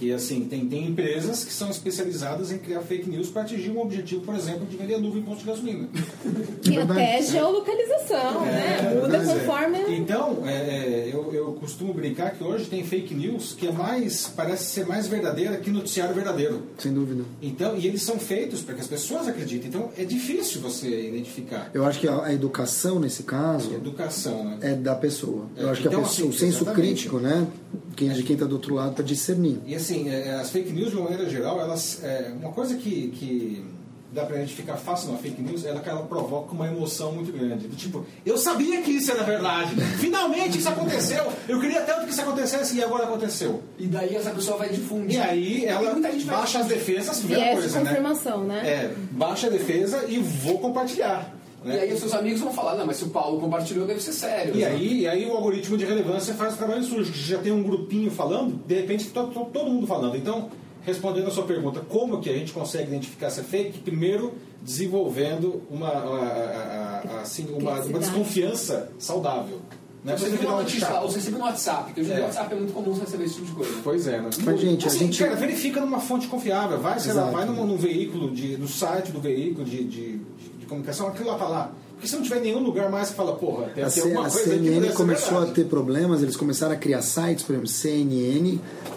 Que, 0.00 0.12
assim, 0.14 0.46
tem, 0.46 0.66
tem 0.66 0.86
empresas 0.88 1.44
que 1.44 1.52
são 1.52 1.68
especializadas 1.68 2.50
em 2.50 2.56
criar 2.56 2.80
fake 2.80 3.06
news 3.10 3.28
para 3.28 3.42
atingir 3.42 3.70
um 3.70 3.80
objetivo, 3.82 4.22
por 4.22 4.34
exemplo, 4.34 4.64
de 4.66 4.74
vender 4.74 4.96
luva 4.96 5.18
em 5.18 5.22
posto 5.22 5.40
de 5.40 5.46
gasolina. 5.46 5.88
E 6.70 6.78
até 6.78 7.20
geolocalização, 7.22 8.44
né? 8.46 8.94
Muda 8.94 9.18
verdade. 9.18 9.40
conforme. 9.40 9.78
Então, 9.96 10.42
é, 10.46 10.52
é, 10.52 11.10
eu, 11.12 11.32
eu 11.34 11.52
costumo 11.54 11.92
brincar 11.92 12.30
que 12.32 12.44
hoje 12.44 12.66
tem 12.66 12.84
fake 12.84 13.14
news 13.14 13.54
que 13.58 13.66
é 13.66 13.72
mais, 13.72 14.32
parece 14.34 14.64
ser 14.70 14.86
mais 14.86 15.06
verdadeira 15.06 15.56
que 15.56 15.70
noticiário 15.70 16.14
verdadeiro. 16.14 16.62
Sem 16.78 16.92
dúvida. 16.92 17.24
Então, 17.42 17.76
e 17.76 17.86
eles 17.86 18.02
são 18.02 18.18
feitos 18.18 18.62
para 18.62 18.74
que 18.74 18.80
as 18.80 18.86
pessoas 18.86 19.26
acreditem. 19.28 19.68
Então, 19.68 19.90
é 19.98 20.04
difícil 20.04 20.60
você 20.60 21.08
identificar. 21.08 21.70
Eu 21.74 21.84
acho 21.84 21.98
que 22.00 22.08
a, 22.08 22.24
a 22.26 22.32
educação 22.32 22.98
nesse 23.00 23.22
caso 23.24 23.72
Educação, 23.74 24.44
né? 24.44 24.58
é 24.62 24.74
da 24.74 24.94
pessoa. 24.94 25.46
Eu 25.56 25.68
É, 25.68 25.70
acho 25.72 25.82
que 25.82 25.88
a 25.88 25.90
então, 25.90 26.02
pessoa, 26.02 26.28
assim, 26.28 26.36
o 26.36 26.38
senso 26.38 26.62
exatamente. 26.64 26.86
crítico, 26.88 27.18
né? 27.18 27.46
Quem, 27.96 28.08
de 28.10 28.22
quem 28.22 28.34
está 28.34 28.46
do 28.46 28.54
outro 28.54 28.74
lado 28.74 28.94
para 28.94 29.04
discernir. 29.04 29.58
E 29.66 29.74
assim, 29.74 29.89
é, 29.94 30.34
as 30.34 30.50
fake 30.50 30.72
news, 30.72 30.90
de 30.90 30.96
uma 30.96 31.10
maneira 31.10 31.28
geral, 31.28 31.60
elas. 31.60 32.02
É, 32.02 32.32
uma 32.40 32.52
coisa 32.52 32.76
que, 32.76 33.08
que 33.10 33.64
dá 34.12 34.24
pra 34.24 34.36
identificar 34.36 34.76
fácil 34.76 35.08
numa 35.08 35.18
fake 35.18 35.40
news 35.40 35.64
é 35.64 35.72
que 35.78 35.88
ela 35.88 36.02
provoca 36.02 36.52
uma 36.52 36.66
emoção 36.66 37.12
muito 37.12 37.32
grande. 37.32 37.68
Do 37.68 37.76
Tipo, 37.76 38.04
eu 38.26 38.36
sabia 38.36 38.82
que 38.82 38.90
isso 38.90 39.10
era 39.10 39.22
verdade. 39.22 39.74
Finalmente 39.98 40.58
isso 40.58 40.68
aconteceu. 40.68 41.32
Eu 41.48 41.60
queria 41.60 41.80
tanto 41.82 42.04
que 42.06 42.12
isso 42.12 42.20
acontecesse 42.20 42.76
e 42.76 42.82
agora 42.82 43.04
aconteceu. 43.04 43.62
E 43.78 43.86
daí 43.86 44.16
essa 44.16 44.30
pessoa 44.30 44.58
vai 44.58 44.68
difundir. 44.68 45.18
E 45.18 45.20
aí 45.20 45.64
ela 45.64 45.92
muita 45.92 46.10
gente 46.12 46.24
vai 46.24 46.36
baixa 46.36 46.58
as 46.60 46.66
defesas, 46.66 47.18
primeira 47.18 47.44
Viés 47.44 47.56
de 47.56 47.60
coisa, 47.62 47.80
né? 47.80 47.88
confirmação, 47.90 48.44
né? 48.44 48.60
É, 48.66 48.94
baixa 49.12 49.46
a 49.46 49.50
defesa 49.50 50.04
e 50.08 50.18
vou 50.18 50.58
compartilhar. 50.58 51.34
E 51.64 51.68
né? 51.68 51.80
aí 51.80 51.92
os 51.92 52.00
seus 52.00 52.14
amigos 52.14 52.40
vão 52.40 52.52
falar, 52.52 52.74
não, 52.76 52.86
mas 52.86 52.96
se 52.96 53.04
o 53.04 53.08
Paulo 53.10 53.38
compartilhou, 53.40 53.86
deve 53.86 54.00
ser 54.00 54.12
sério. 54.12 54.56
E 54.56 54.64
aí, 54.64 55.00
e 55.00 55.08
aí 55.08 55.26
o 55.26 55.32
algoritmo 55.32 55.76
de 55.76 55.84
relevância 55.84 56.32
faz 56.34 56.54
o 56.54 56.56
trabalho 56.56 56.82
sujo, 56.82 57.12
que 57.12 57.18
já 57.18 57.38
tem 57.38 57.52
um 57.52 57.62
grupinho 57.62 58.10
falando, 58.10 58.62
de 58.66 58.74
repente 58.74 59.08
to- 59.10 59.26
to- 59.28 59.46
todo 59.52 59.70
mundo 59.70 59.86
falando. 59.86 60.16
Então, 60.16 60.48
respondendo 60.82 61.28
a 61.28 61.30
sua 61.30 61.44
pergunta, 61.44 61.80
como 61.80 62.18
que 62.20 62.30
a 62.30 62.32
gente 62.32 62.52
consegue 62.52 62.88
identificar 62.88 63.28
se 63.30 63.40
é 63.40 63.42
fake? 63.42 63.78
Primeiro, 63.80 64.32
desenvolvendo 64.62 65.62
uma, 65.70 65.88
a- 65.88 67.02
a- 67.04 67.16
a- 67.18 67.20
assim, 67.20 67.46
uma, 67.52 67.72
uma 67.80 67.98
desconfiança 67.98 68.90
saudável. 68.98 69.60
Não 70.02 70.14
é 70.14 70.16
Você 70.16 70.30
um 70.30 70.50
lá, 70.50 70.66
chato. 70.66 71.02
ou 71.02 71.10
você 71.10 71.16
recebeu 71.18 71.38
no 71.40 71.44
WhatsApp, 71.44 71.84
porque 71.84 72.00
hoje 72.00 72.12
É. 72.12 72.20
o 72.20 72.22
WhatsApp 72.22 72.54
é 72.54 72.56
muito 72.56 72.72
comum 72.72 72.94
você 72.94 73.02
receber 73.02 73.24
esse 73.24 73.34
tipo 73.34 73.46
de 73.48 73.52
coisa. 73.52 73.72
Pois 73.84 74.06
é, 74.06 74.18
né? 74.18 74.30
Mas, 74.44 74.60
gente, 74.60 74.84
a 74.84 74.88
Assim, 74.88 74.98
gente- 75.00 75.18
cara, 75.22 75.36
verifica 75.36 75.78
numa 75.80 76.00
fonte 76.00 76.26
confiável. 76.26 76.78
Vai, 76.80 76.98
sei 76.98 77.12
lá, 77.12 77.30
vai 77.30 77.44
num, 77.44 77.66
num 77.66 77.76
veículo, 77.76 78.30
de, 78.30 78.56
no 78.56 78.66
site 78.66 79.12
do 79.12 79.20
veículo 79.20 79.62
de, 79.66 79.84
de, 79.84 80.16
de 80.16 80.59
comunicação, 80.70 81.08
aquilo 81.08 81.28
lá 81.28 81.36
tá 81.36 81.46
lá. 81.48 81.72
Porque 81.92 82.08
se 82.08 82.16
não 82.16 82.22
tiver 82.22 82.40
nenhum 82.40 82.60
lugar 82.62 82.90
mais 82.90 83.10
que 83.10 83.14
fala, 83.16 83.36
porra, 83.36 83.66
tem, 83.74 83.84
A, 83.84 83.90
tem 83.90 84.02
alguma 84.04 84.26
a 84.26 84.30
coisa 84.30 84.50
que 84.50 84.56
CNN 84.58 84.92
começou 84.94 85.38
a 85.38 85.46
ter 85.46 85.64
problemas, 85.66 86.22
eles 86.22 86.34
começaram 86.34 86.72
a 86.72 86.76
criar 86.78 87.02
sites, 87.02 87.44
por 87.44 87.52
exemplo, 87.52 87.68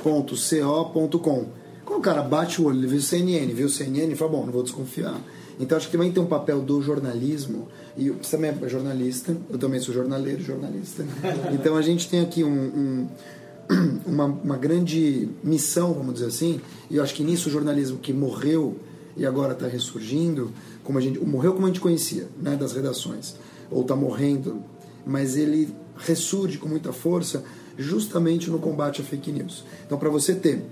cnn.co.com. 0.01 1.45
Quando 1.85 1.99
o 1.99 2.01
cara 2.01 2.21
bate 2.21 2.61
o 2.61 2.65
olho, 2.67 2.79
ele 2.79 2.87
o 2.95 3.01
CNN, 3.01 3.47
viu 3.53 3.67
o 3.67 3.69
CNN 3.69 4.13
e 4.13 4.15
fala, 4.15 4.31
bom, 4.31 4.45
não 4.45 4.53
vou 4.53 4.63
desconfiar. 4.63 5.19
Então 5.59 5.77
acho 5.77 5.87
que 5.87 5.91
também 5.91 6.11
tem 6.11 6.23
um 6.23 6.27
papel 6.27 6.61
do 6.61 6.81
jornalismo, 6.81 7.67
e 7.97 8.09
você 8.09 8.37
também 8.37 8.51
é 8.51 8.69
jornalista, 8.69 9.35
eu 9.49 9.59
também 9.59 9.79
sou 9.79 9.93
jornaleiro, 9.93 10.41
jornalista. 10.41 11.05
Então 11.53 11.75
a 11.75 11.81
gente 11.81 12.09
tem 12.09 12.21
aqui 12.21 12.43
um- 12.43 12.49
um, 12.49 13.07
uma, 14.05 14.25
uma 14.25 14.57
grande 14.57 15.29
missão, 15.43 15.93
vamos 15.93 16.13
dizer 16.15 16.27
assim, 16.27 16.59
e 16.89 16.95
eu 16.97 17.03
acho 17.03 17.13
que 17.13 17.23
nisso 17.23 17.49
o 17.49 17.51
jornalismo 17.51 17.97
que 17.97 18.11
morreu 18.13 18.77
e 19.15 19.25
agora 19.25 19.53
está 19.53 19.67
ressurgindo, 19.67 20.51
como 20.83 20.97
a 20.97 21.01
gente 21.01 21.19
morreu 21.19 21.53
como 21.53 21.65
a 21.65 21.69
gente 21.69 21.79
conhecia, 21.79 22.27
né, 22.41 22.55
das 22.55 22.73
redações, 22.73 23.35
ou 23.69 23.81
está 23.81 23.95
morrendo, 23.95 24.63
mas 25.05 25.35
ele 25.35 25.73
ressurge 25.97 26.57
com 26.57 26.67
muita 26.67 26.91
força 26.91 27.43
justamente 27.77 28.49
no 28.49 28.59
combate 28.59 29.01
à 29.01 29.03
fake 29.03 29.31
news. 29.31 29.63
Então, 29.85 29.97
para 29.97 30.09
você 30.09 30.35
ter 30.35 30.63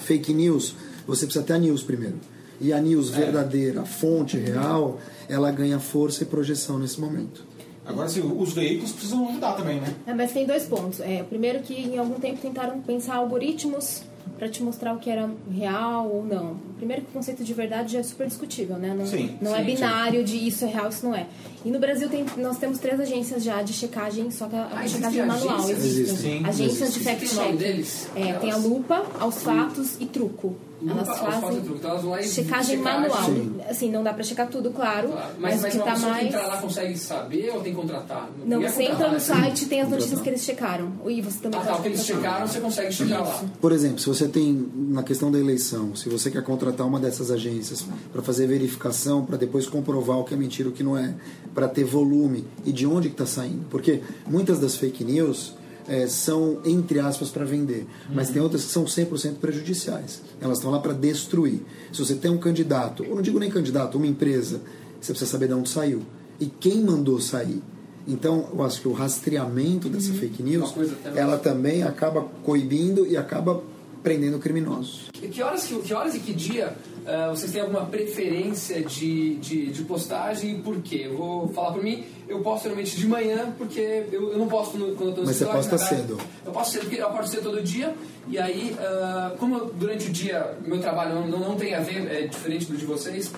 fake 0.00 0.32
news, 0.32 0.74
você 1.06 1.26
precisa 1.26 1.44
ter 1.44 1.54
a 1.54 1.58
news 1.58 1.82
primeiro. 1.82 2.16
E 2.60 2.72
a 2.72 2.80
news 2.80 3.08
verdadeira, 3.08 3.82
a 3.82 3.84
fonte 3.86 4.36
real, 4.36 5.00
ela 5.28 5.50
ganha 5.50 5.78
força 5.78 6.22
e 6.22 6.26
projeção 6.26 6.78
nesse 6.78 7.00
momento. 7.00 7.44
Agora, 7.86 8.06
assim, 8.06 8.20
os 8.20 8.52
veículos 8.52 8.92
precisam 8.92 9.28
ajudar 9.30 9.54
também, 9.54 9.80
né? 9.80 9.94
É, 10.06 10.14
mas 10.14 10.32
tem 10.32 10.46
dois 10.46 10.64
pontos. 10.64 11.00
É, 11.00 11.22
o 11.22 11.24
primeiro 11.24 11.60
que 11.60 11.74
em 11.74 11.98
algum 11.98 12.20
tempo 12.20 12.38
tentaram 12.40 12.80
pensar 12.80 13.16
algoritmos 13.16 14.02
para 14.38 14.48
te 14.48 14.62
mostrar 14.62 14.94
o 14.94 14.98
que 14.98 15.10
era 15.10 15.28
real 15.52 16.08
ou 16.08 16.24
não. 16.24 16.56
Primeiro 16.78 17.02
que 17.02 17.08
o 17.10 17.12
conceito 17.12 17.44
de 17.44 17.52
verdade 17.52 17.92
já 17.92 17.98
é 17.98 18.02
super 18.02 18.26
discutível, 18.26 18.76
né? 18.78 18.94
Não, 18.96 19.06
Sim, 19.06 19.36
não 19.40 19.54
é 19.54 19.58
sim, 19.60 19.64
binário 19.66 20.24
de 20.24 20.36
isso 20.36 20.64
é 20.64 20.68
real, 20.68 20.88
isso 20.88 21.04
não 21.04 21.14
é. 21.14 21.26
E 21.64 21.70
no 21.70 21.78
Brasil 21.78 22.08
tem, 22.08 22.24
nós 22.38 22.56
temos 22.58 22.78
três 22.78 22.98
agências 22.98 23.42
já 23.44 23.60
de 23.62 23.72
checagem, 23.74 24.30
só 24.30 24.46
que 24.46 24.56
a, 24.56 24.62
a 24.64 24.80
Ah, 24.80 24.88
checagem 24.88 25.26
manual 25.26 25.56
agências? 25.58 25.78
existe. 25.84 26.00
Existem. 26.10 26.38
Sim, 26.40 26.46
Agências 26.46 26.94
de 26.94 27.00
o 27.00 27.04
nome 27.04 27.18
fact-check. 27.18 27.56
deles? 27.58 28.08
É, 28.16 28.32
tem 28.34 28.50
a 28.50 28.56
lupa, 28.56 29.04
aos 29.18 29.42
fatos 29.42 29.96
e 30.00 30.06
truco. 30.06 30.56
Elas 30.86 31.18
fazem 31.18 31.60
truco. 31.60 31.76
Então 31.78 31.90
elas 31.90 32.02
vão 32.02 32.10
lá 32.12 32.20
e 32.20 32.24
checagem 32.28 32.76
manual. 32.78 33.24
Sim. 33.24 33.56
Assim, 33.68 33.90
não 33.90 34.02
dá 34.02 34.12
pra 34.12 34.22
checar 34.22 34.48
tudo, 34.48 34.70
claro, 34.70 35.08
Claro. 35.08 35.34
mas, 35.38 35.60
Mas, 35.60 35.62
mas 35.62 35.74
o 35.74 35.78
que 35.78 35.84
tá 35.84 35.92
pessoa 35.92 36.10
que 36.12 36.16
mais... 36.16 36.26
entrar 36.28 36.46
lá 36.46 36.56
consegue 36.58 36.98
saber 36.98 37.50
ou 37.54 37.60
tem 37.60 37.74
que 37.74 37.80
contratar? 37.80 38.30
Não, 38.46 38.62
é 38.64 38.68
você 38.70 38.82
entra 38.84 39.06
no 39.08 39.12
né? 39.14 39.18
site 39.20 39.62
e 39.62 39.66
tem 39.66 39.80
as 39.82 39.88
notícias 39.90 40.20
que 40.20 40.28
eles 40.28 40.42
checaram. 40.42 40.92
E 41.06 41.20
você 41.20 41.38
também 41.40 41.60
Ah, 41.60 41.64
tá, 41.64 41.76
o 41.76 41.82
que 41.82 41.88
eles 41.88 42.04
checaram, 42.04 42.46
você 42.46 42.60
consegue 42.60 42.92
chegar 42.92 43.20
lá. 43.20 43.44
Por 43.60 43.72
exemplo, 43.72 43.98
se 43.98 44.06
você 44.06 44.26
tem, 44.28 44.70
na 44.74 45.02
questão 45.02 45.30
da 45.30 45.38
eleição, 45.38 45.94
se 45.94 46.08
você 46.08 46.30
quer 46.30 46.42
contratar 46.42 46.86
uma 46.86 46.98
dessas 46.98 47.30
agências 47.30 47.84
para 48.12 48.22
fazer 48.22 48.46
verificação, 48.46 49.24
para 49.24 49.36
depois 49.36 49.66
comprovar 49.66 50.18
o 50.18 50.24
que 50.24 50.34
é 50.34 50.36
mentira 50.36 50.68
e 50.68 50.72
o 50.72 50.74
que 50.74 50.82
não 50.82 50.96
é, 50.96 51.14
para 51.54 51.68
ter 51.68 51.84
volume 51.84 52.44
e 52.64 52.72
de 52.72 52.86
onde 52.86 53.08
que 53.08 53.14
está 53.14 53.26
saindo. 53.26 53.64
Porque 53.70 54.00
muitas 54.26 54.58
das 54.58 54.76
fake 54.76 55.04
news 55.04 55.54
eh, 55.90 56.06
são, 56.06 56.60
entre 56.64 57.00
aspas, 57.00 57.30
para 57.30 57.44
vender, 57.44 57.84
mas 58.14 58.30
tem 58.30 58.40
outras 58.40 58.64
que 58.64 58.70
são 58.70 58.84
100% 58.84 59.38
prejudiciais. 59.40 60.22
Elas 60.40 60.58
estão 60.58 60.70
lá 60.70 60.78
para 60.78 60.92
destruir. 60.92 61.62
Se 61.92 61.98
você 61.98 62.14
tem 62.14 62.30
um 62.30 62.38
candidato, 62.38 63.04
ou 63.08 63.16
não 63.16 63.22
digo 63.22 63.40
nem 63.40 63.50
candidato, 63.50 63.98
uma 63.98 64.06
empresa, 64.06 64.60
você 65.00 65.12
precisa 65.12 65.28
saber 65.28 65.48
de 65.48 65.54
onde 65.54 65.68
saiu 65.68 66.02
e 66.38 66.46
quem 66.46 66.80
mandou 66.84 67.20
sair. 67.20 67.60
Então, 68.06 68.48
eu 68.52 68.62
acho 68.62 68.80
que 68.80 68.88
o 68.88 68.92
rastreamento 68.92 69.88
dessa 69.88 70.12
fake 70.12 70.42
news, 70.44 70.72
ela 71.16 71.36
também 71.36 71.82
acaba 71.82 72.22
coibindo 72.44 73.04
e 73.04 73.16
acaba 73.16 73.60
prendendo 74.02 74.38
criminosos. 74.38 75.08
Que 75.12 75.28
que 75.28 75.42
horas, 75.42 75.64
que, 75.64 75.78
que 75.80 75.94
horas 75.94 76.14
e 76.14 76.20
que 76.20 76.32
dia 76.32 76.74
ah, 77.06 77.28
vocês 77.30 77.50
têm 77.52 77.60
alguma 77.60 77.86
preferência 77.86 78.82
de, 78.82 79.36
de, 79.36 79.66
de 79.66 79.82
postagem 79.84 80.52
e 80.52 80.62
por 80.62 80.80
quê? 80.82 81.02
Eu 81.04 81.16
vou 81.16 81.48
falar 81.48 81.72
por 81.72 81.82
mim, 81.82 82.04
eu 82.28 82.40
posto 82.40 82.64
geralmente 82.64 82.96
de 82.96 83.06
manhã 83.06 83.52
porque 83.56 84.06
eu, 84.12 84.32
eu 84.32 84.38
não 84.38 84.46
posto 84.46 84.78
no, 84.78 84.94
quando 84.94 85.10
eu 85.10 85.14
tô 85.14 85.20
no 85.22 85.26
Mas 85.26 85.36
você 85.36 85.46
posta 85.46 85.78
cedo. 85.78 86.18
Eu 86.44 86.52
posto 86.52 86.72
cedo 86.72 86.82
porque 86.82 87.00
eu 87.00 87.06
acordo 87.06 87.28
cedo 87.28 87.42
todo 87.44 87.62
dia 87.62 87.94
e 88.28 88.38
aí, 88.38 88.76
ah, 88.78 89.34
como 89.38 89.56
eu, 89.56 89.66
durante 89.66 90.08
o 90.08 90.12
dia 90.12 90.56
meu 90.64 90.80
trabalho 90.80 91.14
não, 91.14 91.26
não, 91.26 91.38
não 91.40 91.56
tem 91.56 91.74
a 91.74 91.80
ver, 91.80 92.06
é 92.10 92.26
diferente 92.26 92.66
do 92.66 92.76
de 92.76 92.84
vocês, 92.84 93.32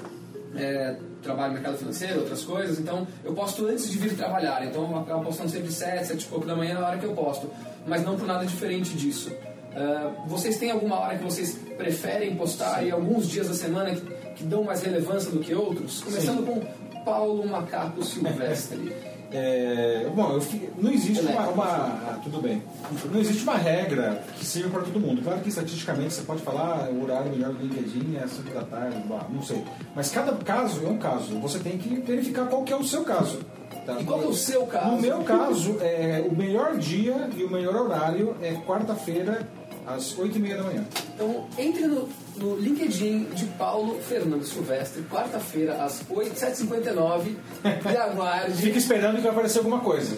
é, 0.56 0.96
trabalho 1.22 1.48
no 1.48 1.54
mercado 1.54 1.78
financeiro, 1.78 2.20
outras 2.20 2.44
coisas, 2.44 2.78
então 2.78 3.06
eu 3.24 3.32
posto 3.32 3.66
antes 3.66 3.90
de 3.90 3.98
vir 3.98 4.14
trabalhar, 4.14 4.64
então 4.66 4.90
eu 4.90 4.98
acabo 4.98 5.24
postando 5.24 5.50
sempre 5.50 5.72
7, 5.72 6.06
7 6.06 6.22
e 6.22 6.28
pouco 6.28 6.46
da 6.46 6.54
manhã 6.54 6.74
na 6.74 6.86
hora 6.86 6.98
que 6.98 7.06
eu 7.06 7.14
posto, 7.14 7.48
mas 7.86 8.04
não 8.04 8.16
por 8.16 8.26
nada 8.26 8.44
diferente 8.44 8.94
disso. 8.94 9.32
Ah, 9.76 10.10
vocês 10.26 10.56
têm 10.58 10.70
alguma 10.70 10.98
hora 11.00 11.16
que 11.18 11.24
vocês 11.24 11.56
preferem 11.76 12.34
postar 12.36 12.84
e 12.84 12.90
alguns 12.90 13.28
dias 13.28 13.48
da 13.48 13.54
semana 13.54 13.90
que, 13.94 14.00
que 14.36 14.44
dão 14.44 14.62
mais 14.64 14.82
relevância 14.82 15.30
do 15.30 15.38
que 15.40 15.54
outros? 15.54 16.02
Começando 16.02 16.44
com 16.46 17.00
Paulo 17.04 17.46
Macaco 17.46 18.04
Silvestre. 18.04 18.92
É, 19.34 20.10
bom, 20.14 20.32
eu 20.34 20.42
fi- 20.42 20.68
não 20.76 20.92
existe 20.92 21.22
uma, 21.24 21.48
uma- 21.48 21.64
ah, 21.64 22.20
Tudo 22.22 22.42
bem. 22.42 22.62
Não 23.10 23.18
existe 23.18 23.42
uma 23.44 23.56
regra 23.56 24.22
que 24.38 24.44
sirva 24.44 24.68
para 24.68 24.82
todo 24.82 25.00
mundo. 25.00 25.22
Claro 25.22 25.40
que 25.40 25.48
estatisticamente 25.48 26.12
você 26.12 26.20
pode 26.20 26.42
falar 26.42 26.84
"Ah, 26.86 26.90
o 26.92 27.02
horário 27.02 27.30
melhor 27.32 27.50
do 27.54 27.62
LinkedIn 27.64 28.18
é 28.22 28.26
5 28.26 28.50
da 28.52 28.60
tarde, 28.60 29.02
não 29.30 29.42
sei. 29.42 29.64
Mas 29.96 30.10
cada 30.10 30.32
caso 30.32 30.84
é 30.84 30.88
um 30.90 30.98
caso. 30.98 31.34
Você 31.40 31.58
tem 31.60 31.78
que 31.78 31.98
verificar 32.02 32.44
qual 32.46 32.62
que 32.62 32.74
é 32.74 32.76
o 32.76 32.84
seu 32.84 33.04
caso. 33.04 33.38
tá? 33.86 33.98
E 33.98 34.04
qual 34.04 34.22
é 34.22 34.26
o 34.26 34.34
seu 34.34 34.66
caso? 34.66 34.96
No 34.96 35.00
meu 35.00 35.20
caso, 35.20 35.78
é, 35.80 36.22
o 36.30 36.36
melhor 36.36 36.76
dia 36.76 37.30
e 37.34 37.42
o 37.42 37.50
melhor 37.50 37.74
horário 37.74 38.36
é 38.42 38.52
quarta-feira, 38.66 39.48
às 39.86 40.14
8h30 40.16 40.56
da 40.56 40.62
manhã. 40.62 40.84
Então, 41.14 41.46
entre 41.58 41.86
no, 41.86 42.08
no 42.36 42.56
LinkedIn 42.56 43.24
de 43.34 43.44
Paulo 43.58 44.00
Fernando 44.00 44.44
Silvestre, 44.44 45.02
quarta-feira, 45.10 45.82
às 45.82 46.02
8, 46.08 46.34
7h59, 46.34 47.36
e 47.92 47.96
aguarde. 47.96 48.62
Fica 48.62 48.78
esperando 48.78 49.16
que 49.16 49.22
vai 49.22 49.32
aparecer 49.32 49.58
alguma 49.58 49.80
coisa. 49.80 50.16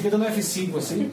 Fica 0.00 0.16
dando 0.16 0.24
F5 0.26 0.76
assim. 0.78 1.10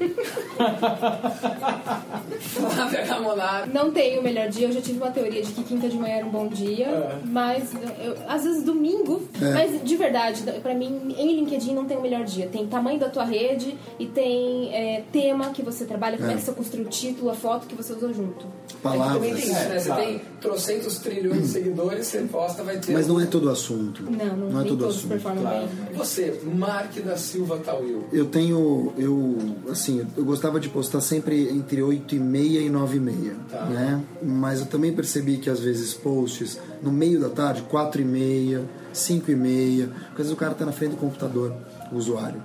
Flávia 2.39 3.03
Camonaro. 3.07 3.71
Não 3.73 3.91
tenho 3.91 4.21
o 4.21 4.23
melhor 4.23 4.47
dia, 4.49 4.67
eu 4.67 4.71
já 4.71 4.81
tive 4.81 4.97
uma 4.97 5.11
teoria 5.11 5.41
de 5.41 5.51
que 5.51 5.63
quinta 5.63 5.89
de 5.89 5.97
manhã 5.97 6.15
era 6.17 6.25
um 6.25 6.29
bom 6.29 6.47
dia, 6.47 6.85
É. 6.87 7.15
mas 7.25 7.71
eu- 8.03 8.15
às 8.27 8.43
vezes 8.43 8.63
domingo, 8.63 9.23
mas 9.41 9.83
de 9.83 9.95
verdade, 9.95 10.43
pra 10.61 10.73
mim, 10.73 11.13
em 11.17 11.35
LinkedIn 11.35 11.73
não 11.73 11.85
tem 11.85 11.97
o 11.97 12.01
melhor 12.01 12.23
dia. 12.23 12.47
Tem 12.47 12.65
tamanho 12.67 12.99
da 12.99 13.09
tua 13.09 13.23
rede 13.25 13.75
e 13.99 14.05
tem 14.05 14.73
é, 14.73 15.03
tema 15.11 15.49
que 15.49 15.61
você 15.61 15.85
trabalha, 15.85 16.17
como 16.17 16.31
é. 16.31 16.35
que 16.35 16.41
você 16.41 16.51
construiu 16.51 16.85
o 16.85 16.89
título, 16.89 17.29
a 17.29 17.35
foto 17.35 17.67
que 17.67 17.75
você 17.75 17.93
usou 17.93 18.13
junto. 18.13 18.45
Aí 18.83 18.97
também 18.99 19.33
tem 19.35 19.41
Palavras. 19.41 19.43
isso, 19.43 19.51
né? 19.53 19.79
Você 19.79 19.87
claro. 19.87 20.03
tem 20.03 20.21
trocentos 20.39 20.99
trilhões 20.99 21.41
de 21.41 21.47
seguidores, 21.47 22.07
você 22.07 22.19
posta, 22.21 22.63
vai 22.63 22.77
ter. 22.77 22.93
Mas 22.93 23.07
não 23.07 23.19
é 23.19 23.25
todo 23.25 23.49
assunto. 23.49 24.03
Não, 24.03 24.25
não, 24.37 24.49
Não 24.49 24.59
é 24.59 24.63
nem 24.63 24.69
todo 24.71 24.79
todos 24.79 24.97
assunto. 24.97 25.09
performam 25.09 25.41
claro. 25.43 25.67
bem. 25.67 25.95
Você, 25.97 26.39
Mark 26.45 26.93
da 27.01 27.17
Silva 27.17 27.57
Tawil. 27.57 28.03
Eu 28.13 28.25
tenho, 28.25 28.57
eu, 28.97 29.37
assim, 29.69 30.05
eu 30.15 30.23
gostava 30.25 30.59
de 30.59 30.69
postar 30.69 31.01
sempre 31.01 31.49
entre 31.49 31.81
8 31.81 32.15
e 32.15 32.19
meia 32.19 32.59
e 32.59 32.69
9 32.69 32.97
e 32.97 32.99
meia, 32.99 33.35
Tá. 33.49 33.65
né? 33.65 34.01
Mas 34.23 34.59
eu 34.59 34.65
também 34.65 34.93
percebi 34.93 35.37
que 35.37 35.49
às 35.49 35.59
vezes 35.59 35.93
posts 35.93 36.59
no 36.81 36.91
meio 36.91 37.19
da 37.19 37.29
tarde, 37.29 37.61
4 37.63 38.01
e 38.01 38.05
meia, 38.05 38.63
5 38.93 39.31
e 39.31 39.35
meia, 39.35 39.91
às 40.11 40.17
vezes 40.17 40.31
o 40.31 40.35
cara 40.35 40.53
tá 40.53 40.65
na 40.65 40.71
frente 40.71 40.91
do 40.91 40.97
computador, 40.97 41.53
o 41.91 41.95
usuário. 41.95 42.41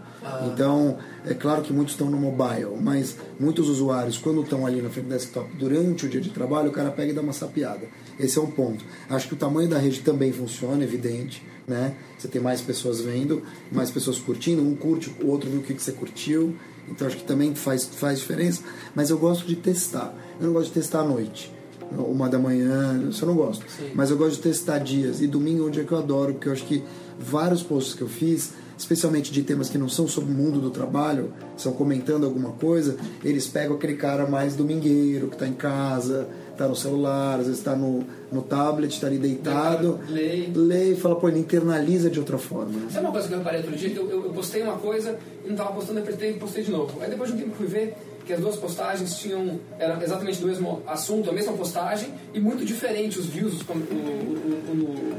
Então, 0.52 0.98
é 1.26 1.34
claro 1.34 1.62
que 1.62 1.72
muitos 1.72 1.94
estão 1.94 2.08
no 2.08 2.16
mobile, 2.16 2.76
mas 2.80 3.16
muitos 3.40 3.68
usuários, 3.68 4.16
quando 4.18 4.40
estão 4.42 4.64
ali 4.64 4.80
na 4.80 4.88
frente 4.88 5.06
do 5.06 5.10
desktop 5.10 5.56
durante 5.56 6.06
o 6.06 6.08
dia 6.08 6.20
de 6.20 6.30
trabalho, 6.30 6.68
o 6.68 6.72
cara 6.72 6.92
pega 6.92 7.10
e 7.10 7.14
dá 7.14 7.20
uma 7.20 7.32
sapiada. 7.32 7.86
Esse 8.20 8.38
é 8.38 8.40
um 8.42 8.46
ponto. 8.50 8.84
Acho 9.10 9.26
que 9.26 9.34
o 9.34 9.36
tamanho 9.36 9.68
da 9.68 9.78
rede 9.78 10.00
também 10.00 10.32
funciona, 10.32 10.84
evidente, 10.84 11.42
né? 11.66 11.94
Você 12.18 12.28
tem 12.28 12.40
mais 12.40 12.60
pessoas 12.60 13.00
vendo, 13.00 13.42
mais 13.70 13.90
pessoas 13.90 14.18
curtindo, 14.18 14.62
um 14.62 14.74
curte, 14.74 15.14
o 15.22 15.28
outro 15.28 15.50
viu 15.50 15.60
o 15.60 15.62
que 15.62 15.74
que 15.74 15.82
você 15.82 15.92
curtiu. 15.92 16.54
Então 16.88 17.06
acho 17.06 17.16
que 17.16 17.24
também 17.24 17.54
faz, 17.54 17.84
faz 17.84 18.18
diferença. 18.18 18.62
Mas 18.94 19.10
eu 19.10 19.18
gosto 19.18 19.46
de 19.46 19.56
testar. 19.56 20.14
Eu 20.40 20.46
não 20.46 20.52
gosto 20.52 20.68
de 20.68 20.74
testar 20.74 21.00
à 21.00 21.04
noite. 21.04 21.52
Uma 21.92 22.28
da 22.28 22.38
manhã, 22.38 23.06
isso 23.08 23.24
eu 23.24 23.28
não 23.28 23.34
gosto. 23.34 23.64
Mas 23.94 24.10
eu 24.10 24.16
gosto 24.16 24.36
de 24.36 24.42
testar 24.42 24.78
dias. 24.78 25.20
E 25.20 25.26
domingo 25.26 25.64
é 25.64 25.66
um 25.66 25.70
dia 25.70 25.84
que 25.84 25.92
eu 25.92 25.98
adoro, 25.98 26.32
porque 26.32 26.48
eu 26.48 26.52
acho 26.52 26.64
que 26.64 26.82
vários 27.18 27.62
posts 27.62 27.94
que 27.94 28.02
eu 28.02 28.08
fiz, 28.08 28.52
especialmente 28.78 29.30
de 29.30 29.42
temas 29.42 29.68
que 29.68 29.76
não 29.76 29.88
são 29.88 30.08
sobre 30.08 30.32
o 30.32 30.34
mundo 30.34 30.58
do 30.58 30.70
trabalho, 30.70 31.32
são 31.56 31.72
comentando 31.72 32.24
alguma 32.24 32.50
coisa, 32.52 32.96
eles 33.22 33.46
pegam 33.46 33.76
aquele 33.76 33.94
cara 33.94 34.26
mais 34.26 34.56
domingueiro, 34.56 35.28
que 35.28 35.34
está 35.34 35.46
em 35.46 35.52
casa, 35.52 36.28
está 36.52 36.68
no 36.68 36.76
celular, 36.76 37.38
às 37.40 37.46
vezes 37.46 37.58
está 37.58 37.74
no, 37.74 38.04
no 38.30 38.42
tablet, 38.42 38.92
está 38.94 39.06
ali 39.08 39.18
deitado, 39.18 39.98
Lê. 40.08 40.46
lê 40.54 40.92
e 40.92 40.96
fala, 40.96 41.16
pô, 41.16 41.28
ele 41.28 41.40
internaliza 41.40 42.08
de 42.10 42.18
outra 42.18 42.38
forma. 42.38 42.70
né? 42.72 42.88
Sabe 42.90 43.06
uma 43.06 43.12
coisa 43.12 43.28
que 43.28 43.34
eu 43.34 43.38
reparei 43.38 43.60
outro 43.60 43.76
dia? 43.76 43.92
Eu, 43.94 44.08
eu, 44.10 44.24
eu 44.26 44.30
postei 44.30 44.62
uma 44.62 44.76
coisa 44.78 45.18
e 45.44 45.46
não 45.46 45.52
estava 45.54 45.72
postando, 45.72 45.98
apertei 46.00 46.30
e 46.30 46.34
postei 46.34 46.62
de 46.62 46.70
novo. 46.70 47.00
Aí 47.02 47.10
depois 47.10 47.30
de 47.30 47.36
um 47.36 47.40
tempo 47.40 47.54
fui 47.56 47.66
ver 47.66 47.94
que 48.24 48.32
as 48.32 48.38
duas 48.40 48.54
postagens 48.56 49.16
tinham 49.18 49.58
eram 49.80 50.00
exatamente 50.00 50.40
do 50.40 50.46
mesmo 50.46 50.80
assunto, 50.86 51.28
a 51.28 51.32
mesma 51.32 51.52
postagem 51.54 52.08
e 52.32 52.38
muito 52.38 52.64
diferente 52.64 53.18
os 53.18 53.26
views, 53.26 53.54
os 53.54 53.62
o, 53.62 53.72
o- 53.72 54.72
o- 54.72 55.14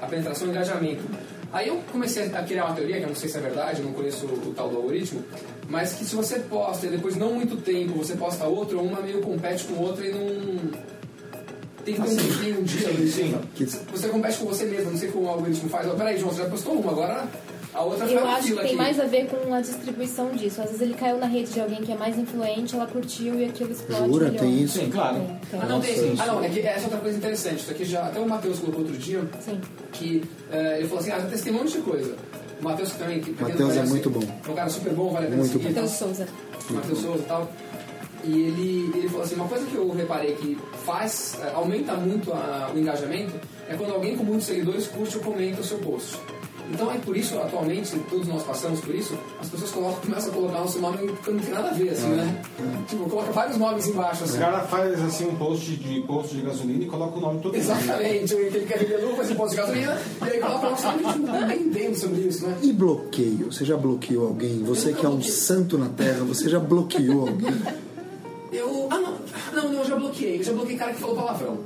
a 0.00 0.06
penetração 0.06 0.46
e 0.46 0.50
o 0.50 0.52
engajamento. 0.52 1.02
Aí 1.52 1.68
eu 1.68 1.80
comecei 1.92 2.24
a 2.24 2.42
criar 2.42 2.66
uma 2.66 2.74
teoria, 2.74 2.96
que 2.98 3.04
eu 3.04 3.08
não 3.08 3.14
sei 3.14 3.28
se 3.28 3.38
é 3.38 3.40
verdade, 3.40 3.80
não 3.80 3.92
conheço 3.92 4.26
o, 4.26 4.52
tal 4.54 4.68
do 4.68 4.76
algoritmo, 4.76 5.22
mas 5.68 5.92
que 5.94 6.04
se 6.04 6.14
você 6.14 6.38
posta 6.40 6.86
e 6.86 6.90
depois 6.90 7.14
de 7.14 7.20
não 7.20 7.32
muito 7.34 7.56
tempo 7.56 7.94
você 7.94 8.14
posta 8.14 8.44
outro, 8.46 8.80
uma 8.80 9.00
meio 9.00 9.20
compete 9.20 9.64
com 9.64 9.82
outra 9.82 10.06
e 10.06 10.12
não. 10.12 10.84
Tem 11.84 11.94
que 11.96 12.00
ter 12.00 12.08
um, 12.08 12.38
tem 12.42 12.58
um 12.58 12.62
dia, 12.62 13.10
sim. 13.10 13.38
Que- 13.54 13.66
Você 13.66 14.08
compete 14.08 14.38
com 14.38 14.46
você 14.46 14.64
mesmo, 14.64 14.90
não 14.92 14.98
sei 14.98 15.10
como 15.10 15.26
o 15.26 15.28
algoritmo 15.28 15.68
faz. 15.68 15.86
Ó, 15.86 15.90
Peraí, 15.94 16.18
João, 16.18 16.32
você 16.32 16.42
já 16.42 16.48
postou 16.48 16.72
uma, 16.74 16.90
agora 16.92 17.24
a 17.74 17.82
outra 17.82 18.06
Eu 18.06 18.22
tá 18.22 18.28
acho 18.36 18.46
que 18.48 18.54
tem 18.54 18.64
aqui. 18.64 18.76
mais 18.76 18.98
a 18.98 19.04
ver 19.04 19.26
com 19.26 19.52
a 19.52 19.60
distribuição 19.60 20.30
disso. 20.30 20.62
Às 20.62 20.68
vezes 20.68 20.80
ele 20.80 20.94
caiu 20.94 21.18
na 21.18 21.26
rede 21.26 21.52
de 21.52 21.60
alguém 21.60 21.82
que 21.82 21.92
é 21.92 21.96
mais 21.96 22.16
influente, 22.18 22.74
ela 22.74 22.86
curtiu 22.86 23.38
e 23.38 23.44
aquilo 23.44 23.70
explode. 23.72 24.06
Jura? 24.10 24.30
milhões. 24.30 24.40
Tem 24.40 24.62
isso? 24.62 24.78
Sim, 24.78 24.90
claro. 24.90 25.16
Tem, 25.16 25.26
tem. 25.50 25.60
Ah, 25.60 25.66
não, 25.66 25.80
tem. 25.82 26.00
Nossa, 26.10 26.22
Ah, 26.22 26.26
não, 26.26 26.42
é 26.44 26.48
que 26.48 26.60
essa 26.60 26.80
é 26.80 26.82
outra 26.84 26.98
coisa 27.00 27.18
interessante. 27.18 27.56
Isso 27.60 27.70
aqui 27.70 27.84
já. 27.84 28.06
Até 28.06 28.18
o 28.18 28.26
Matheus 28.26 28.60
colocou 28.60 28.80
outro 28.80 28.96
dia 28.96 29.20
Sim. 29.44 29.60
que 29.92 30.24
eh, 30.50 30.76
ele 30.78 30.88
falou 30.88 31.00
assim: 31.02 31.10
ah, 31.10 31.20
já 31.20 31.26
testei 31.26 31.52
um 31.52 31.56
monte 31.56 31.72
de 31.72 31.78
coisa. 31.82 32.14
O 32.64 32.68
Matheus 32.70 32.92
também. 32.92 33.20
Que, 33.20 33.30
Matheus 33.42 33.76
é 33.76 33.82
muito 33.84 34.08
bom. 34.08 34.22
É 34.46 34.50
um 34.50 34.54
cara 34.54 34.70
super 34.70 34.92
bom, 34.94 35.10
vale 35.12 35.26
a 35.26 35.28
pena 35.28 35.42
Muito 35.42 35.52
seguir. 35.52 35.64
bom. 35.64 35.68
Matheus 35.74 35.90
Souza. 35.92 36.28
Matheus 36.70 36.98
Souza 36.98 37.18
e 37.22 37.26
tal. 37.26 37.52
E 38.24 38.32
ele, 38.42 38.90
ele 38.96 39.08
falou 39.08 39.22
assim, 39.22 39.34
uma 39.34 39.46
coisa 39.48 39.66
que 39.66 39.74
eu 39.74 39.90
reparei 39.92 40.34
que 40.36 40.56
faz, 40.86 41.36
eh, 41.42 41.52
aumenta 41.54 41.92
muito 41.94 42.32
a- 42.32 42.70
o 42.74 42.78
engajamento 42.78 43.34
é 43.68 43.74
quando 43.74 43.92
alguém 43.92 44.16
com 44.16 44.24
muitos 44.24 44.46
seguidores 44.46 44.86
curte 44.86 45.18
ou 45.18 45.22
comenta 45.22 45.60
o 45.60 45.64
seu 45.64 45.76
post. 45.78 46.16
Então 46.72 46.90
é 46.90 46.96
por 46.98 47.16
isso, 47.16 47.38
atualmente, 47.38 47.96
todos 48.10 48.26
nós 48.26 48.42
passamos 48.42 48.80
por 48.80 48.94
isso, 48.94 49.14
as 49.40 49.48
pessoas 49.48 49.70
colocam, 49.70 50.00
começam 50.00 50.30
a 50.30 50.34
colocar 50.34 50.58
nosso 50.60 50.78
nome 50.80 50.96
que 51.22 51.30
não 51.30 51.38
tem 51.38 51.52
nada 51.52 51.68
a 51.68 51.72
ver, 51.72 51.90
assim, 51.90 52.08
né? 52.08 52.42
Tipo, 52.88 53.08
coloca 53.08 53.32
vários 53.32 53.58
nomes 53.58 53.86
embaixo, 53.86 54.22
O 54.22 54.24
assim. 54.24 54.38
cara 54.38 54.60
faz 54.62 55.00
assim 55.02 55.26
um 55.28 55.36
post 55.36 55.76
de 55.76 56.00
posto 56.02 56.34
de 56.34 56.42
gasolina 56.42 56.82
e 56.84 56.86
coloca 56.86 57.18
o 57.18 57.20
nome 57.20 57.40
todo 57.40 57.52
mundo. 57.52 57.62
Exatamente, 57.62 58.34
ele 58.34 58.66
quer 58.66 58.78
vender 58.78 58.96
luva, 59.04 59.16
faz 59.16 59.30
um 59.30 59.34
posto 59.34 59.50
de 59.50 59.56
gasolina, 59.56 59.98
e 60.20 60.24
aí 60.24 60.40
coloca 60.40 60.66
o 60.66 60.70
nosso 60.70 60.86
nome, 60.86 61.04
a 61.04 61.12
gente 61.12 61.18
não 61.20 61.46
nem 61.48 61.60
entende 61.62 61.98
sobre 61.98 62.20
isso, 62.22 62.46
né? 62.46 62.56
E 62.62 62.72
bloqueio? 62.72 63.52
Você 63.52 63.64
já 63.64 63.76
bloqueou 63.76 64.26
alguém? 64.28 64.62
Você 64.64 64.92
que 64.94 65.04
é 65.04 65.08
um 65.08 65.22
santo 65.22 65.76
na 65.76 65.88
Terra, 65.90 66.24
você 66.24 66.48
já 66.48 66.58
bloqueou 66.58 67.28
alguém? 67.28 67.54
Eu. 68.52 68.86
Ah, 68.90 68.98
não. 69.00 69.14
Não, 69.52 69.68
não, 69.72 69.80
eu 69.80 69.84
já 69.84 69.96
bloqueei. 69.96 70.38
Eu 70.38 70.44
já 70.44 70.52
bloqueei 70.52 70.76
cara 70.78 70.92
que 70.92 71.00
falou 71.00 71.16
palavrão. 71.16 71.58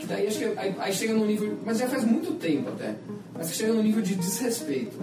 Que 0.00 0.06
daí 0.06 0.26
acho 0.26 0.38
que. 0.38 0.44
Aí, 0.58 0.74
aí 0.78 0.92
chega 0.92 1.14
num 1.14 1.24
nível. 1.26 1.56
Mas 1.64 1.78
já 1.78 1.88
faz 1.88 2.04
muito 2.04 2.32
tempo 2.34 2.70
até. 2.70 2.96
Mas 3.40 3.50
que 3.50 3.56
chega 3.56 3.72
num 3.72 3.82
nível 3.82 4.02
de 4.02 4.14
desrespeito. 4.14 4.98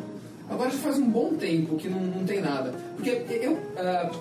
Agora 0.47 0.69
já 0.69 0.77
faz 0.77 0.97
um 0.99 1.09
bom 1.09 1.33
tempo 1.33 1.75
que 1.75 1.89
não, 1.89 1.99
não 1.99 2.23
tem 2.23 2.39
nada. 2.39 2.71
Porque 2.95 3.09
eu. 3.41 3.57
ah, 3.77 4.11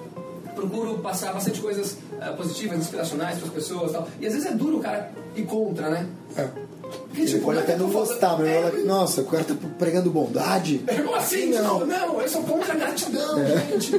procuro 0.54 0.98
passar 1.00 1.34
bastante 1.34 1.60
coisas 1.60 1.98
ah, 2.18 2.32
positivas, 2.32 2.78
inspiracionais 2.78 3.36
para 3.36 3.48
as 3.48 3.52
pessoas 3.52 3.90
e 3.90 3.92
tal. 3.92 4.08
E 4.18 4.26
às 4.26 4.32
vezes 4.32 4.48
é 4.48 4.54
duro 4.54 4.78
o 4.78 4.80
cara 4.80 5.12
ir 5.36 5.42
contra, 5.42 5.90
né? 5.90 6.06
Porque, 6.34 7.20
Ele 7.20 7.32
pode 7.32 7.40
como 7.40 7.58
é 7.58 7.58
até 7.58 7.76
não 7.76 7.90
gostar, 7.90 8.38
mas 8.38 8.48
É, 8.48 8.70
nossa, 8.86 9.20
o 9.20 9.26
cara 9.26 9.44
tá 9.44 9.54
pregando 9.78 10.10
bondade. 10.10 10.82
como 10.86 11.14
assim? 11.14 11.50
Não. 11.50 11.80
Não, 11.80 11.86
não, 11.86 12.22
eu 12.22 12.28
sou 12.28 12.42
contra 12.42 12.72
a 12.72 12.76
gratidão, 12.76 13.36
gente. 13.44 13.92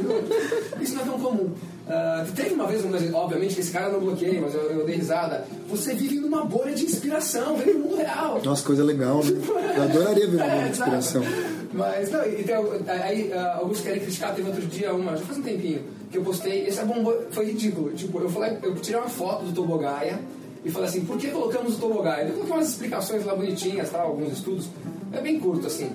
Isso 0.82 0.96
não 0.96 1.02
é 1.04 1.06
tão 1.06 1.20
comum. 1.20 1.52
Ah, 1.90 2.26
teve 2.36 2.54
uma 2.54 2.68
vez, 2.68 2.84
obviamente, 3.14 3.56
que 3.56 3.62
esse 3.62 3.72
cara 3.72 3.90
não 3.90 4.00
bloqueei, 4.00 4.42
mas 4.42 4.54
eu, 4.54 4.62
eu 4.64 4.86
dei 4.86 4.96
risada. 4.96 5.46
Você 5.70 5.94
vive 5.94 6.20
numa 6.20 6.44
bolha 6.44 6.76
de 6.76 6.84
inspiração, 6.84 7.56
vem 7.56 7.74
do 7.74 7.80
mundo 7.80 7.96
real. 7.96 8.42
Nossa, 8.44 8.64
coisa 8.64 8.84
legal, 8.84 9.24
né? 9.24 9.32
Eu 9.78 9.84
adoraria 9.84 10.28
ver 10.28 10.36
uma 10.36 10.46
É, 10.48 10.56
boa 10.58 10.68
inspiração. 10.70 11.24
exato. 11.24 11.58
Mas, 11.74 12.12
não, 12.12 12.26
e 12.26 12.44
tem, 12.44 12.56
aí 12.88 13.32
ah, 13.34 13.58
alguns 13.60 13.82
querem 13.82 14.00
criticar, 14.02 14.36
teve 14.36 14.50
outro 14.50 14.66
dia, 14.66 14.94
uma, 14.94 15.16
já 15.16 15.24
faz 15.24 15.38
um 15.38 15.42
tempinho, 15.44 15.82
que 16.12 16.18
eu 16.18 16.24
postei, 16.24 16.68
esse 16.68 16.80
é 16.80 16.84
foi 17.32 17.46
ridículo. 17.46 17.92
Tipo, 17.92 18.20
eu, 18.20 18.30
falei, 18.30 18.58
eu 18.64 18.76
tirei 18.76 19.00
uma 19.00 19.10
foto 19.10 19.46
do 19.46 19.54
Tobogaia 19.54 20.20
e 20.66 20.72
falei 20.72 20.90
assim, 20.90 21.06
por 21.06 21.18
que 21.18 21.28
colocamos 21.28 21.76
o 21.76 21.80
Tobogaia? 21.80 22.26
Eu 22.26 22.34
coloquei 22.34 22.54
umas 22.54 22.70
explicações 22.70 23.26
lá 23.26 23.36
bonitinhas, 23.36 23.90
tal, 23.90 24.08
alguns 24.08 24.34
estudos, 24.34 24.68
é 25.14 25.22
bem 25.22 25.40
curto 25.40 25.68
assim. 25.68 25.90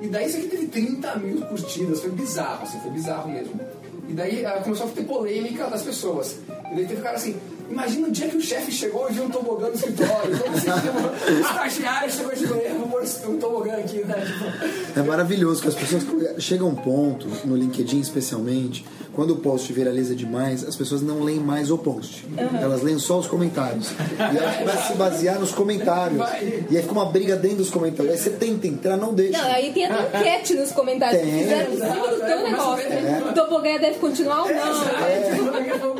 E 0.00 0.08
daí 0.08 0.26
isso 0.26 0.38
aqui 0.38 0.48
teve 0.48 0.66
30 0.68 1.16
mil 1.16 1.40
curtidas, 1.42 2.00
foi 2.00 2.10
bizarro, 2.10 2.62
assim, 2.62 2.78
foi 2.80 2.90
bizarro 2.90 3.30
mesmo. 3.30 3.60
E 4.08 4.12
daí 4.12 4.44
começou 4.62 4.86
a 4.86 4.90
ter 4.90 5.04
polêmica 5.04 5.66
das 5.66 5.82
pessoas. 5.82 6.38
E 6.70 6.74
daí 6.74 6.86
teve 6.86 7.02
cara 7.02 7.16
assim, 7.16 7.36
imagina 7.74 8.08
o 8.08 8.10
dia 8.10 8.28
que 8.28 8.36
o 8.36 8.40
chefe 8.40 8.72
chegou 8.72 9.08
e 9.10 9.12
viu 9.12 9.24
um 9.24 9.30
tobogã 9.30 9.68
no 9.68 9.74
escritório. 9.74 10.38
Como 10.38 10.56
assim, 10.56 10.68
o 11.36 11.40
estagiário 11.40 12.10
chegou 12.12 12.32
e 12.32 12.36
falou, 12.36 12.62
"Eu 12.62 12.78
vou 12.78 12.88
pôr 12.88 13.04
um 13.28 13.38
tobogã 13.38 13.74
aqui, 13.74 14.04
né? 14.04 14.14
Tipo, 14.24 15.00
É 15.00 15.02
maravilhoso 15.02 15.60
que 15.62 15.68
as 15.68 15.74
pessoas 15.74 16.04
chegam 16.38 16.68
a 16.68 16.70
um 16.70 16.74
ponto, 16.74 17.26
no 17.44 17.56
LinkedIn 17.56 18.00
especialmente, 18.00 18.84
quando 19.12 19.32
o 19.32 19.36
post 19.36 19.72
viraliza 19.72 20.14
demais, 20.14 20.66
as 20.66 20.74
pessoas 20.74 21.00
não 21.00 21.22
leem 21.22 21.38
mais 21.38 21.70
o 21.70 21.78
post. 21.78 22.26
Elas 22.60 22.82
leem 22.82 22.98
só 22.98 23.18
os 23.18 23.26
comentários. 23.28 23.90
E 23.90 24.36
elas 24.36 24.56
começam 24.56 24.80
a 24.80 24.86
se 24.86 24.94
basear 24.94 25.38
nos 25.38 25.52
comentários. 25.52 26.18
Vai. 26.18 26.64
E 26.68 26.76
aí 26.76 26.82
fica 26.82 26.92
uma 26.92 27.06
briga 27.06 27.36
dentro 27.36 27.58
dos 27.58 27.70
comentários. 27.70 28.12
Aí 28.12 28.18
você 28.18 28.30
tenta 28.30 28.66
entrar, 28.66 28.96
não 28.96 29.14
deixa. 29.14 29.38
Não, 29.40 29.52
aí 29.52 29.72
tem 29.72 29.86
até 29.86 30.18
enquete 30.18 30.54
nos 30.54 30.72
comentários 30.72 31.22
Tem. 31.22 31.42
fizeram 31.44 31.72
em 31.72 31.76
cima 31.76 32.08
do 32.08 32.26
teu 32.26 32.42
negócio. 32.42 32.88
né? 32.88 33.22
O 33.30 33.32
Tobogaia 33.34 33.78
deve 33.78 33.98
continuar 33.98 34.42
ou 34.42 34.48
não? 34.48 35.93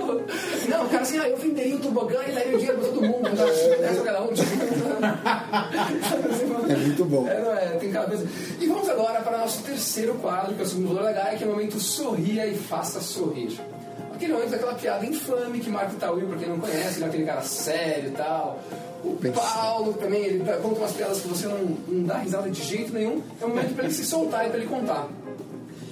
Não, 0.75 0.87
o 0.87 0.89
cara 0.89 1.03
assim, 1.03 1.18
ah, 1.18 1.29
eu 1.29 1.37
venderia 1.37 1.77
o 1.77 1.81
tobogã 1.81 2.18
e 2.27 2.33
daria 2.33 2.55
o 2.55 2.59
dinheiro 2.59 2.79
pra 2.79 2.89
todo 2.89 3.03
mundo. 3.03 3.37
Tá? 3.37 3.49
Essa 3.49 4.03
cada 4.03 4.22
um. 4.22 4.31
É 4.31 4.35
É 6.72 6.77
muito 6.77 7.05
bom. 7.05 7.29
É, 7.29 7.41
não 7.41 7.53
é, 7.53 7.66
tem 7.77 7.93
coisa. 7.93 8.27
E 8.61 8.66
vamos 8.66 8.89
agora 8.89 9.20
para 9.20 9.37
o 9.37 9.41
nosso 9.41 9.62
terceiro 9.62 10.14
quadro, 10.14 10.55
que 10.55 10.62
é 10.62 10.64
o 10.64 10.68
segundo 10.68 10.95
da 10.95 11.12
Gaia, 11.12 11.37
que 11.37 11.45
é 11.45 11.47
o 11.47 11.51
momento 11.51 11.79
sorria 11.79 12.47
e 12.47 12.57
faça 12.57 13.01
sorrir. 13.01 13.61
Aquele 14.14 14.33
momento 14.33 14.51
daquela 14.51 14.75
piada 14.75 15.05
infame 15.05 15.61
que 15.61 15.68
marca 15.68 15.93
o 15.93 15.97
Tauil, 15.97 16.29
pra 16.29 16.39
quem 16.39 16.49
não 16.49 16.59
conhece, 16.59 16.99
ele 16.99 17.05
é 17.05 17.09
aquele 17.09 17.27
cara 17.27 17.43
sério 17.43 18.11
e 18.11 18.12
tal. 18.12 18.61
O 19.05 19.16
Pensei. 19.16 19.43
Paulo 19.43 19.93
também, 19.95 20.22
ele 20.22 20.45
conta 20.62 20.81
umas 20.81 20.93
piadas 20.93 21.20
que 21.20 21.29
você 21.29 21.47
não, 21.47 21.59
não 21.89 22.05
dá 22.05 22.18
risada 22.18 22.49
de 22.49 22.62
jeito 22.62 22.93
nenhum. 22.93 23.20
É 23.41 23.45
o 23.45 23.49
momento 23.49 23.75
pra 23.75 23.85
ele 23.85 23.93
se 23.93 24.05
soltar 24.05 24.47
e 24.47 24.51
pra 24.51 24.59
ele 24.59 24.68
contar. 24.68 25.09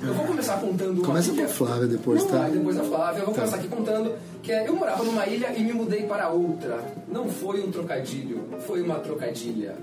Eu 0.05 0.15
vou 0.15 0.27
começar 0.27 0.57
contando 0.61 0.99
uma 0.99 1.05
Começa 1.07 1.33
com 1.33 1.41
a 1.41 1.45
é- 1.45 1.49
Flávia 1.49 1.87
depois, 1.87 2.23
não, 2.23 2.31
tá? 2.31 2.39
vai, 2.39 2.51
depois 2.51 2.77
da 2.77 2.83
Flávia. 2.85 3.21
Eu 3.21 3.25
vou 3.27 3.35
Tá. 3.35 3.41
começar 3.41 3.57
aqui 3.57 3.69
contando 3.69 4.13
que 4.43 4.51
é, 4.53 4.67
eu 4.69 4.75
morava 4.75 5.05
numa 5.05 5.25
ilha 5.27 5.53
e 5.57 5.63
me 5.63 5.73
mudei 5.73 6.03
para 6.03 6.29
outra. 6.31 6.81
Não 7.09 7.29
foi 7.29 7.63
um 7.63 7.71
trocadilho, 7.71 8.43
foi 8.67 8.83
uma 8.83 8.97
trocadilha. 8.97 9.77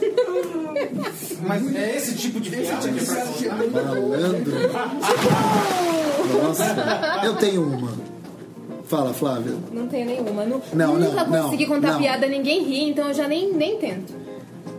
Mas 1.46 1.74
é 1.74 1.96
esse 1.96 2.14
tipo 2.16 2.40
de 2.40 2.48
Esse 2.48 2.62
piada 2.62 2.82
tipo 2.82 2.94
que 2.98 3.04
de 3.04 3.48
é 3.48 3.52
pra 3.54 3.80
é 3.80 3.84
boa. 3.84 4.16
Malandro. 4.18 4.52
Nossa, 6.42 7.20
eu 7.24 7.34
tenho 7.36 7.62
uma. 7.62 7.92
Fala, 8.84 9.12
Flávia. 9.14 9.54
Não 9.72 9.86
tenho 9.88 10.06
nenhuma. 10.06 10.44
Nu- 10.44 10.62
Não, 10.74 10.98
nunca 10.98 11.24
não, 11.24 11.44
consegui 11.44 11.66
não, 11.66 11.74
contar 11.76 11.92
não. 11.92 11.98
piada, 11.98 12.26
ninguém 12.26 12.62
ri, 12.64 12.90
então 12.90 13.08
eu 13.08 13.14
já 13.14 13.26
nem, 13.28 13.52
nem 13.52 13.76
tento. 13.78 14.12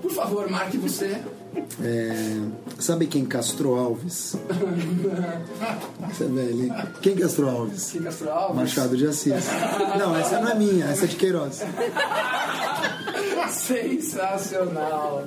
Por 0.01 0.11
favor, 0.11 0.49
marque 0.49 0.78
você. 0.78 1.17
É, 1.82 2.39
sabe 2.80 3.08
quem 3.08 3.26
castrou 3.26 3.78
Alves? 3.78 4.36
Você 6.10 6.24
é 6.24 6.28
velho, 6.28 6.64
hein? 6.64 6.74
Quem 7.01 7.16
castrou 7.16 7.49
Alves? 7.49 7.91
Que 7.91 7.99
Castro 8.01 8.30
Alves. 8.32 8.56
Machado 8.56 8.97
de 8.97 9.08
Assis. 9.08 9.45
Não, 9.97 10.16
essa 10.16 10.39
não 10.39 10.49
é 10.49 10.56
minha, 10.56 10.86
essa 10.86 11.06
é 11.06 11.08
de 11.08 11.16
Queiroz. 11.16 11.62
Sensacional. 13.51 15.24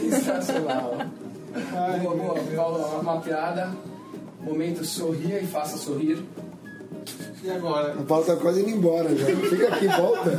Sensacional. 0.00 0.98
boa, 2.02 2.16
boa. 2.16 2.40
Paulo, 2.54 3.00
uma 3.00 3.20
piada. 3.20 3.70
Momento 4.40 4.84
sorria 4.84 5.40
e 5.40 5.46
faça 5.46 5.76
sorrir. 5.78 6.22
E 7.42 7.50
agora? 7.50 7.94
O 7.98 8.04
Paulo 8.04 8.24
tá 8.24 8.36
quase 8.36 8.60
indo 8.60 8.70
embora 8.70 9.14
já. 9.16 9.26
Fica 9.26 9.68
aqui, 9.68 9.86
volta. 9.88 10.38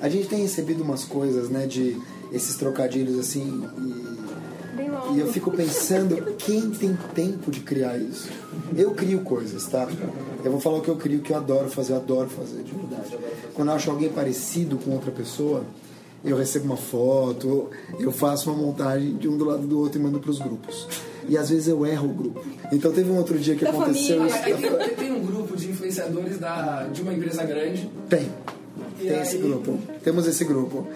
A 0.00 0.08
gente 0.08 0.28
tem 0.28 0.42
recebido 0.42 0.82
umas 0.82 1.04
coisas, 1.04 1.48
né, 1.48 1.66
de 1.66 2.00
esses 2.34 2.56
trocadilhos 2.56 3.18
assim, 3.18 3.64
e, 3.78 5.16
e 5.16 5.20
eu 5.20 5.28
fico 5.32 5.50
pensando, 5.50 6.16
quem 6.36 6.70
tem 6.70 6.96
tempo 7.14 7.50
de 7.50 7.60
criar 7.60 7.96
isso? 7.96 8.28
Eu 8.76 8.90
crio 8.92 9.20
coisas, 9.20 9.66
tá? 9.66 9.86
Eu 10.44 10.50
vou 10.50 10.60
falar 10.60 10.78
o 10.78 10.80
que 10.82 10.88
eu 10.88 10.96
crio, 10.96 11.20
que 11.20 11.32
eu 11.32 11.36
adoro 11.36 11.70
fazer, 11.70 11.92
eu 11.92 11.96
adoro 11.98 12.28
fazer, 12.28 12.62
de 12.62 12.72
verdade. 12.72 13.16
Quando 13.54 13.68
eu 13.68 13.74
acho 13.74 13.90
alguém 13.90 14.08
parecido 14.08 14.76
com 14.78 14.90
outra 14.92 15.10
pessoa, 15.12 15.64
eu 16.24 16.36
recebo 16.36 16.64
uma 16.66 16.76
foto, 16.76 17.70
eu 17.98 18.10
faço 18.10 18.50
uma 18.50 18.60
montagem 18.60 19.14
de 19.16 19.28
um 19.28 19.36
do 19.36 19.44
lado 19.44 19.66
do 19.66 19.78
outro 19.78 20.00
e 20.00 20.02
mando 20.02 20.18
pros 20.18 20.38
grupos. 20.38 20.88
E 21.28 21.38
às 21.38 21.48
vezes 21.50 21.68
eu 21.68 21.86
erro 21.86 22.08
o 22.10 22.12
grupo. 22.12 22.42
Então 22.72 22.92
teve 22.92 23.10
um 23.10 23.16
outro 23.16 23.38
dia 23.38 23.54
que 23.54 23.64
Da 23.64 23.70
aconteceu 23.70 24.28
família. 24.28 24.50
isso. 24.50 24.76
Tem, 24.76 24.94
tem 24.96 25.12
um 25.12 25.24
grupo 25.24 25.56
de 25.56 25.70
influenciadores 25.70 26.38
da, 26.38 26.84
de 26.92 27.00
uma 27.02 27.12
empresa 27.14 27.44
grande. 27.44 27.88
Tem. 28.08 28.28
E 29.00 29.06
Tem 29.06 29.20
esse 29.20 29.36
aí- 29.36 29.42
grupo. 29.42 29.78
Temos 30.02 30.26
esse 30.26 30.44
grupo. 30.44 30.86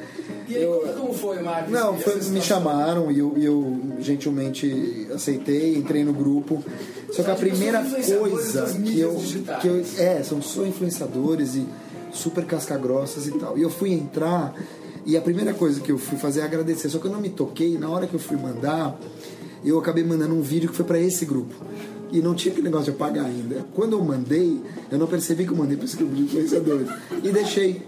E 0.48 0.56
aí, 0.56 0.66
como- 0.66 0.92
como 0.94 1.12
foi, 1.14 1.42
Marcos? 1.42 1.72
Não, 1.72 1.98
foi, 1.98 2.16
me 2.30 2.40
chamaram 2.40 3.10
e 3.10 3.18
eu, 3.18 3.34
eu 3.36 3.80
gentilmente 4.00 5.06
aceitei, 5.14 5.76
entrei 5.76 6.04
no 6.04 6.12
grupo. 6.12 6.62
Só 7.12 7.22
que 7.22 7.30
a 7.30 7.34
tipo 7.34 7.48
primeira 7.50 7.82
coisa 7.84 8.74
que 8.82 9.00
eu, 9.00 9.14
digitais. 9.16 9.62
que 9.62 9.68
eu. 9.68 9.84
É, 9.98 10.22
são 10.22 10.40
só 10.42 10.64
influenciadores 10.64 11.54
e 11.54 11.66
super 12.12 12.44
casca-grossas 12.44 13.26
e 13.26 13.32
tal. 13.32 13.58
E 13.58 13.62
eu 13.62 13.70
fui 13.70 13.92
entrar 13.92 14.54
e 15.04 15.16
a 15.16 15.20
primeira 15.20 15.52
coisa 15.54 15.80
que 15.80 15.90
eu 15.92 15.98
fui 15.98 16.18
fazer 16.18 16.40
é 16.40 16.44
agradecer. 16.44 16.88
Só 16.88 16.98
que 16.98 17.06
eu 17.06 17.12
não 17.12 17.20
me 17.20 17.28
toquei, 17.30 17.78
na 17.78 17.88
hora 17.90 18.06
que 18.06 18.14
eu 18.14 18.20
fui 18.20 18.36
mandar, 18.36 18.98
eu 19.64 19.78
acabei 19.78 20.04
mandando 20.04 20.34
um 20.34 20.42
vídeo 20.42 20.68
que 20.70 20.76
foi 20.76 20.84
para 20.84 20.98
esse 20.98 21.24
grupo. 21.24 21.54
E 22.10 22.20
não 22.22 22.34
tinha 22.34 22.52
aquele 22.52 22.66
negócio 22.68 22.86
de 22.90 22.96
apagar 22.96 23.26
ainda. 23.26 23.66
Quando 23.74 23.92
eu 23.92 24.02
mandei, 24.02 24.60
eu 24.90 24.98
não 24.98 25.06
percebi 25.06 25.44
que 25.44 25.52
eu 25.52 25.56
mandei 25.56 25.76
para 25.76 25.84
esse 25.84 25.96
grupo 25.96 26.14
de 26.14 26.22
influenciadores. 26.22 26.88
E 27.22 27.28
deixei. 27.30 27.82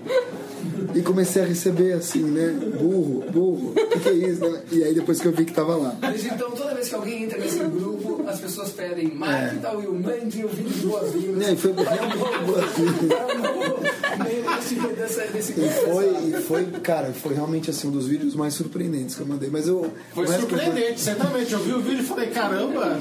E 0.94 1.02
comecei 1.02 1.42
a 1.42 1.44
receber 1.46 1.92
assim, 1.92 2.22
né? 2.22 2.48
Burro, 2.78 3.24
burro, 3.30 3.70
o 3.70 3.74
que, 3.74 3.98
que 4.00 4.08
é 4.08 4.12
isso? 4.12 4.40
né? 4.48 4.61
E 4.72 4.82
aí 4.84 4.94
depois 4.94 5.20
que 5.20 5.26
eu 5.26 5.32
vi 5.32 5.44
que 5.44 5.52
tava 5.52 5.76
lá. 5.76 5.94
Desde 6.00 6.28
então, 6.28 6.50
toda 6.50 6.74
vez 6.74 6.88
que 6.88 6.94
alguém 6.94 7.24
entra 7.24 7.38
nesse 7.38 7.58
grupo, 7.61 8.24
as 8.26 8.40
pessoas 8.40 8.70
pedem 8.70 9.08
Marque 9.14 9.56
É. 9.56 9.58
tal 9.61 9.80
mande 9.80 10.44
o 10.44 10.48
vídeo 10.48 10.70
de 10.70 10.86
boas-vindas. 10.86 11.48
É, 11.48 11.52
e 11.52 11.56
foi 11.56 11.72
E 15.56 15.68
foi, 15.68 16.28
e 16.28 16.42
foi, 16.42 16.64
cara, 16.80 17.12
foi 17.12 17.34
realmente 17.34 17.70
assim 17.70 17.88
um 17.88 17.90
dos 17.90 18.06
vídeos 18.06 18.34
mais 18.34 18.54
surpreendentes 18.54 19.14
que 19.14 19.20
eu 19.22 19.26
mandei. 19.26 19.50
Mas 19.50 19.66
eu. 19.68 19.90
Foi 20.14 20.24
que 20.26 20.32
eu- 20.32 20.40
surpreendente, 20.40 21.00
certamente. 21.00 21.52
Eu 21.52 21.61
vi 21.61 21.72
o 21.72 21.80
vídeo 21.80 22.00
e 22.02 22.06
falei, 22.06 22.28
caramba, 22.30 22.96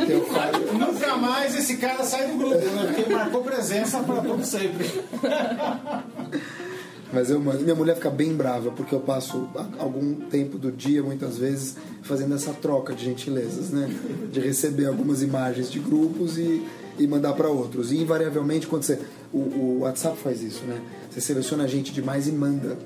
nunca 0.74 1.16
mais 1.18 1.56
esse 1.56 1.78
cara 1.78 2.04
sai 2.04 2.28
do 2.28 2.38
grupo, 2.38 2.56
né? 2.56 2.94
Porque 2.96 3.14
marcou 3.14 3.44
presença 3.44 4.00
para 4.00 4.22
todo 4.22 4.44
sempre. 4.46 4.88
Mas 7.12 7.30
eu 7.32 7.40
mando. 7.40 7.62
Minha 7.62 7.76
mulher 7.76 7.96
fica 7.96 8.10
bem 8.10 8.34
brava 8.36 8.70
porque 8.72 8.94
eu 8.94 9.00
passo 9.00 9.48
a- 9.56 9.68
algum 9.80 10.14
tempo 10.14 10.58
do 10.58 10.72
dia, 10.72 11.02
muitas 11.02 11.38
vezes, 11.38 11.76
fazendo 12.04 12.36
essa 12.36 12.54
troca 12.54 12.94
de 12.94 13.06
gentilezas, 13.06 13.72
né? 13.72 13.90
De 14.32 14.40
receber 14.40 14.86
algumas 14.86 15.24
imagens 15.24 15.72
de 15.72 15.80
grupos 15.80 16.38
e, 16.38 16.62
e 17.00 17.08
mandar 17.08 17.34
para 17.34 17.48
outros. 17.50 17.92
E 17.92 17.98
invariavelmente, 17.98 18.68
quando 18.68 18.84
você. 18.84 19.00
O, 19.34 19.38
o 19.38 19.80
WhatsApp 19.82 20.18
faz 20.18 20.42
isso, 20.44 20.64
né? 20.66 20.80
Você 21.10 21.20
seleciona 21.22 21.64
a 21.64 21.68
gente 21.68 21.92
demais 21.92 22.28
e 22.28 22.32
manda. 22.32 22.78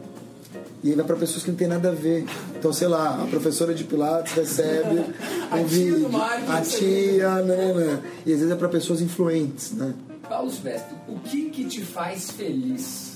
E 0.83 0.89
aí 0.89 0.95
vai 0.95 1.05
para 1.05 1.15
pessoas 1.15 1.43
que 1.43 1.49
não 1.49 1.57
tem 1.57 1.67
nada 1.67 1.89
a 1.89 1.93
ver. 1.93 2.25
Então, 2.57 2.71
sei 2.73 2.87
lá, 2.87 3.21
a 3.23 3.27
professora 3.27 3.73
de 3.73 3.83
Pilates 3.85 4.33
recebe 4.33 4.99
A 5.51 5.57
tia 5.57 5.59
um 5.59 5.63
do 5.63 5.67
vídeo. 5.67 6.21
A 6.49 6.61
tia, 6.61 7.35
né, 7.41 7.73
né? 7.73 7.99
E 8.25 8.31
às 8.33 8.39
vezes 8.39 8.51
é 8.51 8.55
para 8.55 8.67
pessoas 8.69 9.01
influentes, 9.01 9.71
né? 9.71 9.93
Paulo 10.27 10.49
Silvestre, 10.51 10.95
o 11.07 11.19
que 11.19 11.49
que 11.49 11.65
te 11.65 11.81
faz 11.81 12.31
feliz? 12.31 13.13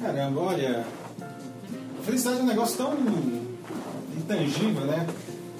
Caramba, 0.00 0.40
olha. 0.40 0.86
A 1.98 2.02
felicidade 2.02 2.40
é 2.40 2.42
um 2.42 2.46
negócio 2.46 2.78
tão 2.78 2.94
intangível, 4.16 4.86
né? 4.86 5.06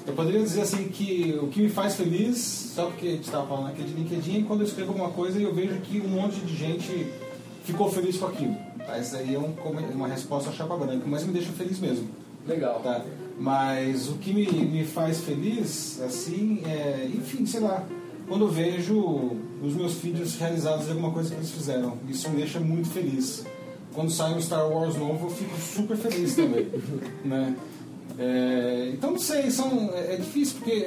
Eu 0.07 0.13
poderia 0.13 0.41
dizer 0.41 0.61
assim 0.61 0.87
que 0.89 1.37
o 1.39 1.47
que 1.47 1.61
me 1.61 1.69
faz 1.69 1.95
feliz, 1.95 2.71
só 2.75 2.87
porque 2.87 3.07
a 3.07 3.11
gente 3.11 3.25
estava 3.25 3.45
falando 3.47 3.67
aqui 3.67 3.83
de 3.83 3.93
LinkedIn, 3.93 4.41
é 4.41 4.43
quando 4.47 4.61
eu 4.61 4.65
escrevo 4.65 4.89
alguma 4.89 5.11
coisa 5.11 5.39
e 5.39 5.43
eu 5.43 5.53
vejo 5.53 5.79
que 5.81 6.01
um 6.01 6.07
monte 6.07 6.39
de 6.39 6.55
gente 6.55 7.13
ficou 7.63 7.87
feliz 7.91 8.17
com 8.17 8.25
aquilo. 8.25 8.57
Tá? 8.79 8.97
Essa 8.97 9.17
aí 9.17 9.35
é 9.35 9.39
um, 9.39 9.53
uma 9.93 10.07
resposta 10.07 10.49
a 10.49 10.53
chapa 10.53 10.75
branca, 10.75 11.03
mas 11.05 11.23
me 11.23 11.33
deixa 11.33 11.51
feliz 11.51 11.79
mesmo. 11.79 12.09
Legal. 12.47 12.79
Tá? 12.79 13.05
Mas 13.37 14.09
o 14.09 14.13
que 14.13 14.33
me, 14.33 14.47
me 14.47 14.83
faz 14.85 15.21
feliz, 15.21 16.01
assim, 16.01 16.63
é, 16.65 17.07
enfim, 17.13 17.45
sei 17.45 17.59
lá, 17.59 17.85
quando 18.27 18.45
eu 18.45 18.49
vejo 18.49 19.37
os 19.61 19.75
meus 19.75 19.93
filhos 19.99 20.35
realizados 20.35 20.87
em 20.87 20.91
alguma 20.91 21.11
coisa 21.11 21.29
que 21.29 21.35
eles 21.35 21.51
fizeram. 21.51 21.99
Isso 22.09 22.27
me 22.27 22.37
deixa 22.37 22.59
muito 22.59 22.89
feliz. 22.89 23.45
Quando 23.93 24.11
sai 24.11 24.33
um 24.33 24.41
Star 24.41 24.67
Wars 24.69 24.95
novo, 24.95 25.27
eu 25.27 25.31
fico 25.31 25.57
super 25.59 25.97
feliz 25.97 26.35
também. 26.35 26.67
né? 27.25 27.55
É, 28.19 28.91
então, 28.93 29.11
não 29.11 29.19
sei, 29.19 29.49
são, 29.49 29.89
é 29.95 30.15
difícil 30.17 30.57
porque 30.59 30.85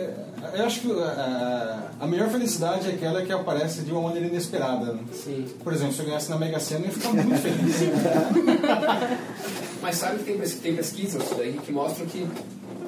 eu 0.55 0.65
acho 0.65 0.81
que 0.81 0.93
a, 0.93 1.91
a 2.01 2.07
melhor 2.07 2.29
felicidade 2.29 2.89
é 2.89 2.95
aquela 2.95 3.23
que 3.23 3.33
aparece 3.33 3.81
de 3.83 3.91
uma 3.91 4.03
maneira 4.03 4.29
inesperada. 4.29 4.93
né? 4.93 5.03
Sim. 5.13 5.47
Por 5.63 5.73
exemplo, 5.73 5.95
se 5.95 6.01
eu 6.01 6.07
ganhasse 6.07 6.31
na 6.31 6.39
Mega 6.39 6.61
Sena, 6.61 6.83
eu 6.83 6.87
ia 6.87 6.93
ficar 6.93 7.13
muito 7.13 7.41
feliz. 7.41 7.77
Mas 9.83 9.97
sabe 9.97 10.19
que 10.19 10.25
tem, 10.25 10.39
tem 10.39 10.77
pesquisas 10.77 11.23
daí 11.37 11.55
que 11.65 11.73
mostram 11.73 12.07
que 12.07 12.27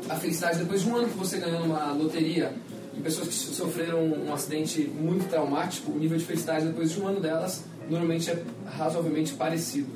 a 0.09 0.15
felicidade 0.15 0.59
depois 0.59 0.83
de 0.83 0.89
um 0.91 0.97
ano 0.97 1.09
que 1.09 1.19
você 1.19 1.39
ganhou 1.39 1.63
uma 1.65 1.93
loteria 1.93 2.53
e 2.97 3.01
pessoas 3.01 3.29
que 3.29 3.35
so- 3.35 3.53
sofreram 3.53 4.03
um 4.05 4.33
acidente 4.33 4.83
muito 4.83 5.29
traumático, 5.29 5.91
o 5.93 5.99
nível 5.99 6.17
de 6.17 6.25
felicidade 6.25 6.67
depois 6.67 6.93
de 6.93 7.01
um 7.01 7.09
ano 7.09 7.21
delas 7.21 7.65
normalmente 7.91 8.31
é 8.31 8.43
razoavelmente 8.67 9.33
parecido. 9.35 9.89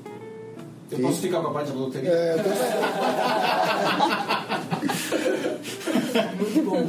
Eu 0.93 0.99
posso 0.99 1.21
ficar 1.21 1.41
com 1.41 1.47
a 1.49 1.53
parte 1.53 1.71
da 1.71 1.79
loteria? 1.79 2.11
É, 2.11 2.35
eu 2.35 2.43
tô- 2.45 2.51
Muito 6.39 6.63
bom. 6.71 6.87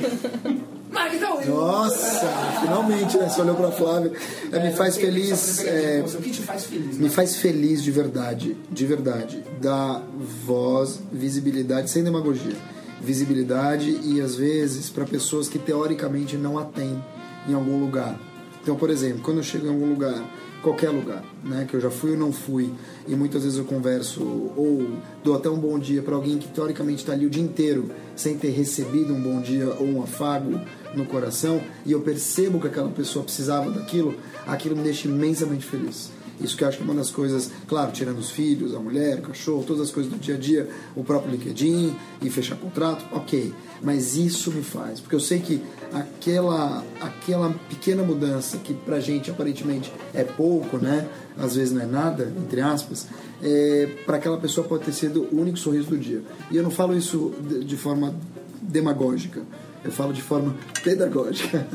Mas 0.91 1.13
então, 1.15 1.39
Nossa, 1.45 2.27
finalmente, 2.61 3.17
né? 3.17 3.29
Você 3.29 3.41
olhou 3.41 3.55
pra 3.55 3.71
Flávia. 3.71 4.11
É, 4.51 4.59
me 4.59 4.67
É, 4.67 4.71
faz 4.71 4.97
feliz. 4.97 5.59
é. 5.63 6.03
O 6.05 6.21
que 6.21 6.31
te 6.31 6.41
faz 6.41 6.65
feliz? 6.65 6.97
me 6.97 7.05
né? 7.05 7.09
faz 7.09 7.37
feliz 7.37 7.81
de 7.83 7.91
verdade, 7.91 8.57
de 8.69 8.85
verdade. 8.85 9.43
Dar 9.61 10.01
voz, 10.45 10.99
visibilidade, 11.11 11.89
sem 11.89 12.03
demagogia. 12.03 12.55
Visibilidade 12.99 13.99
e 14.03 14.19
às 14.21 14.35
vezes 14.35 14.89
para 14.89 15.05
pessoas 15.05 15.47
que 15.47 15.57
teoricamente 15.57 16.35
não 16.37 16.59
a 16.59 16.65
têm 16.65 17.01
em 17.47 17.53
algum 17.53 17.79
lugar. 17.79 18.19
Então, 18.61 18.75
por 18.75 18.89
exemplo, 18.91 19.21
quando 19.23 19.37
eu 19.37 19.43
chego 19.43 19.65
em 19.67 19.69
algum 19.69 19.87
lugar, 19.89 20.21
qualquer 20.61 20.89
lugar, 20.89 21.23
né, 21.43 21.65
que 21.69 21.75
eu 21.75 21.81
já 21.81 21.89
fui 21.89 22.11
ou 22.11 22.17
não 22.17 22.31
fui, 22.31 22.71
e 23.07 23.15
muitas 23.15 23.43
vezes 23.43 23.57
eu 23.57 23.65
converso 23.65 24.21
ou 24.21 24.87
dou 25.23 25.35
até 25.35 25.49
um 25.49 25.57
bom 25.57 25.77
dia 25.79 26.01
para 26.01 26.15
alguém 26.15 26.37
que 26.37 26.47
teoricamente 26.47 26.99
está 26.99 27.13
ali 27.13 27.25
o 27.25 27.29
dia 27.29 27.43
inteiro 27.43 27.89
sem 28.15 28.37
ter 28.37 28.49
recebido 28.49 29.13
um 29.13 29.21
bom 29.21 29.41
dia 29.41 29.73
ou 29.79 29.87
um 29.87 30.03
afago 30.03 30.59
no 30.93 31.05
coração, 31.05 31.61
e 31.85 31.91
eu 31.91 32.01
percebo 32.01 32.59
que 32.59 32.67
aquela 32.67 32.89
pessoa 32.89 33.23
precisava 33.23 33.71
daquilo, 33.71 34.15
aquilo 34.45 34.75
me 34.75 34.83
deixa 34.83 35.07
imensamente 35.07 35.65
feliz. 35.65 36.11
Isso 36.43 36.57
que 36.57 36.63
eu 36.63 36.67
acho 36.67 36.77
que 36.77 36.83
é 36.83 36.85
uma 36.85 36.95
das 36.95 37.11
coisas, 37.11 37.51
claro, 37.67 37.91
tirando 37.91 38.19
os 38.19 38.29
filhos, 38.29 38.73
a 38.73 38.79
mulher, 38.79 39.19
o 39.19 39.21
cachorro, 39.21 39.63
todas 39.65 39.83
as 39.83 39.91
coisas 39.91 40.11
do 40.11 40.17
dia 40.17 40.35
a 40.35 40.37
dia, 40.37 40.69
o 40.95 41.03
próprio 41.03 41.31
LinkedIn 41.31 41.95
e 42.21 42.29
fechar 42.29 42.55
contrato, 42.55 43.05
ok. 43.11 43.53
Mas 43.81 44.15
isso 44.15 44.51
me 44.51 44.61
faz, 44.61 44.99
porque 44.99 45.15
eu 45.15 45.19
sei 45.19 45.39
que 45.39 45.61
aquela, 45.91 46.83
aquela 46.99 47.49
pequena 47.69 48.03
mudança 48.03 48.57
que 48.57 48.73
pra 48.73 48.99
gente 48.99 49.29
aparentemente 49.31 49.91
é 50.13 50.23
pouco, 50.23 50.77
né? 50.77 51.07
Às 51.37 51.55
vezes 51.55 51.73
não 51.73 51.81
é 51.81 51.85
nada, 51.85 52.31
entre 52.37 52.61
aspas, 52.61 53.07
é, 53.41 53.89
para 54.05 54.17
aquela 54.17 54.37
pessoa 54.37 54.67
pode 54.67 54.83
ter 54.83 54.93
sido 54.93 55.27
o 55.31 55.41
único 55.41 55.57
sorriso 55.57 55.89
do 55.89 55.97
dia. 55.97 56.21
E 56.49 56.57
eu 56.57 56.63
não 56.63 56.71
falo 56.71 56.95
isso 56.95 57.33
de, 57.47 57.63
de 57.63 57.77
forma 57.77 58.13
demagógica, 58.61 59.41
eu 59.83 59.91
falo 59.91 60.13
de 60.13 60.21
forma 60.21 60.55
pedagógica. 60.83 61.67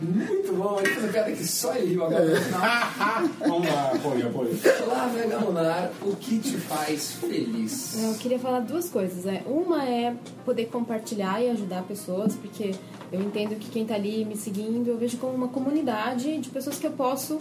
Muito 0.00 0.52
bom, 0.54 0.80
ele 0.80 0.88
fez 0.88 1.04
uma 1.04 1.12
piada 1.12 1.30
que 1.30 1.46
só 1.46 1.74
ele 1.76 1.92
riu 1.92 2.04
agora. 2.04 2.24
Vamos 3.38 3.68
lá, 3.68 3.92
apoio, 3.92 4.26
apoio. 4.26 4.56
Flávia 4.56 5.26
Gamonar, 5.28 5.92
o 6.02 6.16
que 6.16 6.40
te 6.40 6.56
faz 6.56 7.12
feliz? 7.12 8.02
Eu 8.02 8.14
queria 8.14 8.38
falar 8.38 8.60
duas 8.60 8.88
coisas. 8.88 9.24
Né? 9.24 9.42
Uma 9.46 9.84
é 9.84 10.16
poder 10.44 10.66
compartilhar 10.66 11.40
e 11.40 11.50
ajudar 11.50 11.82
pessoas, 11.84 12.34
porque 12.34 12.74
eu 13.12 13.20
entendo 13.20 13.56
que 13.56 13.70
quem 13.70 13.82
está 13.82 13.94
ali 13.94 14.24
me 14.24 14.36
seguindo, 14.36 14.88
eu 14.88 14.98
vejo 14.98 15.18
como 15.18 15.34
uma 15.34 15.48
comunidade 15.48 16.36
de 16.38 16.50
pessoas 16.50 16.78
que 16.78 16.86
eu 16.86 16.92
posso 16.92 17.38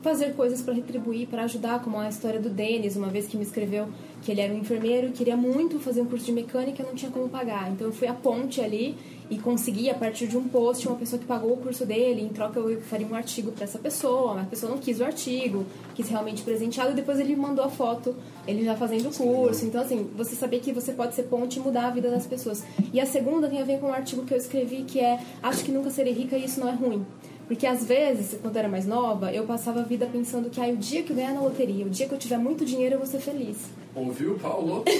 fazer 0.00 0.34
coisas 0.34 0.62
para 0.62 0.72
retribuir, 0.72 1.28
para 1.28 1.44
ajudar, 1.44 1.80
como 1.80 1.98
a 1.98 2.08
história 2.08 2.40
do 2.40 2.48
Denis, 2.48 2.96
uma 2.96 3.08
vez 3.08 3.26
que 3.26 3.36
me 3.36 3.42
escreveu 3.42 3.88
que 4.22 4.30
ele 4.30 4.40
era 4.40 4.52
um 4.52 4.58
enfermeiro 4.58 5.08
e 5.08 5.10
queria 5.10 5.36
muito 5.36 5.78
fazer 5.78 6.00
um 6.00 6.06
curso 6.06 6.24
de 6.24 6.32
mecânica 6.32 6.82
e 6.82 6.86
não 6.86 6.94
tinha 6.94 7.10
como 7.10 7.28
pagar. 7.28 7.70
Então 7.70 7.86
eu 7.86 7.92
fui 7.92 8.08
a 8.08 8.14
ponte 8.14 8.60
ali 8.60 8.96
e 9.30 9.38
consegui, 9.38 9.88
a 9.88 9.94
partir 9.94 10.26
de 10.26 10.36
um 10.36 10.48
post, 10.48 10.86
uma 10.88 10.96
pessoa 10.96 11.18
que 11.18 11.24
pagou 11.24 11.52
o 11.52 11.56
curso 11.56 11.86
dele, 11.86 12.20
em 12.20 12.28
troca 12.28 12.58
eu 12.58 12.80
faria 12.82 13.06
um 13.06 13.14
artigo 13.14 13.52
para 13.52 13.64
essa 13.64 13.78
pessoa, 13.78 14.34
mas 14.34 14.42
a 14.42 14.46
pessoa 14.46 14.72
não 14.72 14.78
quis 14.78 14.98
o 15.00 15.04
artigo, 15.04 15.64
quis 15.94 16.08
realmente 16.08 16.42
presenteado, 16.42 16.90
e 16.90 16.94
depois 16.94 17.20
ele 17.20 17.36
mandou 17.36 17.64
a 17.64 17.68
foto, 17.68 18.16
ele 18.46 18.64
já 18.64 18.74
fazendo 18.74 19.08
o 19.08 19.14
curso. 19.14 19.64
Então, 19.64 19.80
assim, 19.80 20.10
você 20.16 20.34
saber 20.34 20.58
que 20.58 20.72
você 20.72 20.92
pode 20.92 21.14
ser 21.14 21.24
ponte 21.24 21.58
e 21.58 21.62
mudar 21.62 21.86
a 21.86 21.90
vida 21.90 22.10
das 22.10 22.26
pessoas. 22.26 22.64
E 22.92 23.00
a 23.00 23.06
segunda 23.06 23.48
tem 23.48 23.60
a 23.60 23.64
ver 23.64 23.78
com 23.78 23.86
um 23.86 23.92
artigo 23.92 24.24
que 24.24 24.34
eu 24.34 24.38
escrevi 24.38 24.82
que 24.82 24.98
é 24.98 25.20
Acho 25.42 25.64
que 25.64 25.70
nunca 25.70 25.90
serei 25.90 26.12
rica 26.12 26.36
e 26.36 26.44
isso 26.44 26.58
não 26.58 26.68
é 26.68 26.72
ruim. 26.72 27.06
Porque 27.50 27.66
às 27.66 27.84
vezes, 27.84 28.38
quando 28.40 28.54
eu 28.54 28.60
era 28.60 28.68
mais 28.68 28.86
nova, 28.86 29.32
eu 29.32 29.42
passava 29.42 29.80
a 29.80 29.82
vida 29.82 30.06
pensando 30.06 30.48
que 30.48 30.60
ah, 30.60 30.68
o 30.68 30.76
dia 30.76 31.02
que 31.02 31.10
eu 31.10 31.16
ganhar 31.16 31.34
na 31.34 31.40
loteria, 31.40 31.84
o 31.84 31.90
dia 31.90 32.06
que 32.06 32.14
eu 32.14 32.18
tiver 32.18 32.38
muito 32.38 32.64
dinheiro, 32.64 32.94
eu 32.94 32.98
vou 33.00 33.08
ser 33.08 33.18
feliz. 33.18 33.56
Ouviu, 33.92 34.38
Paulo? 34.38 34.84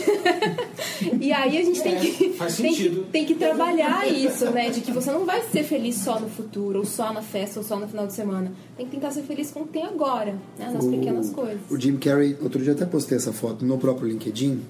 E 1.19 1.33
aí 1.33 1.57
a 1.57 1.65
gente 1.65 1.81
tem 1.81 1.99
que, 1.99 2.31
faz 2.31 2.57
tem, 2.57 2.75
que, 2.75 2.91
tem 3.11 3.25
que 3.25 3.35
trabalhar 3.35 4.07
isso, 4.07 4.51
né? 4.51 4.69
De 4.69 4.81
que 4.81 4.91
você 4.91 5.11
não 5.11 5.25
vai 5.25 5.43
ser 5.45 5.63
feliz 5.63 5.95
só 5.95 6.21
no 6.21 6.29
futuro, 6.29 6.81
ou 6.81 6.85
só 6.85 7.13
na 7.13 7.23
festa, 7.23 7.61
ou 7.61 7.65
só 7.65 7.77
no 7.77 7.89
final 7.89 8.07
de 8.07 8.13
semana. 8.13 8.53
Tem 8.77 8.85
que 8.85 8.93
tentar 8.93 9.11
ser 9.13 9.23
feliz 9.23 9.51
com 9.51 9.61
o 9.61 9.67
que 9.67 9.75
tem 9.75 9.85
agora, 9.85 10.37
né? 10.59 10.71
Nas 10.73 10.85
pequenas 10.85 11.31
coisas. 11.31 11.61
O 11.71 11.81
Jim 11.81 11.97
Carrey, 11.97 12.37
outro 12.43 12.61
dia 12.63 12.73
até 12.73 12.85
postei 12.85 13.17
essa 13.17 13.33
foto 13.33 13.65
no 13.65 13.79
próprio 13.79 14.09
LinkedIn, 14.09 14.61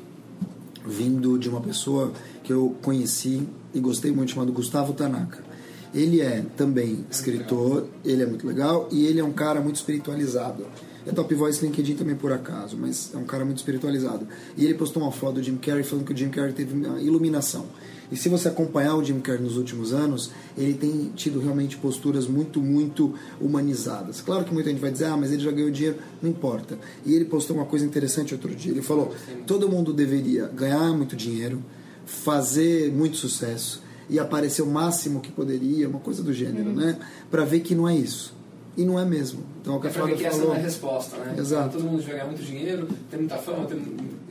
vindo 0.87 1.39
de 1.39 1.49
uma 1.49 1.61
pessoa 1.63 2.13
que 2.45 2.53
eu 2.53 2.77
conheci 2.83 3.49
e 3.75 3.81
gostei 3.81 4.13
muito, 4.13 4.33
chamado 4.33 4.53
Gustavo 4.53 4.93
Tanaka. 4.93 5.50
Ele 5.93 6.21
é 6.21 6.45
também 6.57 7.05
escritor, 7.11 7.87
ele 8.05 8.23
é 8.23 8.27
muito 8.27 8.47
legal 8.47 8.89
e 8.93 9.07
ele 9.07 9.19
é 9.19 9.25
um 9.25 9.33
cara 9.33 9.61
muito 9.61 9.77
espiritualizado. 9.77 10.65
É 11.07 11.13
top 11.13 11.35
voice 11.35 11.65
LinkedIn 11.65 11.95
também 11.95 12.15
por 12.15 12.31
acaso, 12.33 12.77
mas 12.79 13.11
é 13.15 13.17
um 13.17 13.25
cara 13.25 13.45
muito 13.45 13.59
espiritualizado. 13.59 14.27
E 14.57 14.65
ele 14.65 14.75
postou 14.75 15.03
uma 15.03 15.11
foto 15.11 15.35
do 15.35 15.43
Jim 15.43 15.57
Carrey 15.57 15.83
falando 15.83 16.05
que 16.05 16.13
o 16.13 16.17
Jim 16.17 16.29
Carrey 16.29 16.53
teve 16.53 16.75
uma 16.75 17.01
iluminação. 17.01 17.67
E 18.13 18.17
se 18.17 18.29
você 18.29 18.49
acompanhar 18.49 18.97
o 18.97 19.05
Jim 19.05 19.21
Carrey 19.21 19.43
nos 19.43 19.57
últimos 19.57 19.93
anos, 19.93 20.31
ele 20.59 20.75
tem 20.75 21.11
tido 21.15 21.41
realmente 21.41 21.77
posturas 21.77 22.27
muito, 22.27 22.61
muito 22.61 23.15
humanizadas. 23.41 24.21
Claro 24.21 24.45
que 24.45 24.53
muita 24.53 24.69
gente 24.69 24.81
vai 24.81 24.91
dizer, 24.91 25.07
ah, 25.07 25.17
mas 25.17 25.33
ele 25.33 25.43
já 25.43 25.51
ganhou 25.51 25.71
dinheiro, 25.71 25.99
não 26.21 26.29
importa. 26.29 26.79
E 27.07 27.15
ele 27.15 27.25
postou 27.25 27.57
uma 27.57 27.67
coisa 27.67 27.85
interessante 27.85 28.35
outro 28.35 28.55
dia. 28.55 28.73
Ele 28.73 28.83
falou: 28.83 29.15
todo 29.47 29.69
mundo 29.69 29.93
deveria 29.93 30.47
ganhar 30.49 30.93
muito 30.93 31.17
dinheiro, 31.17 31.63
fazer 32.05 32.93
muito 32.93 33.17
sucesso 33.17 33.83
e 34.11 34.19
aparecer 34.19 34.63
o 34.63 34.67
máximo 34.67 35.21
que 35.21 35.31
poderia, 35.31 35.89
uma 35.89 36.01
coisa 36.01 36.23
do 36.23 36.33
gênero, 36.33 36.71
né? 36.73 36.99
Para 37.31 37.45
ver 37.45 37.61
que 37.61 37.75
não 37.75 37.89
é 37.89 37.95
isso. 37.95 38.35
E 38.77 38.85
não 38.85 38.99
é 38.99 39.05
mesmo. 39.05 39.43
Então, 39.61 39.77
o 39.77 39.81
que 39.81 39.87
É 39.87 39.91
a 39.91 39.93
pra 39.93 40.03
ver 40.05 40.09
Flávia 40.11 40.17
que 40.17 40.27
essa 40.27 40.37
falou. 40.37 40.49
não 40.53 40.57
é 40.57 40.61
a 40.61 40.63
resposta, 40.65 41.17
né? 41.17 41.35
Exato. 41.39 41.79
Todo 41.79 41.85
mundo 41.85 42.03
ganhar 42.05 42.27
muito 42.27 42.43
dinheiro, 42.43 42.89
tem 43.11 43.21
muita 43.21 43.37
fama, 43.39 43.67
tem... 43.67 43.79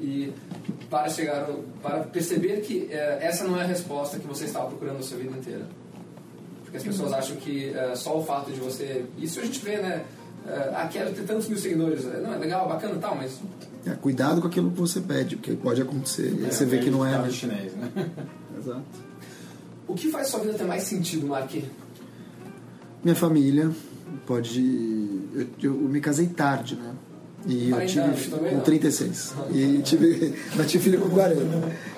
e 0.01 0.33
para 0.89 1.07
chegar, 1.09 1.47
para 1.81 1.99
perceber 1.99 2.61
que 2.61 2.87
eh, 2.91 3.19
essa 3.21 3.43
não 3.43 3.57
é 3.59 3.63
a 3.63 3.67
resposta 3.67 4.17
que 4.19 4.27
você 4.27 4.45
estava 4.45 4.67
procurando 4.67 4.99
a 4.99 5.01
sua 5.03 5.17
vida 5.17 5.37
inteira. 5.37 5.65
Porque 6.63 6.77
as 6.77 6.83
pessoas 6.83 7.13
acham 7.13 7.35
que 7.37 7.69
eh, 7.69 7.95
só 7.95 8.17
o 8.17 8.23
fato 8.23 8.51
de 8.51 8.59
você... 8.59 9.05
Isso 9.17 9.39
a 9.39 9.43
gente 9.43 9.59
vê, 9.63 9.77
né? 9.77 10.03
Eh, 10.47 10.71
ah, 10.73 10.87
quero 10.91 11.11
ter 11.13 11.23
tantos 11.23 11.47
mil 11.47 11.57
seguidores. 11.57 12.05
Eh, 12.05 12.21
Não, 12.21 12.33
é 12.33 12.37
legal, 12.37 12.67
bacana 12.67 12.95
e 12.95 12.99
tal, 12.99 13.15
mas 13.15 13.39
É, 13.85 13.91
cuidado 13.91 14.41
com 14.41 14.47
aquilo 14.47 14.71
que 14.71 14.79
você 14.79 14.99
pede, 15.01 15.35
porque 15.35 15.53
pode 15.53 15.81
acontecer. 15.81 16.33
E 16.39 16.45
aí 16.45 16.51
você 16.51 16.65
vê 16.65 16.79
que 16.79 16.89
não 16.89 17.05
é. 17.05 17.17
Né? 17.17 17.29
chinês, 17.29 17.73
né? 17.75 17.91
Exato. 18.57 19.08
O 19.89 19.95
que 19.95 20.09
faz 20.09 20.27
sua 20.27 20.39
vida 20.39 20.53
ter 20.53 20.65
mais 20.65 20.83
sentido, 20.83 21.27
Mark? 21.27 21.51
Minha 23.03 23.15
família 23.15 23.71
pode. 24.25 24.61
Eu, 25.33 25.47
eu 25.63 25.73
me 25.73 25.99
casei 25.99 26.27
tarde, 26.27 26.75
né? 26.75 26.93
E 27.47 27.69
eu 27.69 27.75
40 27.75 27.87
tive 27.87 28.01
anos 28.01 28.27
com 28.27 28.55
não? 28.55 28.61
36. 28.61 29.33
E 29.51 29.81
tive, 29.81 30.33
mas 30.55 30.69
tive 30.69 30.83
filho 30.83 31.01
com 31.01 31.09
40. 31.09 31.43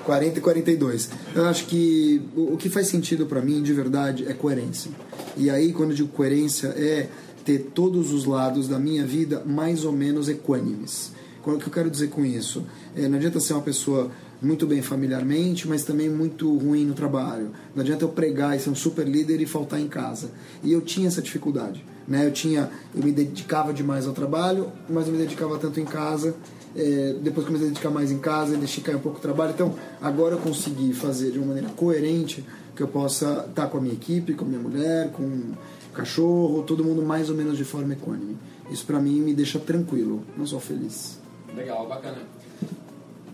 40 0.05 0.37
e 0.37 0.41
42. 0.41 1.09
Eu 1.35 1.45
acho 1.45 1.65
que 1.65 2.21
o, 2.35 2.53
o 2.53 2.57
que 2.57 2.69
faz 2.69 2.87
sentido 2.87 3.25
pra 3.25 3.41
mim, 3.41 3.61
de 3.61 3.73
verdade, 3.73 4.25
é 4.27 4.33
coerência. 4.33 4.91
E 5.35 5.49
aí, 5.49 5.73
quando 5.73 5.89
eu 5.91 5.95
digo 5.95 6.09
coerência, 6.09 6.67
é 6.67 7.09
ter 7.43 7.71
todos 7.73 8.13
os 8.13 8.25
lados 8.25 8.67
da 8.67 8.79
minha 8.79 9.05
vida 9.05 9.43
mais 9.45 9.83
ou 9.83 9.91
menos 9.91 10.29
equânimes. 10.29 11.11
O 11.43 11.57
que 11.57 11.67
eu 11.67 11.73
quero 11.73 11.89
dizer 11.89 12.09
com 12.09 12.23
isso? 12.23 12.63
É, 12.95 13.07
não 13.07 13.17
adianta 13.17 13.39
ser 13.39 13.53
uma 13.53 13.63
pessoa 13.63 14.11
muito 14.41 14.65
bem 14.65 14.81
familiarmente, 14.81 15.67
mas 15.67 15.83
também 15.83 16.09
muito 16.09 16.57
ruim 16.57 16.85
no 16.85 16.93
trabalho. 16.93 17.51
Não 17.75 17.81
adianta 17.81 18.05
eu 18.05 18.09
pregar 18.09 18.57
e 18.57 18.59
ser 18.59 18.69
um 18.69 18.75
super 18.75 19.07
líder 19.07 19.39
e 19.39 19.45
faltar 19.45 19.79
em 19.79 19.87
casa. 19.87 20.31
E 20.63 20.71
eu 20.71 20.81
tinha 20.81 21.07
essa 21.07 21.21
dificuldade. 21.21 21.85
Né? 22.07 22.25
Eu 22.25 22.31
tinha, 22.31 22.69
eu 22.95 23.03
me 23.03 23.11
dedicava 23.11 23.71
demais 23.71 24.07
ao 24.07 24.13
trabalho, 24.13 24.71
mas 24.89 25.05
eu 25.07 25.13
me 25.13 25.19
dedicava 25.19 25.57
tanto 25.59 25.79
em 25.79 25.85
casa. 25.85 26.35
É, 26.75 27.15
depois 27.21 27.45
comecei 27.45 27.67
a 27.67 27.69
dedicar 27.69 27.89
mais 27.89 28.11
em 28.11 28.17
casa, 28.17 28.57
deixei 28.57 28.83
cair 28.83 28.95
um 28.95 28.99
pouco 28.99 29.19
o 29.19 29.21
trabalho. 29.21 29.51
Então, 29.51 29.75
agora 30.01 30.35
eu 30.35 30.39
consegui 30.39 30.93
fazer 30.93 31.31
de 31.31 31.37
uma 31.37 31.47
maneira 31.47 31.69
coerente 31.69 32.43
que 32.75 32.81
eu 32.81 32.87
possa 32.87 33.45
estar 33.49 33.67
com 33.67 33.77
a 33.77 33.81
minha 33.81 33.93
equipe, 33.93 34.33
com 34.33 34.45
a 34.45 34.47
minha 34.47 34.61
mulher, 34.61 35.11
com 35.11 35.23
o 35.23 35.93
cachorro, 35.93 36.63
todo 36.63 36.83
mundo 36.83 37.01
mais 37.03 37.29
ou 37.29 37.35
menos 37.35 37.57
de 37.57 37.65
forma 37.65 37.93
equânime. 37.93 38.37
Isso 38.71 38.85
pra 38.85 38.99
mim 38.99 39.19
me 39.19 39.33
deixa 39.33 39.59
tranquilo, 39.59 40.23
não 40.37 40.47
só 40.47 40.59
feliz. 40.59 41.19
Legal, 41.55 41.87
bacana. 41.87 42.40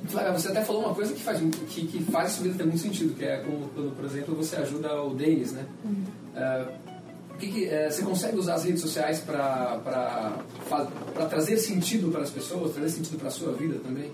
Flávia, 0.06 0.32
você 0.32 0.50
até 0.50 0.64
falou 0.64 0.84
uma 0.86 0.94
coisa 0.94 1.14
que 1.14 1.22
faz, 1.22 1.40
que, 1.70 1.88
que 1.88 2.04
faz 2.04 2.34
sua 2.34 2.44
vida 2.44 2.56
ter 2.58 2.64
muito 2.64 2.80
sentido, 2.80 3.16
que 3.16 3.26
é 3.26 3.38
como, 3.38 3.68
quando, 3.70 3.96
por 3.96 4.06
exemplo, 4.06 4.36
você 4.36 4.56
ajuda 4.56 5.02
o 5.02 5.14
Denis, 5.14 5.52
né? 5.52 5.66
Eh, 6.36 6.66
o 7.34 7.38
que 7.38 7.52
que, 7.52 7.66
eh, 7.66 7.90
você 7.90 8.04
consegue 8.04 8.38
usar 8.38 8.56
as 8.56 8.64
redes 8.64 8.82
sociais 8.82 9.20
para 9.20 10.38
trazer 11.30 11.58
sentido 11.58 12.12
para 12.12 12.22
as 12.22 12.30
pessoas, 12.30 12.74
trazer 12.74 12.90
sentido 12.90 13.18
para 13.18 13.28
a 13.28 13.32
sua 13.32 13.54
vida 13.54 13.80
também? 13.84 14.12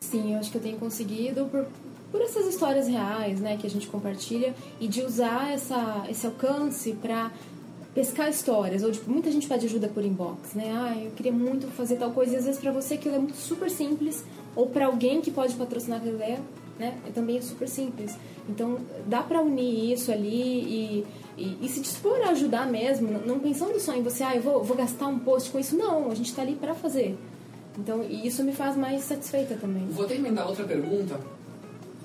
Sim, 0.00 0.34
eu 0.34 0.38
acho 0.38 0.50
que 0.50 0.58
eu 0.58 0.62
tenho 0.62 0.78
conseguido 0.78 1.46
por, 1.46 1.66
por 2.10 2.20
essas 2.20 2.46
histórias 2.46 2.88
reais, 2.88 3.40
né, 3.40 3.56
que 3.56 3.66
a 3.66 3.70
gente 3.70 3.86
compartilha 3.86 4.54
e 4.80 4.88
de 4.88 5.02
usar 5.02 5.52
essa, 5.52 6.04
esse 6.10 6.26
alcance 6.26 6.92
para 6.94 7.30
pescar 7.94 8.28
histórias. 8.28 8.82
Ou 8.82 8.90
tipo, 8.90 9.10
muita 9.10 9.30
gente 9.30 9.46
pede 9.46 9.66
ajuda 9.66 9.88
por 9.88 10.04
inbox, 10.04 10.54
né? 10.54 10.72
Ah, 10.74 10.98
eu 10.98 11.10
queria 11.12 11.32
muito 11.32 11.68
fazer 11.68 11.96
tal 11.96 12.10
coisa 12.10 12.34
e 12.34 12.36
às 12.36 12.44
vezes 12.44 12.60
para 12.60 12.72
você 12.72 12.94
aquilo 12.94 13.14
é 13.14 13.18
muito 13.18 13.36
super 13.36 13.70
simples 13.70 14.24
ou 14.54 14.68
para 14.68 14.86
alguém 14.86 15.20
que 15.20 15.30
pode 15.30 15.54
patrocinar 15.54 15.98
aquela 15.98 16.14
ideia, 16.14 16.40
né? 16.78 16.98
É 17.06 17.10
também 17.10 17.40
super 17.40 17.68
simples. 17.68 18.16
Então, 18.48 18.78
dá 19.06 19.22
para 19.22 19.40
unir 19.40 19.92
isso 19.92 20.10
ali 20.10 20.26
e, 20.26 21.06
e, 21.36 21.58
e 21.62 21.68
se 21.68 21.80
dispor 21.80 22.20
a 22.22 22.30
ajudar 22.30 22.66
mesmo, 22.66 23.20
não 23.24 23.38
pensando 23.38 23.78
só 23.78 23.94
em 23.94 24.02
você, 24.02 24.22
ah, 24.22 24.34
eu 24.34 24.42
vou, 24.42 24.62
vou 24.62 24.76
gastar 24.76 25.06
um 25.06 25.18
post 25.18 25.50
com 25.50 25.58
isso. 25.58 25.76
Não, 25.76 26.10
a 26.10 26.14
gente 26.14 26.30
está 26.30 26.42
ali 26.42 26.54
para 26.54 26.74
fazer. 26.74 27.16
Então, 27.78 28.02
e 28.02 28.26
isso 28.26 28.42
me 28.44 28.52
faz 28.52 28.76
mais 28.76 29.02
satisfeita 29.02 29.56
também. 29.56 29.86
Vou 29.88 30.04
até 30.04 30.16
emendar 30.16 30.46
outra 30.46 30.64
pergunta, 30.64 31.18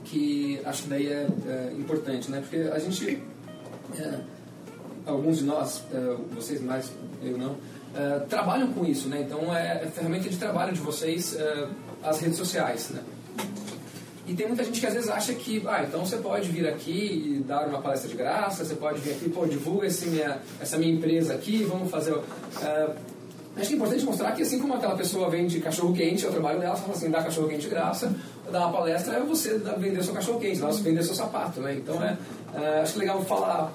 que 0.06 0.62
acho 0.64 0.84
que 0.84 0.90
daí 0.90 1.08
é, 1.08 1.28
é 1.48 1.74
importante, 1.78 2.32
né? 2.32 2.40
Porque 2.40 2.70
a 2.72 2.80
gente, 2.80 3.22
é, 4.00 4.20
alguns 5.06 5.40
de 5.40 5.44
nós, 5.44 5.84
é, 5.94 6.16
vocês 6.34 6.62
mais, 6.62 6.92
eu 7.22 7.38
não, 7.38 7.58
é, 7.96 8.20
trabalham 8.20 8.72
com 8.72 8.86
isso, 8.86 9.10
né? 9.10 9.22
Então 9.22 9.54
é, 9.56 9.84
é 9.84 9.88
ferramenta 9.88 10.30
de 10.30 10.38
trabalho 10.38 10.74
de 10.74 10.80
vocês 10.80 11.36
é, 11.36 11.68
as 12.10 12.20
redes 12.20 12.38
sociais, 12.38 12.90
né? 12.90 13.02
E 14.28 14.34
tem 14.34 14.46
muita 14.46 14.64
gente 14.64 14.82
que 14.82 14.86
às 14.86 14.94
vezes 14.94 15.10
acha 15.10 15.34
que, 15.34 15.64
ah, 15.66 15.86
então 15.88 16.06
você 16.06 16.18
pode 16.18 16.50
vir 16.50 16.68
aqui 16.68 17.38
e 17.38 17.44
dar 17.48 17.66
uma 17.66 17.82
palestra 17.82 18.10
de 18.10 18.16
graça, 18.16 18.66
você 18.66 18.76
pode 18.76 19.00
vir 19.00 19.12
aqui, 19.12 19.30
pô, 19.30 19.46
divulga 19.46 19.88
esse 19.88 20.08
minha, 20.08 20.40
essa 20.60 20.78
minha 20.78 20.94
empresa 20.94 21.34
aqui, 21.34 21.64
vamos 21.64 21.90
fazer. 21.90 22.14
é, 22.62 22.90
acho 23.56 23.68
que 23.70 23.74
é 23.74 23.78
importante 23.78 24.04
mostrar 24.04 24.34
que 24.34 24.42
assim 24.42 24.60
como 24.60 24.74
aquela 24.74 24.98
pessoa 24.98 25.30
vende 25.30 25.62
cachorro 25.62 25.94
quente, 25.94 26.26
é 26.26 26.28
o 26.28 26.32
trabalho 26.32 26.60
dela, 26.60 26.76
fala 26.76 26.94
assim, 26.94 27.10
dá 27.10 27.24
cachorro 27.24 27.48
quente 27.48 27.62
de 27.62 27.70
graça, 27.70 28.14
dar 28.52 28.68
uma 28.68 28.74
palestra 28.74 29.16
é 29.16 29.20
você 29.22 29.58
vender 29.78 30.04
seu 30.04 30.14
cachorro 30.14 30.42
quente, 30.42 30.60
não 30.60 30.68
é 30.68 30.74
você 30.74 30.82
vender 30.82 31.04
seu 31.04 31.16
sapato, 31.16 31.62
né? 31.62 31.76
Então 31.76 32.04
é, 32.04 32.18
é, 32.54 32.82
acho 32.82 33.00
legal 33.00 33.24
falar 33.24 33.72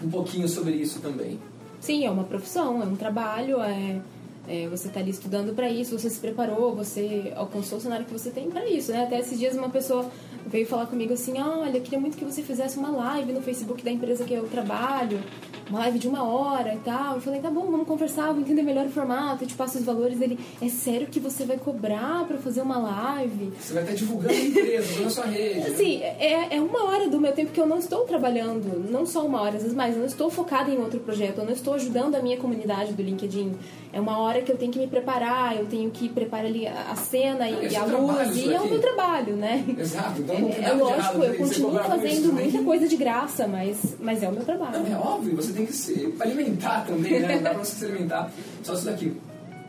um 0.00 0.08
pouquinho 0.08 0.48
sobre 0.48 0.70
isso 0.70 1.00
também. 1.00 1.36
Sim, 1.80 2.06
é 2.06 2.10
uma 2.10 2.24
profissão, 2.24 2.80
é 2.80 2.84
um 2.86 2.94
trabalho, 2.94 3.60
é, 3.60 4.00
É, 4.48 4.66
você 4.68 4.88
está 4.88 5.00
ali 5.00 5.10
estudando 5.10 5.54
para 5.54 5.68
isso, 5.68 5.96
você 5.96 6.10
se 6.10 6.18
preparou, 6.18 6.74
você 6.74 7.32
alcançou 7.36 7.78
o 7.78 7.80
cenário 7.80 8.06
que 8.06 8.12
você 8.12 8.30
tem 8.30 8.50
para 8.50 8.68
isso, 8.68 8.90
né? 8.90 9.04
Até 9.04 9.18
esses 9.18 9.38
dias 9.38 9.54
uma 9.54 9.68
pessoa 9.68 10.10
veio 10.46 10.66
falar 10.66 10.86
comigo 10.86 11.12
assim, 11.12 11.40
olha, 11.40 11.76
eu 11.76 11.82
queria 11.82 12.00
muito 12.00 12.16
que 12.16 12.24
você 12.24 12.42
fizesse 12.42 12.78
uma 12.78 12.90
live 12.90 13.32
no 13.32 13.42
Facebook 13.42 13.82
da 13.84 13.90
empresa 13.90 14.24
que 14.24 14.34
eu 14.34 14.48
trabalho, 14.48 15.20
uma 15.70 15.78
live 15.80 15.98
de 15.98 16.08
uma 16.08 16.24
hora 16.24 16.74
e 16.74 16.78
tal. 16.78 17.14
Eu 17.14 17.20
falei, 17.20 17.40
tá 17.40 17.50
bom, 17.50 17.70
vamos 17.70 17.86
conversar, 17.86 18.32
vou 18.32 18.40
entender 18.40 18.62
melhor 18.62 18.86
o 18.86 18.90
formato, 18.90 19.44
eu 19.44 19.48
te 19.48 19.54
passo 19.54 19.78
os 19.78 19.84
valores. 19.84 20.20
Ele, 20.20 20.38
é 20.60 20.68
sério 20.68 21.06
que 21.06 21.20
você 21.20 21.44
vai 21.44 21.56
cobrar 21.56 22.24
para 22.26 22.36
fazer 22.38 22.60
uma 22.60 22.78
live? 22.78 23.52
Você 23.58 23.72
vai 23.72 23.82
estar 23.84 23.94
divulgando 23.94 24.34
a 24.34 24.36
empresa, 24.36 25.02
na 25.02 25.10
sua 25.10 25.26
rede. 25.26 25.68
Assim, 25.68 26.02
é, 26.02 26.56
é 26.56 26.60
uma 26.60 26.84
hora 26.84 27.08
do 27.08 27.20
meu 27.20 27.32
tempo 27.32 27.52
que 27.52 27.60
eu 27.60 27.66
não 27.66 27.78
estou 27.78 28.00
trabalhando, 28.00 28.90
não 28.90 29.06
só 29.06 29.24
uma 29.24 29.40
hora, 29.40 29.56
às 29.56 29.62
vezes 29.62 29.76
mais, 29.76 29.94
eu 29.94 30.00
não 30.00 30.06
estou 30.06 30.28
focada 30.30 30.70
em 30.70 30.78
outro 30.78 31.00
projeto, 31.00 31.38
eu 31.38 31.44
não 31.44 31.52
estou 31.52 31.74
ajudando 31.74 32.16
a 32.16 32.20
minha 32.20 32.36
comunidade 32.36 32.92
do 32.92 33.02
LinkedIn. 33.02 33.52
É 33.92 34.00
uma 34.00 34.18
hora 34.18 34.40
que 34.42 34.52
eu 34.52 34.56
tenho 34.56 34.70
que 34.70 34.78
me 34.78 34.86
preparar, 34.86 35.56
eu 35.56 35.66
tenho 35.66 35.90
que 35.90 36.08
preparar 36.08 36.46
ali 36.46 36.66
a 36.66 36.94
cena 36.94 37.48
e, 37.48 37.76
a 37.76 37.80
é 37.80 37.84
o 37.84 38.06
luz, 38.06 38.36
e 38.36 38.52
é 38.52 38.60
o 38.60 38.68
meu 38.68 38.80
trabalho, 38.80 39.34
né? 39.34 39.64
Exato, 39.76 40.20
então 40.22 40.38
não 40.38 40.48
tem 40.48 40.58
É, 40.58 40.68
é 40.68 40.68
nada 40.68 40.84
lógico, 40.84 41.00
errado 41.00 41.24
eu 41.24 41.34
continuo 41.34 41.78
fazendo 41.78 42.32
muita 42.32 42.62
coisa 42.62 42.88
de 42.88 42.96
graça, 42.96 43.48
mas, 43.48 43.96
mas 44.00 44.22
é 44.22 44.28
o 44.28 44.32
meu 44.32 44.44
trabalho. 44.44 44.78
Não, 44.78 44.86
é 44.86 44.98
óbvio, 44.98 45.36
você 45.36 45.52
tem 45.52 45.59
que 45.66 45.72
se 45.72 46.14
alimentar 46.20 46.84
também, 46.86 47.20
né? 47.20 47.36
Não 47.36 47.42
dá 47.42 47.50
pra 47.50 47.64
você 47.64 47.76
se 47.76 47.84
alimentar 47.84 48.32
só 48.62 48.74
isso 48.74 48.84
daqui. 48.84 49.12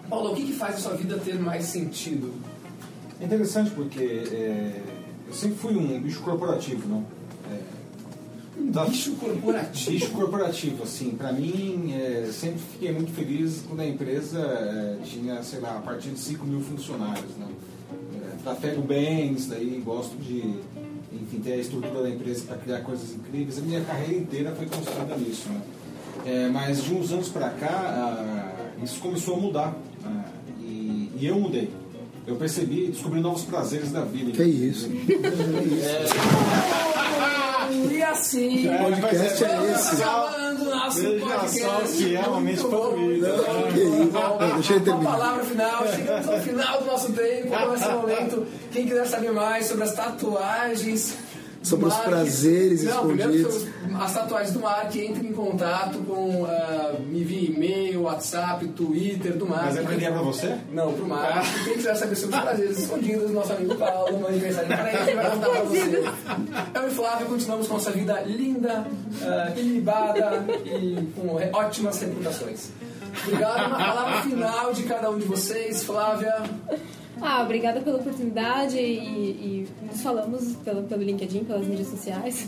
Paulo, 0.10 0.32
o 0.32 0.36
que, 0.36 0.44
que 0.48 0.54
faz 0.54 0.76
a 0.76 0.78
sua 0.80 0.94
vida 0.96 1.18
ter 1.18 1.40
mais 1.40 1.66
sentido? 1.66 2.34
É 3.20 3.26
interessante 3.26 3.72
porque 3.72 4.00
é, 4.04 4.82
eu 5.28 5.34
sempre 5.34 5.58
fui 5.58 5.76
um 5.76 6.02
bicho 6.02 6.22
corporativo, 6.22 6.88
não? 6.90 7.06
É, 7.52 7.60
da- 8.72 8.86
Bicho 8.86 9.14
corporativo. 9.16 9.92
bicho 9.92 10.12
corporativo, 10.12 10.84
assim, 10.84 11.12
pra 11.12 11.32
mim, 11.32 11.94
é, 11.94 12.30
sempre 12.32 12.60
fiquei 12.74 12.92
muito 12.92 13.12
feliz 13.14 13.64
quando 13.68 13.80
a 13.82 13.88
empresa 13.88 14.40
é, 14.40 14.98
tinha, 15.06 15.42
sei 15.44 15.60
lá, 15.60 15.78
a 15.78 15.82
partir 15.82 16.10
de 16.10 16.20
5 16.20 16.46
mil 16.46 16.62
funcionários, 16.62 17.32
né? 17.38 17.48
É, 18.16 18.44
trafego 18.44 18.82
bem, 18.82 19.34
isso 19.34 19.50
daí, 19.50 19.82
gosto 19.86 20.16
de, 20.18 20.56
enfim, 21.14 21.40
ter 21.40 21.54
a 21.54 21.58
estrutura 21.58 22.04
da 22.04 22.10
empresa 22.10 22.46
para 22.46 22.58
criar 22.58 22.82
coisas 22.82 23.12
incríveis. 23.14 23.58
A 23.58 23.62
minha 23.62 23.82
carreira 23.82 24.14
inteira 24.14 24.52
foi 24.56 24.66
construída 24.66 25.16
nisso, 25.18 25.50
né? 25.50 25.62
É, 26.26 26.50
mas 26.50 26.84
de 26.84 26.94
uns 26.94 27.12
anos 27.12 27.30
pra 27.30 27.50
cá, 27.50 27.70
ah, 27.70 28.84
isso 28.84 29.00
começou 29.00 29.36
a 29.36 29.40
mudar. 29.40 29.76
ah, 30.06 30.24
e, 30.60 31.12
e 31.18 31.26
eu 31.28 31.40
mudei. 31.40 31.70
Eu 32.28 32.36
percebi, 32.36 32.88
descobri 32.88 33.20
novos 33.20 33.44
prazeres 33.44 33.92
da 33.92 34.02
vida. 34.06 34.32
Que 34.32 34.44
isso? 34.44 34.90
E 37.90 38.04
assim, 38.04 38.50
Que 38.64 38.78
podcast 38.84 39.44
é 39.46 39.72
esse? 39.72 39.96
Nosso 40.86 41.02
Veja 41.02 41.26
podcast. 41.26 41.60
só 42.00 42.08
é 42.08 42.28
uma 42.28 42.42
mente. 42.42 42.64
Não, 42.64 44.38
deixa 44.56 44.74
Uma 44.74 44.82
terminar. 44.84 45.12
palavra 45.12 45.44
final, 45.44 45.88
chegamos 45.88 46.28
ao 46.28 46.40
final 46.40 46.80
do 46.80 46.86
nosso 46.86 47.14
tempo, 47.14 47.70
nesse 47.72 47.88
momento. 47.90 48.48
Quem 48.72 48.86
quiser 48.88 49.06
saber 49.06 49.32
mais 49.32 49.66
sobre 49.68 49.84
as 49.84 49.94
tatuagens. 49.94 51.16
Sobre 51.64 51.86
os 51.86 51.94
Mark- 51.94 52.08
prazeres 52.10 52.84
Não, 52.84 53.06
primeiro 53.06 53.34
escondidos. 53.36 53.62
sobre 53.62 53.96
as 54.04 54.14
tatuagens 54.14 54.52
do 54.54 54.60
Mark, 54.62 54.96
entre 54.96 55.28
em 55.28 55.32
contato 55.32 56.00
com. 56.00 56.46
ah, 56.50 56.96
me 57.08 57.22
envie 57.22 57.52
e-mail, 57.56 58.02
WhatsApp, 58.04 58.68
Twitter 58.70 59.38
do 59.38 59.46
Mark. 59.46 59.66
Mas 59.66 59.78
é 59.78 59.82
pra 59.84 59.96
mim, 59.96 60.04
é 60.04 60.12
pra 60.12 60.22
você? 60.24 60.58
Não, 60.72 60.92
pro 60.94 61.08
Mark. 61.08 61.46
Quem 61.64 61.74
quiser 61.76 61.96
saber 61.96 62.16
sobre 62.16 62.36
os 62.36 62.42
prazeres 62.42 62.80
escondidos 62.80 63.28
do 63.28 63.34
nosso 63.34 63.54
amigo 63.54 63.76
Paulo, 63.76 64.20
mande 64.20 64.40
mensagem 64.40 64.68
para 64.76 64.92
ele, 65.04 65.14
vai 65.16 65.30
contar 65.32 65.50
pra 65.50 65.62
você. 65.64 66.04
Eu 66.74 66.88
e 66.88 66.92
Flávio 66.92 67.28
continuamos 67.28 67.68
com 67.68 67.74
nossa 67.76 67.92
vida 67.92 68.20
linda, 68.22 68.88
uh, 69.22 69.60
ilibada 69.60 70.44
e 70.66 71.08
com 71.16 71.38
ótimas 71.58 72.00
reputações. 72.02 72.70
Obrigado. 73.24 73.68
Uma 73.68 73.78
palavra 73.78 74.22
final 74.24 74.74
de 74.74 74.84
cada 74.84 75.10
um 75.10 75.18
de 75.18 75.26
vocês, 75.26 75.84
Flávia. 75.84 76.44
Ah, 77.22 77.44
obrigada 77.44 77.82
pela 77.82 77.98
oportunidade 77.98 78.78
e, 78.78 79.68
e 79.68 79.68
nos 79.86 80.02
falamos 80.02 80.56
pelo, 80.64 80.84
pelo 80.84 81.04
LinkedIn, 81.04 81.44
pelas 81.44 81.66
mídias 81.68 81.90
sociais. 81.90 82.48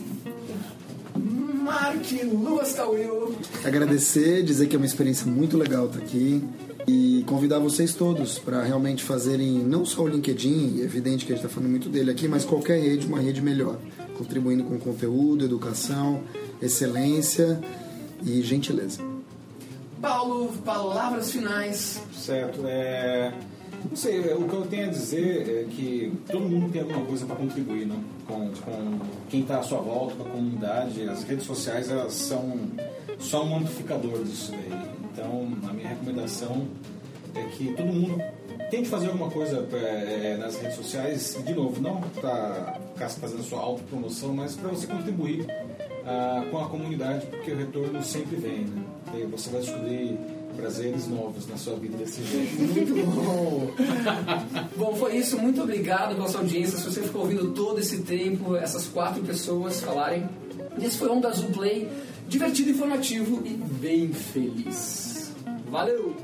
Mark 1.63 2.11
Luas 2.23 2.73
Tawil. 2.73 3.35
Agradecer, 3.63 4.43
dizer 4.43 4.67
que 4.67 4.75
é 4.75 4.77
uma 4.77 4.85
experiência 4.85 5.25
muito 5.25 5.57
legal 5.57 5.85
estar 5.85 5.99
aqui 5.99 6.43
e 6.85 7.23
convidar 7.27 7.59
vocês 7.59 7.93
todos 7.93 8.37
para 8.37 8.61
realmente 8.63 9.03
fazerem 9.03 9.59
não 9.59 9.85
só 9.85 10.03
o 10.03 10.07
LinkedIn, 10.07 10.81
é 10.81 10.83
evidente 10.83 11.25
que 11.25 11.31
a 11.31 11.35
gente 11.35 11.45
está 11.45 11.47
falando 11.47 11.69
muito 11.69 11.87
dele 11.87 12.11
aqui, 12.11 12.27
mas 12.27 12.43
qualquer 12.43 12.81
rede, 12.81 13.07
uma 13.07 13.19
rede 13.19 13.41
melhor, 13.41 13.77
contribuindo 14.17 14.63
com 14.65 14.77
conteúdo, 14.77 15.45
educação, 15.45 16.23
excelência 16.61 17.61
e 18.25 18.41
gentileza. 18.41 19.12
Paulo, 20.03 20.51
palavras 20.65 21.31
finais. 21.31 22.03
Certo. 22.11 22.59
É, 22.67 23.31
não 23.89 23.95
sei, 23.95 24.19
o 24.33 24.49
que 24.49 24.53
eu 24.53 24.67
tenho 24.69 24.87
a 24.87 24.91
dizer 24.91 25.49
é 25.49 25.63
que 25.63 26.11
todo 26.29 26.41
mundo 26.41 26.69
tem 26.73 26.81
alguma 26.81 27.05
coisa 27.05 27.25
para 27.25 27.37
contribuir, 27.37 27.87
né? 27.87 27.95
Com, 28.27 28.51
com 28.51 28.99
quem 29.29 29.43
está 29.43 29.59
à 29.59 29.63
sua 29.63 29.79
volta, 29.79 30.15
com 30.15 30.23
a 30.23 30.29
comunidade. 30.31 31.07
As 31.07 31.23
redes 31.23 31.45
sociais 31.45 31.89
elas 31.89 32.11
são 32.11 32.59
só 33.17 33.45
um 33.45 33.55
amplificador 33.55 34.21
disso 34.25 34.51
daí. 34.51 34.81
Então, 35.09 35.47
a 35.69 35.71
minha 35.71 35.87
recomendação 35.87 36.67
é 37.33 37.43
que 37.43 37.73
todo 37.73 37.87
mundo 37.87 38.21
tente 38.69 38.89
fazer 38.89 39.07
alguma 39.07 39.31
coisa 39.31 39.65
é, 39.71 40.35
nas 40.37 40.57
redes 40.57 40.75
sociais, 40.75 41.41
de 41.45 41.53
novo, 41.53 41.81
não 41.81 42.01
para 42.19 42.77
ficar 42.93 43.07
fazendo 43.07 43.41
sua 43.41 43.61
autopromoção, 43.61 44.33
mas 44.33 44.53
para 44.53 44.67
você 44.67 44.85
contribuir 44.85 45.47
ah, 46.05 46.45
com 46.51 46.57
a 46.57 46.67
comunidade, 46.67 47.25
porque 47.27 47.51
o 47.51 47.57
retorno 47.57 48.03
sempre 48.03 48.35
vem, 48.35 48.65
né? 48.65 48.83
Você 49.31 49.49
vai 49.49 49.61
descobrir 49.61 50.17
prazeres 50.55 51.07
novos 51.07 51.47
na 51.47 51.57
sua 51.57 51.75
vida 51.75 51.97
desse 51.97 52.23
jeito. 52.23 52.61
Muito 52.61 53.15
bom. 53.15 53.71
bom, 54.75 54.95
foi 54.95 55.17
isso. 55.17 55.37
Muito 55.37 55.61
obrigado 55.61 56.15
pela 56.15 56.27
sua 56.27 56.41
audiência. 56.41 56.77
Se 56.77 56.85
você 56.85 57.01
ficou 57.01 57.21
ouvindo 57.21 57.51
todo 57.51 57.79
esse 57.79 58.01
tempo, 58.01 58.55
essas 58.55 58.87
quatro 58.87 59.21
pessoas 59.23 59.81
falarem. 59.81 60.27
Esse 60.81 60.97
foi 60.97 61.09
um 61.09 61.19
da 61.19 61.29
Azul 61.29 61.51
Play, 61.51 61.89
divertido, 62.27 62.71
informativo 62.71 63.41
e 63.45 63.49
bem 63.49 64.09
feliz. 64.09 65.31
Valeu! 65.69 66.15